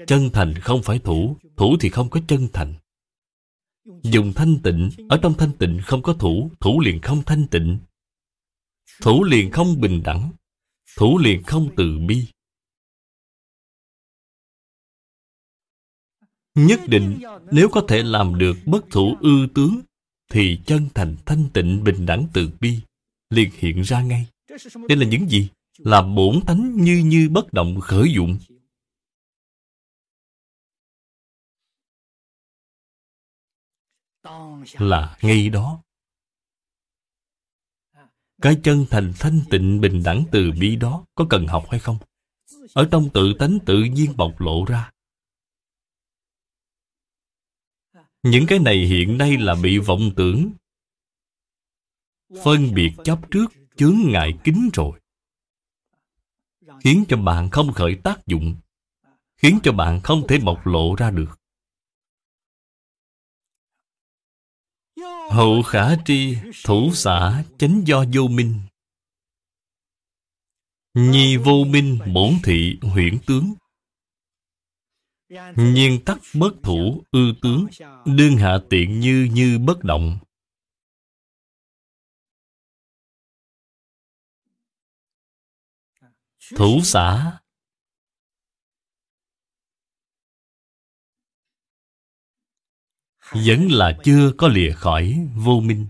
[0.06, 2.74] chân thành không phải thủ thủ thì không có chân thành.
[4.02, 7.78] Dùng thanh tịnh, ở trong thanh tịnh không có thủ thủ liền không thanh tịnh.
[9.02, 10.32] Thủ liền không bình đẳng,
[10.96, 12.26] thủ liền không từ bi.
[16.54, 19.80] Nhất định, nếu có thể làm được bất thủ ư tướng,
[20.30, 22.80] thì chân thành thanh tịnh bình đẳng từ bi
[23.30, 24.26] liền hiện ra ngay.
[24.88, 25.48] Đây là những gì?
[25.78, 28.38] Là bổn tánh như như bất động khởi dụng.
[34.78, 35.82] Là ngay đó.
[38.42, 41.98] Cái chân thành thanh tịnh bình đẳng từ bi đó có cần học hay không?
[42.74, 44.90] Ở trong tự tánh tự nhiên bộc lộ ra.
[48.22, 50.52] Những cái này hiện nay là bị vọng tưởng.
[52.44, 53.46] Phân biệt chấp trước,
[53.76, 55.00] chướng ngại kính rồi.
[56.80, 58.56] Khiến cho bạn không khởi tác dụng.
[59.36, 61.38] Khiến cho bạn không thể bộc lộ ra được.
[65.30, 68.60] Hậu khả tri, Thủ xã chánh do vô minh.
[70.94, 73.55] Nhi vô minh, bổn thị huyển tướng.
[75.56, 77.66] Nhiên tắc bất thủ, ư tướng.
[78.05, 80.18] Đương hạ tiện như như bất động.
[86.56, 87.38] Thủ xã
[93.32, 95.86] Vẫn là chưa có lìa khỏi vô minh.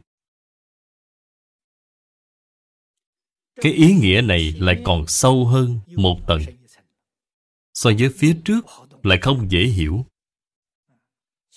[3.57, 6.43] Cái ý nghĩa này lại còn sâu hơn một tầng.
[7.75, 8.67] So với phía trước
[9.03, 10.07] lại không dễ hiểu.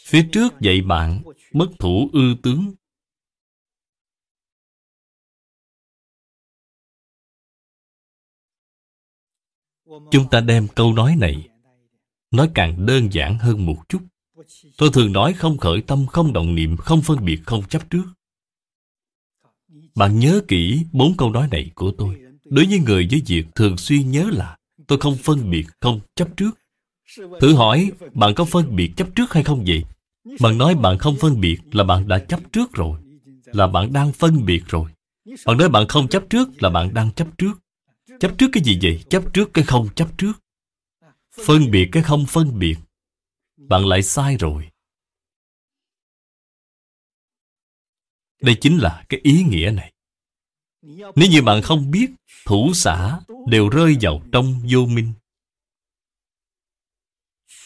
[0.08, 1.22] Phía trước dạy bạn
[1.53, 2.74] Mất thủ ư tướng.
[10.12, 11.49] Chúng ta đem câu nói này,
[12.32, 14.11] Nói càng đơn giản hơn một chút.
[14.78, 18.03] Tôi thường nói không khởi tâm, không động niệm, không phân biệt, không chấp trước.
[19.95, 22.22] Bạn nhớ kỹ bốn câu nói này của tôi.
[22.45, 24.57] Đối với người với việc thường xuyên nhớ là
[24.88, 26.52] tôi không phân biệt, không chấp trước.
[27.41, 29.84] Thử hỏi bạn có phân biệt chấp trước hay không vậy?
[30.40, 32.99] Bạn nói bạn không phân biệt là bạn đã chấp trước rồi.
[33.45, 34.91] Là bạn đang phân biệt rồi.
[35.45, 37.53] Bạn nói bạn không chấp trước là bạn đang chấp trước.
[38.19, 39.03] Chấp trước cái gì vậy?
[39.10, 40.34] Chấp trước cái không chấp trước.
[41.45, 42.78] Phân biệt cái không phân biệt
[43.70, 44.72] bạn lại sai rồi.
[48.42, 49.94] Đây chính là cái ý nghĩa này.
[51.16, 52.12] Nếu như bạn không biết,
[52.46, 55.14] thủ xã đều rơi vào trong vô minh.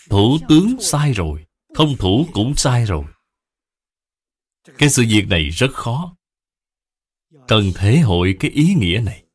[0.09, 3.05] Thủ tướng sai rồi, không thủ cũng sai rồi.
[4.77, 6.15] Cái sự việc này rất khó.
[7.47, 9.25] Cần thể hội cái ý nghĩa này.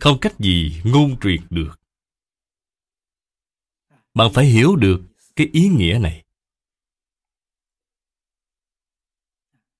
[0.00, 1.80] Không cách gì ngôn truyền được.
[4.14, 5.00] Bạn phải hiểu được
[5.36, 6.24] cái ý nghĩa này.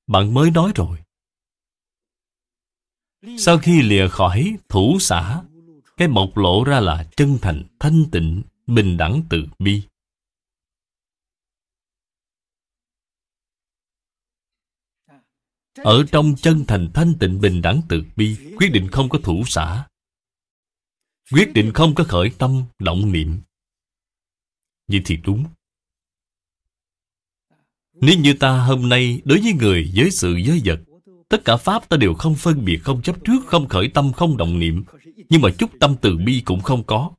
[0.07, 0.99] Bạn mới nói rồi.
[3.39, 5.43] Sau khi lìa khỏi thủ xã,
[5.97, 9.83] cái bộc lộ ra là chân thành, thanh tịnh, bình đẳng từ bi.
[15.74, 19.43] Ở trong chân thành, thanh tịnh, bình đẳng từ bi, quyết định không có thủ
[19.47, 19.89] xã.
[21.33, 23.41] Quyết định không có khởi tâm, động niệm.
[24.89, 25.45] Vậy thì đúng.
[27.95, 30.81] Nếu như ta hôm nay đối với người, với sự, với vật
[31.29, 34.37] Tất cả Pháp ta đều không phân biệt, không chấp trước, không khởi tâm, không
[34.37, 34.85] động niệm.
[35.29, 37.13] Nhưng mà chút tâm từ bi cũng không có.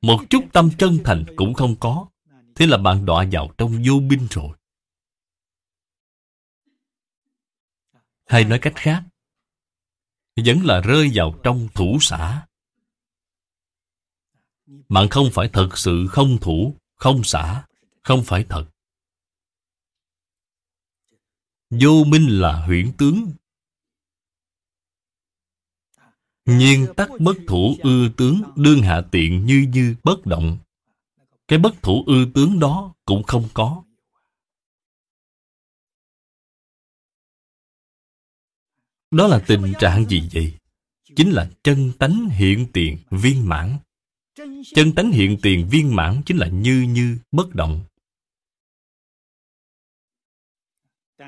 [0.00, 2.06] Một chút tâm chân thành cũng không có.
[2.54, 4.56] Thế là bạn đọa vào trong vô binh rồi.
[8.26, 9.02] Hay nói cách khác
[10.44, 12.46] Vẫn là rơi vào trong thủ xã
[14.66, 17.66] bạn không phải thật sự không thủ, không xả,
[18.02, 18.66] không phải thật.
[21.70, 23.32] Vô minh là huyễn tướng.
[26.44, 30.58] Nhiên tắc bất thủ ư tướng đương hạ tiện như như bất động.
[31.48, 33.84] Cái bất thủ ư tướng đó cũng không có.
[39.10, 40.58] Đó là tình trạng gì vậy?
[41.16, 43.78] Chính là chân tánh hiện tiền viên mãn.
[44.74, 47.84] Chân tánh hiện tiền viên mãn chính là như như bất động.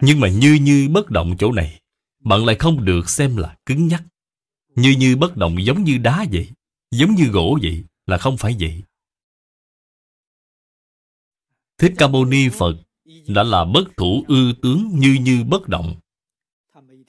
[0.00, 1.80] Nhưng mà như như bất động chỗ này,
[2.20, 4.04] bạn lại không được xem là cứng nhắc.
[4.74, 6.50] Như như bất động giống như đá vậy,
[6.90, 8.82] giống như gỗ vậy, là không phải vậy.
[11.78, 12.76] Thích Ca Mâu Ni Phật
[13.28, 16.00] đã là bất thủ ư tướng như như bất động.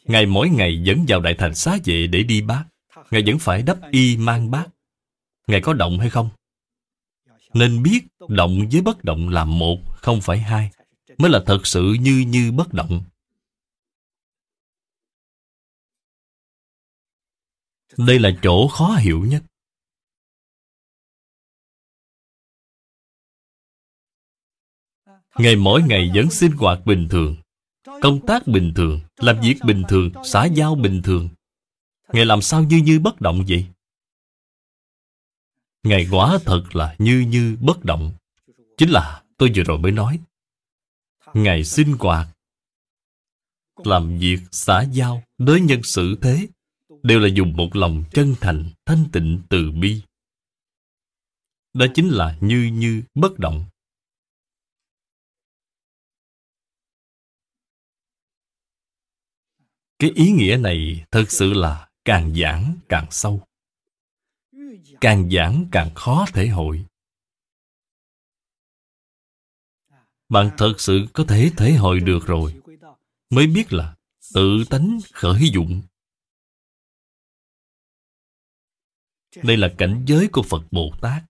[0.04, 2.66] Ngài mỗi ngày dẫn vào đại thành xá vệ để đi bác.
[3.12, 4.68] Ngài vẫn phải đắp y mang bác.
[5.48, 6.30] Ngài có động hay không?
[7.54, 10.72] Nên biết động với bất động là một, không phải hai,
[11.18, 13.04] mới là thật sự như như bất động.
[17.98, 19.44] Đây là chỗ khó hiểu nhất.
[25.38, 27.36] Ngày mỗi ngày vẫn sinh hoạt bình thường,
[28.02, 31.30] công tác bình thường, làm việc bình thường, xã giao bình thường.
[32.14, 33.66] Ngày làm sao như như bất động vậy?
[35.84, 38.14] Ngài quả thật là như như bất động.
[38.78, 40.20] Chính là tôi vừa rồi mới nói.
[41.34, 42.28] Ngài sinh hoạt,
[43.86, 46.48] làm việc xã giao, đối nhân xử thế,
[47.04, 50.02] đều là dùng một lòng chân thành, thanh tịnh, từ bi.
[51.74, 53.66] Đó chính là như như bất động.
[60.00, 63.42] Cái ý nghĩa này thật sự là càng giảng càng sâu
[65.02, 66.86] càng giảng càng khó thể hội.
[70.30, 72.62] Bạn thật sự có thể thể hội được rồi.
[73.30, 73.96] Mới biết là
[74.34, 75.82] tự tánh khởi dụng.
[79.44, 81.24] Đây là cảnh giới của phật bồ tát.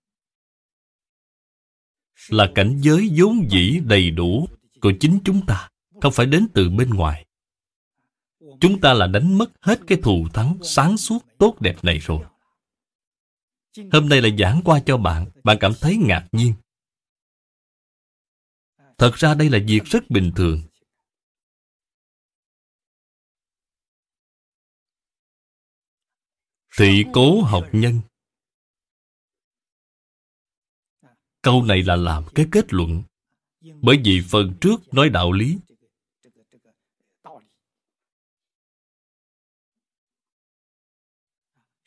[2.28, 4.48] Là cảnh giới vốn dĩ đầy đủ
[4.80, 5.68] của chính chúng ta,
[6.02, 7.26] không phải đến từ bên ngoài.
[8.60, 12.24] Chúng ta là đánh mất hết cái thù thắng sáng suốt tốt đẹp này rồi.
[13.92, 16.54] Hôm nay là giảng qua cho bạn, bạn cảm thấy ngạc nhiên.
[18.98, 20.62] Thật ra đây là việc rất bình thường.
[26.78, 28.00] Thị cố học nhân
[31.42, 33.02] Câu này là làm cái kết luận
[33.82, 35.58] Bởi vì phần trước nói đạo lý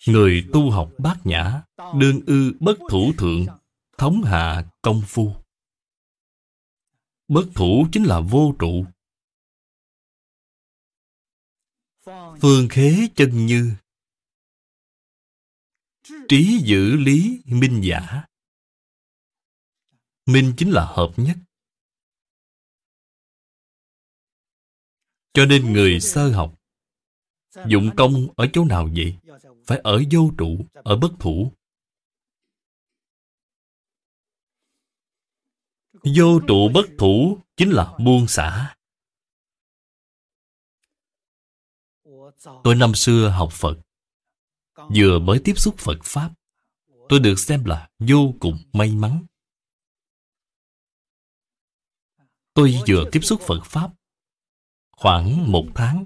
[0.08, 1.64] Người tu học bát nhã,
[2.00, 3.46] Đương ư bất thủ thượng,
[3.98, 5.36] Thống hạ công phu.
[7.28, 8.86] Bất thủ chính là vô trụ.
[12.42, 13.74] Phương khế chân như.
[16.28, 18.24] Trí giữ lý minh giả.
[20.26, 21.38] Minh chính là hợp nhất.
[25.34, 26.62] Cho nên người sơ học,
[27.68, 29.18] Dụng công ở chỗ nào vậy?
[29.72, 31.54] Phải ở vô trụ, ở bất thủ
[35.94, 38.76] Vô trụ bất thủ chính là buông xả.
[42.64, 43.80] Tôi năm xưa học Phật,
[44.96, 46.34] vừa mới tiếp xúc Phật Pháp,
[47.10, 49.26] tôi được xem là vô cùng may mắn.
[52.54, 53.92] Tôi vừa tiếp xúc Phật Pháp,
[54.92, 56.06] khoảng một tháng,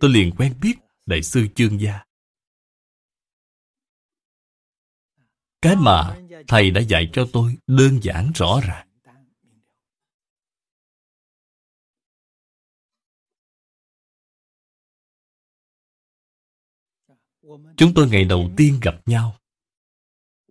[0.00, 0.74] tôi liền quen biết
[1.06, 2.09] Đại sư Chương Gia.
[5.62, 6.16] Cái mà
[6.48, 8.86] Thầy đã dạy cho tôi đơn giản rõ ràng.
[17.76, 19.36] Chúng tôi ngày đầu tiên gặp nhau.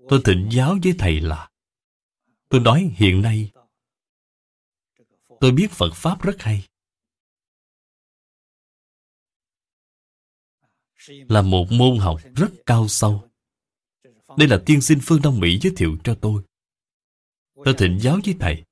[0.09, 1.49] Tôi thịnh giáo với thầy là,
[2.49, 3.51] Tôi nói hiện nay,
[5.39, 6.67] Tôi biết Phật Pháp rất hay.
[11.07, 13.28] Là một môn học rất cao sâu.
[14.39, 16.43] Đây là tiên sinh phương Đông Mỹ giới thiệu cho tôi
[17.65, 18.63] Tôi thịnh giáo với thầy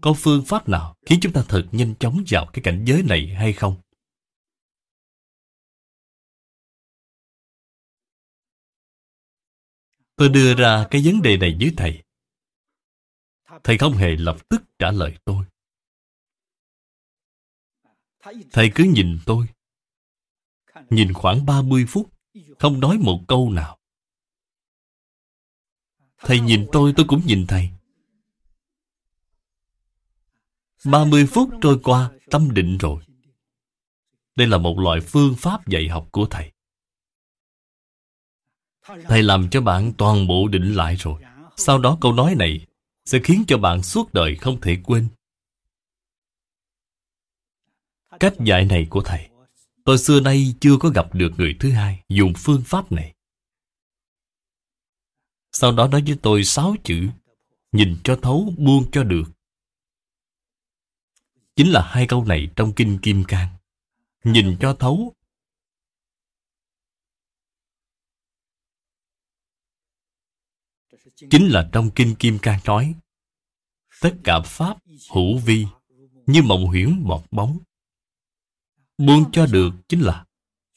[0.00, 3.34] Có phương pháp nào khiến chúng ta thật nhanh chóng vào cái cảnh giới này
[3.34, 3.80] hay không?
[10.16, 12.02] Tôi đưa ra cái vấn đề này với thầy.
[13.64, 15.44] Thầy không hề lập tức trả lời tôi.
[18.52, 19.46] Thầy cứ nhìn tôi.
[20.90, 22.10] Nhìn khoảng 30 phút,
[22.58, 23.77] không nói một câu nào.
[26.20, 27.70] Thầy nhìn tôi, tôi cũng nhìn thầy.
[30.84, 33.02] 30 phút trôi qua, tâm định rồi.
[34.36, 36.52] Đây là một loại phương pháp dạy học của thầy.
[39.04, 41.22] Thầy làm cho bạn toàn bộ định lại rồi.
[41.56, 42.66] Sau đó câu nói này
[43.04, 45.08] sẽ khiến cho bạn suốt đời không thể quên.
[48.20, 49.28] Cách dạy này của thầy,
[49.84, 53.14] tôi xưa nay chưa có gặp được người thứ hai dùng phương pháp này.
[55.52, 57.08] Sau đó nói với tôi sáu chữ,
[57.72, 59.24] nhìn cho thấu, buông cho được.
[61.56, 63.48] Chính là hai câu này trong Kinh Kim Cang.
[64.24, 65.14] Nhìn cho thấu,
[71.30, 72.94] chính là trong kinh kim cang nói
[74.00, 74.76] tất cả pháp
[75.10, 75.66] hữu vi
[76.26, 77.58] như mộng huyễn bọt bóng
[78.98, 80.26] buông cho được chính là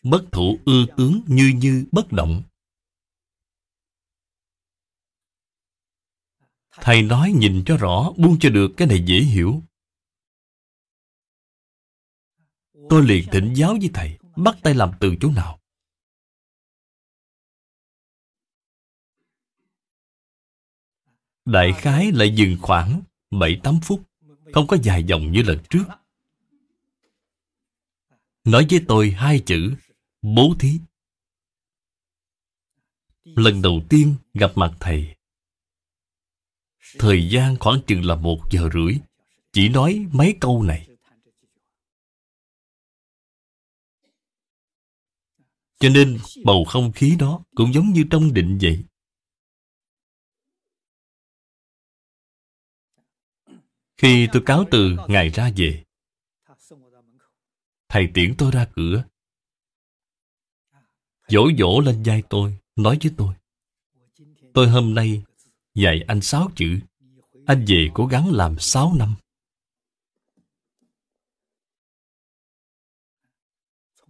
[0.03, 2.43] bất thủ ư tướng như như bất động
[6.71, 9.61] thầy nói nhìn cho rõ, buông cho được cái này dễ hiểu.
[12.89, 15.59] Tôi liền thỉnh giáo với thầy, bắt tay làm từ chỗ nào?
[21.45, 24.03] Đại khái lại dừng khoảng 7-8 phút,
[24.53, 25.83] Không có dài dòng như lần trước.
[28.43, 29.75] Nói với tôi hai chữ,
[30.21, 30.79] Bố thí.
[33.23, 35.15] Lần đầu tiên gặp mặt thầy
[36.99, 38.95] Thời gian khoảng chừng là một giờ rưỡi.
[39.53, 40.87] Chỉ nói mấy câu này.
[45.79, 48.83] Cho nên, bầu không khí đó cũng giống như trong định vậy.
[53.97, 55.83] Khi tôi cáo từ Ngài ra về,
[57.89, 59.03] Thầy tiễn tôi ra cửa.
[61.27, 63.35] Dỗ dỗ lên vai tôi, Nói với tôi
[64.53, 65.23] Tôi hôm nay
[65.75, 66.79] dạy anh sáu chữ.
[67.45, 69.15] Anh về cố gắng làm sáu năm.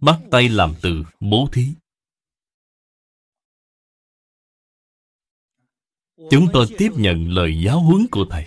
[0.00, 1.74] Bắt tay làm từ bố thí.
[6.30, 8.46] Chúng tôi tiếp nhận lời giáo huấn của Thầy.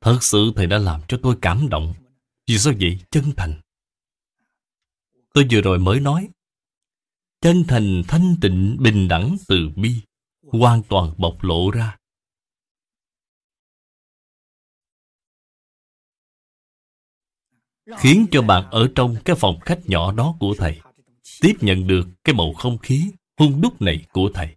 [0.00, 1.94] Thật sự Thầy đã làm cho tôi cảm động.
[2.46, 2.98] Vì sao vậy?
[3.10, 3.60] Chân thành.
[5.34, 6.28] Tôi vừa rồi mới nói,
[7.40, 9.94] Chân thành thanh tịnh bình đẳng từ bi,
[10.42, 11.96] Hoàn toàn bộc lộ ra.
[17.98, 20.80] Khiến cho bạn ở trong cái phòng khách nhỏ đó của Thầy.
[21.40, 24.56] Tiếp nhận được cái bầu không khí hung đúc này của Thầy.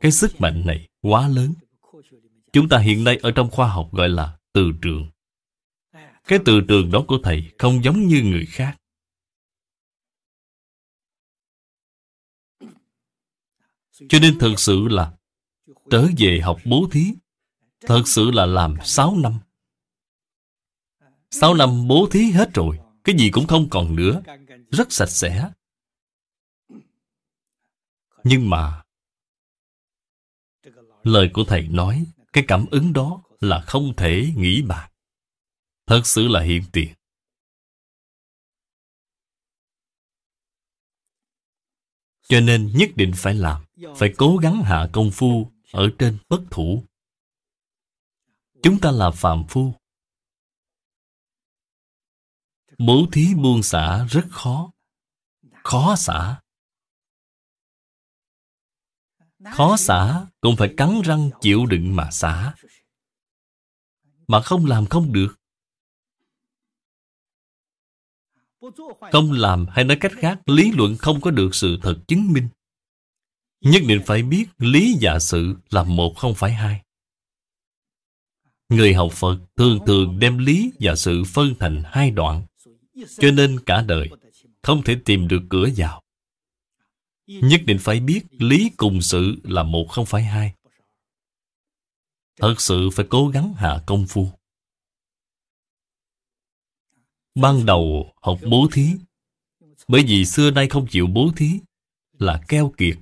[0.00, 1.54] Cái sức mạnh này quá lớn.
[2.52, 5.10] Chúng ta hiện nay ở trong khoa học gọi là từ trường.
[6.24, 8.78] Cái từ trường đó của Thầy không giống như người khác.
[14.08, 15.12] Cho nên thật sự là
[15.90, 17.12] trở về học bố thí
[17.86, 19.38] Thật sự là làm 6 năm
[21.40, 24.22] sáu năm bố thí hết rồi Cái gì cũng không còn nữa
[24.70, 25.50] Rất sạch sẽ.
[28.24, 28.82] Nhưng mà
[31.02, 34.90] Lời của Thầy nói Cái cảm ứng đó là không thể nghĩ bạc,
[35.86, 36.94] Thật sự là hiện tiền.
[42.28, 43.64] Cho nên nhất định phải làm
[43.96, 46.84] Phải cố gắng hạ công phu Ở trên bất thủ.
[48.62, 49.74] Chúng ta là phàm phu
[52.78, 54.72] Bố thí buông xả rất khó.
[55.64, 56.40] Khó xả.
[59.52, 62.54] Khó xả Cũng phải cắn răng chịu đựng mà xả.
[64.28, 65.36] Mà không làm không được.
[69.12, 72.48] Không làm hay nói cách khác, Lý luận không có được sự thật chứng minh.
[73.60, 76.84] Nhất định phải biết Lý và sự là một không phải hai.
[78.68, 82.46] Người học Phật thường thường đem lý và sự phân thành hai đoạn.
[82.94, 84.10] Cho nên cả đời,
[84.62, 86.02] không thể tìm được cửa vào.
[87.26, 90.54] Nhất định phải biết lý cùng sự là một không phải hai.
[92.36, 94.28] Thật sự phải cố gắng hạ công phu.
[97.34, 98.86] Ban đầu học bố thí,
[99.88, 101.60] Bởi vì xưa nay không chịu bố thí,
[102.18, 102.98] Là keo kiệt.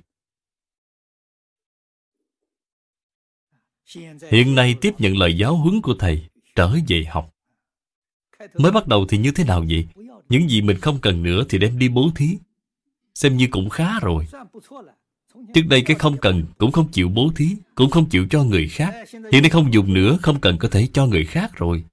[4.31, 7.32] Hiện nay tiếp nhận lời giáo huấn của Thầy, Trở về học.
[8.57, 9.87] Mới bắt đầu thì như thế nào vậy?
[10.29, 12.37] Những gì mình không cần nữa thì đem đi bố thí.
[13.15, 14.27] Xem như cũng khá rồi.
[15.53, 18.67] Trước đây cái không cần cũng không chịu bố thí, Cũng không chịu cho người
[18.67, 18.95] khác.
[19.31, 21.83] Hiện nay không dùng nữa, Không cần có thể cho người khác rồi.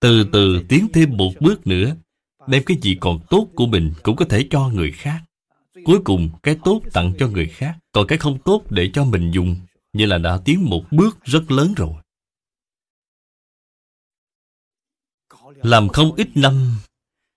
[0.00, 1.96] Từ từ tiến thêm một bước nữa,
[2.46, 5.20] Đem cái gì còn tốt của mình Cũng có thể cho người khác.
[5.84, 7.74] Cuối cùng, cái tốt tặng cho người khác.
[7.92, 9.56] Còn cái không tốt để cho mình dùng,
[9.92, 11.94] Như là đã tiến một bước rất lớn rồi.
[15.62, 16.76] Làm không ít năm,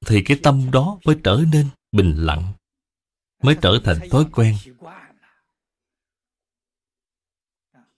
[0.06, 2.54] Thì cái tâm đó mới trở nên bình lặng,
[3.44, 4.56] Mới trở thành thói quen.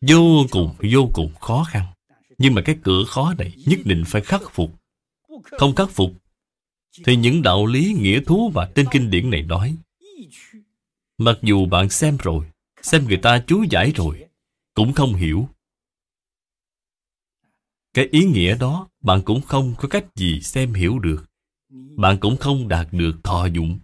[0.01, 1.85] Vô cùng vô cùng khó khăn.
[2.37, 4.71] Nhưng mà cái cửa khó này nhất định phải khắc phục.
[5.43, 6.11] Không khắc phục,
[7.05, 9.75] Thì những đạo lý, nghĩa thú và trên kinh điển này nói,
[11.17, 12.45] Mặc dù bạn xem rồi,
[12.81, 14.25] Xem người ta chú giải rồi,
[14.73, 15.49] Cũng không hiểu.
[17.93, 21.25] Cái ý nghĩa đó, Bạn cũng không có cách gì xem hiểu được.
[21.97, 23.79] Bạn cũng không đạt được thọ dụng.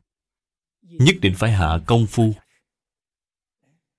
[0.82, 2.34] Nhất định phải hạ công phu.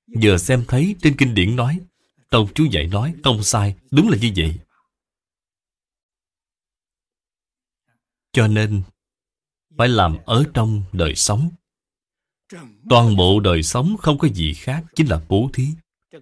[0.06, 1.80] Giờ xem thấy trên kinh điển nói,
[2.30, 3.76] Tông chú dạy nói không sai.
[3.90, 4.58] Đúng là như vậy.
[8.32, 8.82] Cho nên,
[9.76, 11.50] Phải làm ở trong đời sống.
[12.90, 15.66] Toàn bộ đời sống không có gì khác, Chính là bố thí.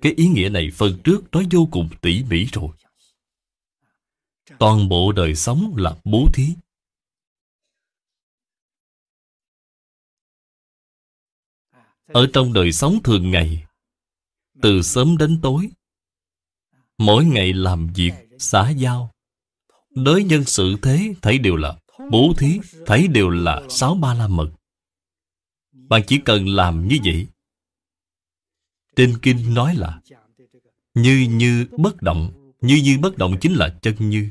[0.02, 2.68] Cái ý nghĩa này phần trước nói vô cùng tỉ mỉ rồi.
[4.58, 6.54] Toàn bộ đời sống là bố thí.
[12.06, 13.66] Ở trong đời sống thường ngày
[14.62, 15.70] Từ sớm đến tối
[16.98, 19.14] Mỗi ngày làm việc, xã giao
[19.90, 21.78] Đối nhân sự thế thấy đều là
[22.10, 24.50] Bố thí thấy đều là sáu ba la mật.
[25.72, 27.26] Bạn chỉ cần làm như vậy.
[28.96, 30.00] Trên kinh nói là
[30.94, 34.30] Như như bất động như như bất động chính là chân như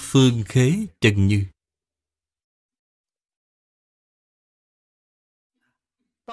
[0.00, 1.44] Phương khế chân như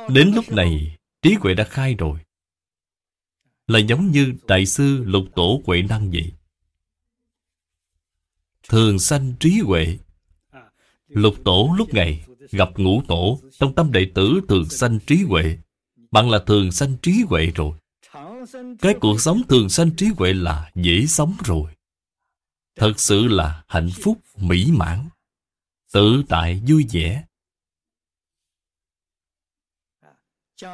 [0.10, 2.19] Đến lúc này, trí huệ đã khai rồi.
[3.68, 6.31] Là giống như Đại sư Lục Tổ Huệ Năng vậy.
[8.69, 9.98] Thường sanh trí huệ.
[11.07, 15.57] Lục Tổ lúc ngày gặp ngũ tổ trong tâm đệ tử thường sanh trí huệ.
[16.11, 17.77] Bạn là thường sanh trí huệ rồi.
[18.80, 21.76] Cái cuộc sống thường sanh trí huệ là dễ sống rồi.
[22.76, 25.10] Thật sự là hạnh phúc, mỹ mãn,
[25.91, 27.26] tự tại, vui vẻ.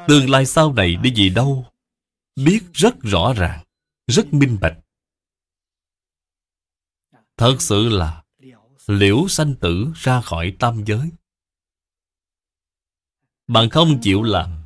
[0.08, 1.66] Tương lai sau này đi gì đâu
[2.36, 3.64] Biết rất rõ ràng
[4.08, 4.78] Rất minh bạch
[7.38, 8.24] Thật sự là
[8.88, 11.12] liễu sanh tử ra khỏi tam giới
[13.48, 14.64] bạn không chịu làm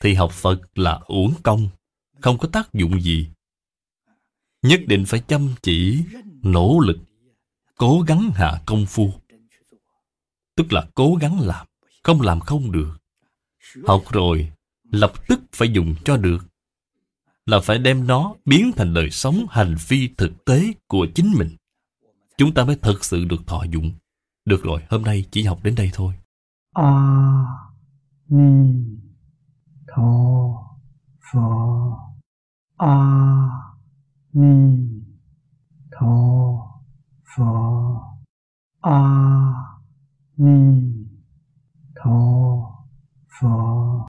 [0.00, 1.68] thì học phật là uổng công
[2.20, 3.28] không có tác dụng gì.
[4.62, 6.04] Nhất định phải chăm chỉ,
[6.42, 6.98] nỗ lực,
[7.76, 9.12] cố gắng hạ công phu.
[10.56, 11.66] Tức là cố gắng làm,
[12.02, 12.96] không làm không được.
[13.86, 14.52] Học rồi,
[14.82, 16.46] lập tức phải dùng cho được.
[17.46, 21.56] Là phải đem nó biến thành đời sống hành vi thực tế của chính mình.
[22.38, 23.92] Chúng ta mới thật sự được thọ dụng.
[24.44, 26.14] Được rồi, hôm nay chỉ học đến đây thôi.
[26.72, 27.44] A
[28.28, 28.74] ni
[29.96, 30.65] tho
[31.26, 32.14] 佛
[32.76, 33.74] 阿
[34.30, 35.04] 弥
[35.90, 36.80] 陀
[37.24, 38.00] 佛。
[38.82, 39.76] 阿
[40.36, 41.08] 弥
[41.96, 42.86] 陀
[43.26, 43.96] 佛。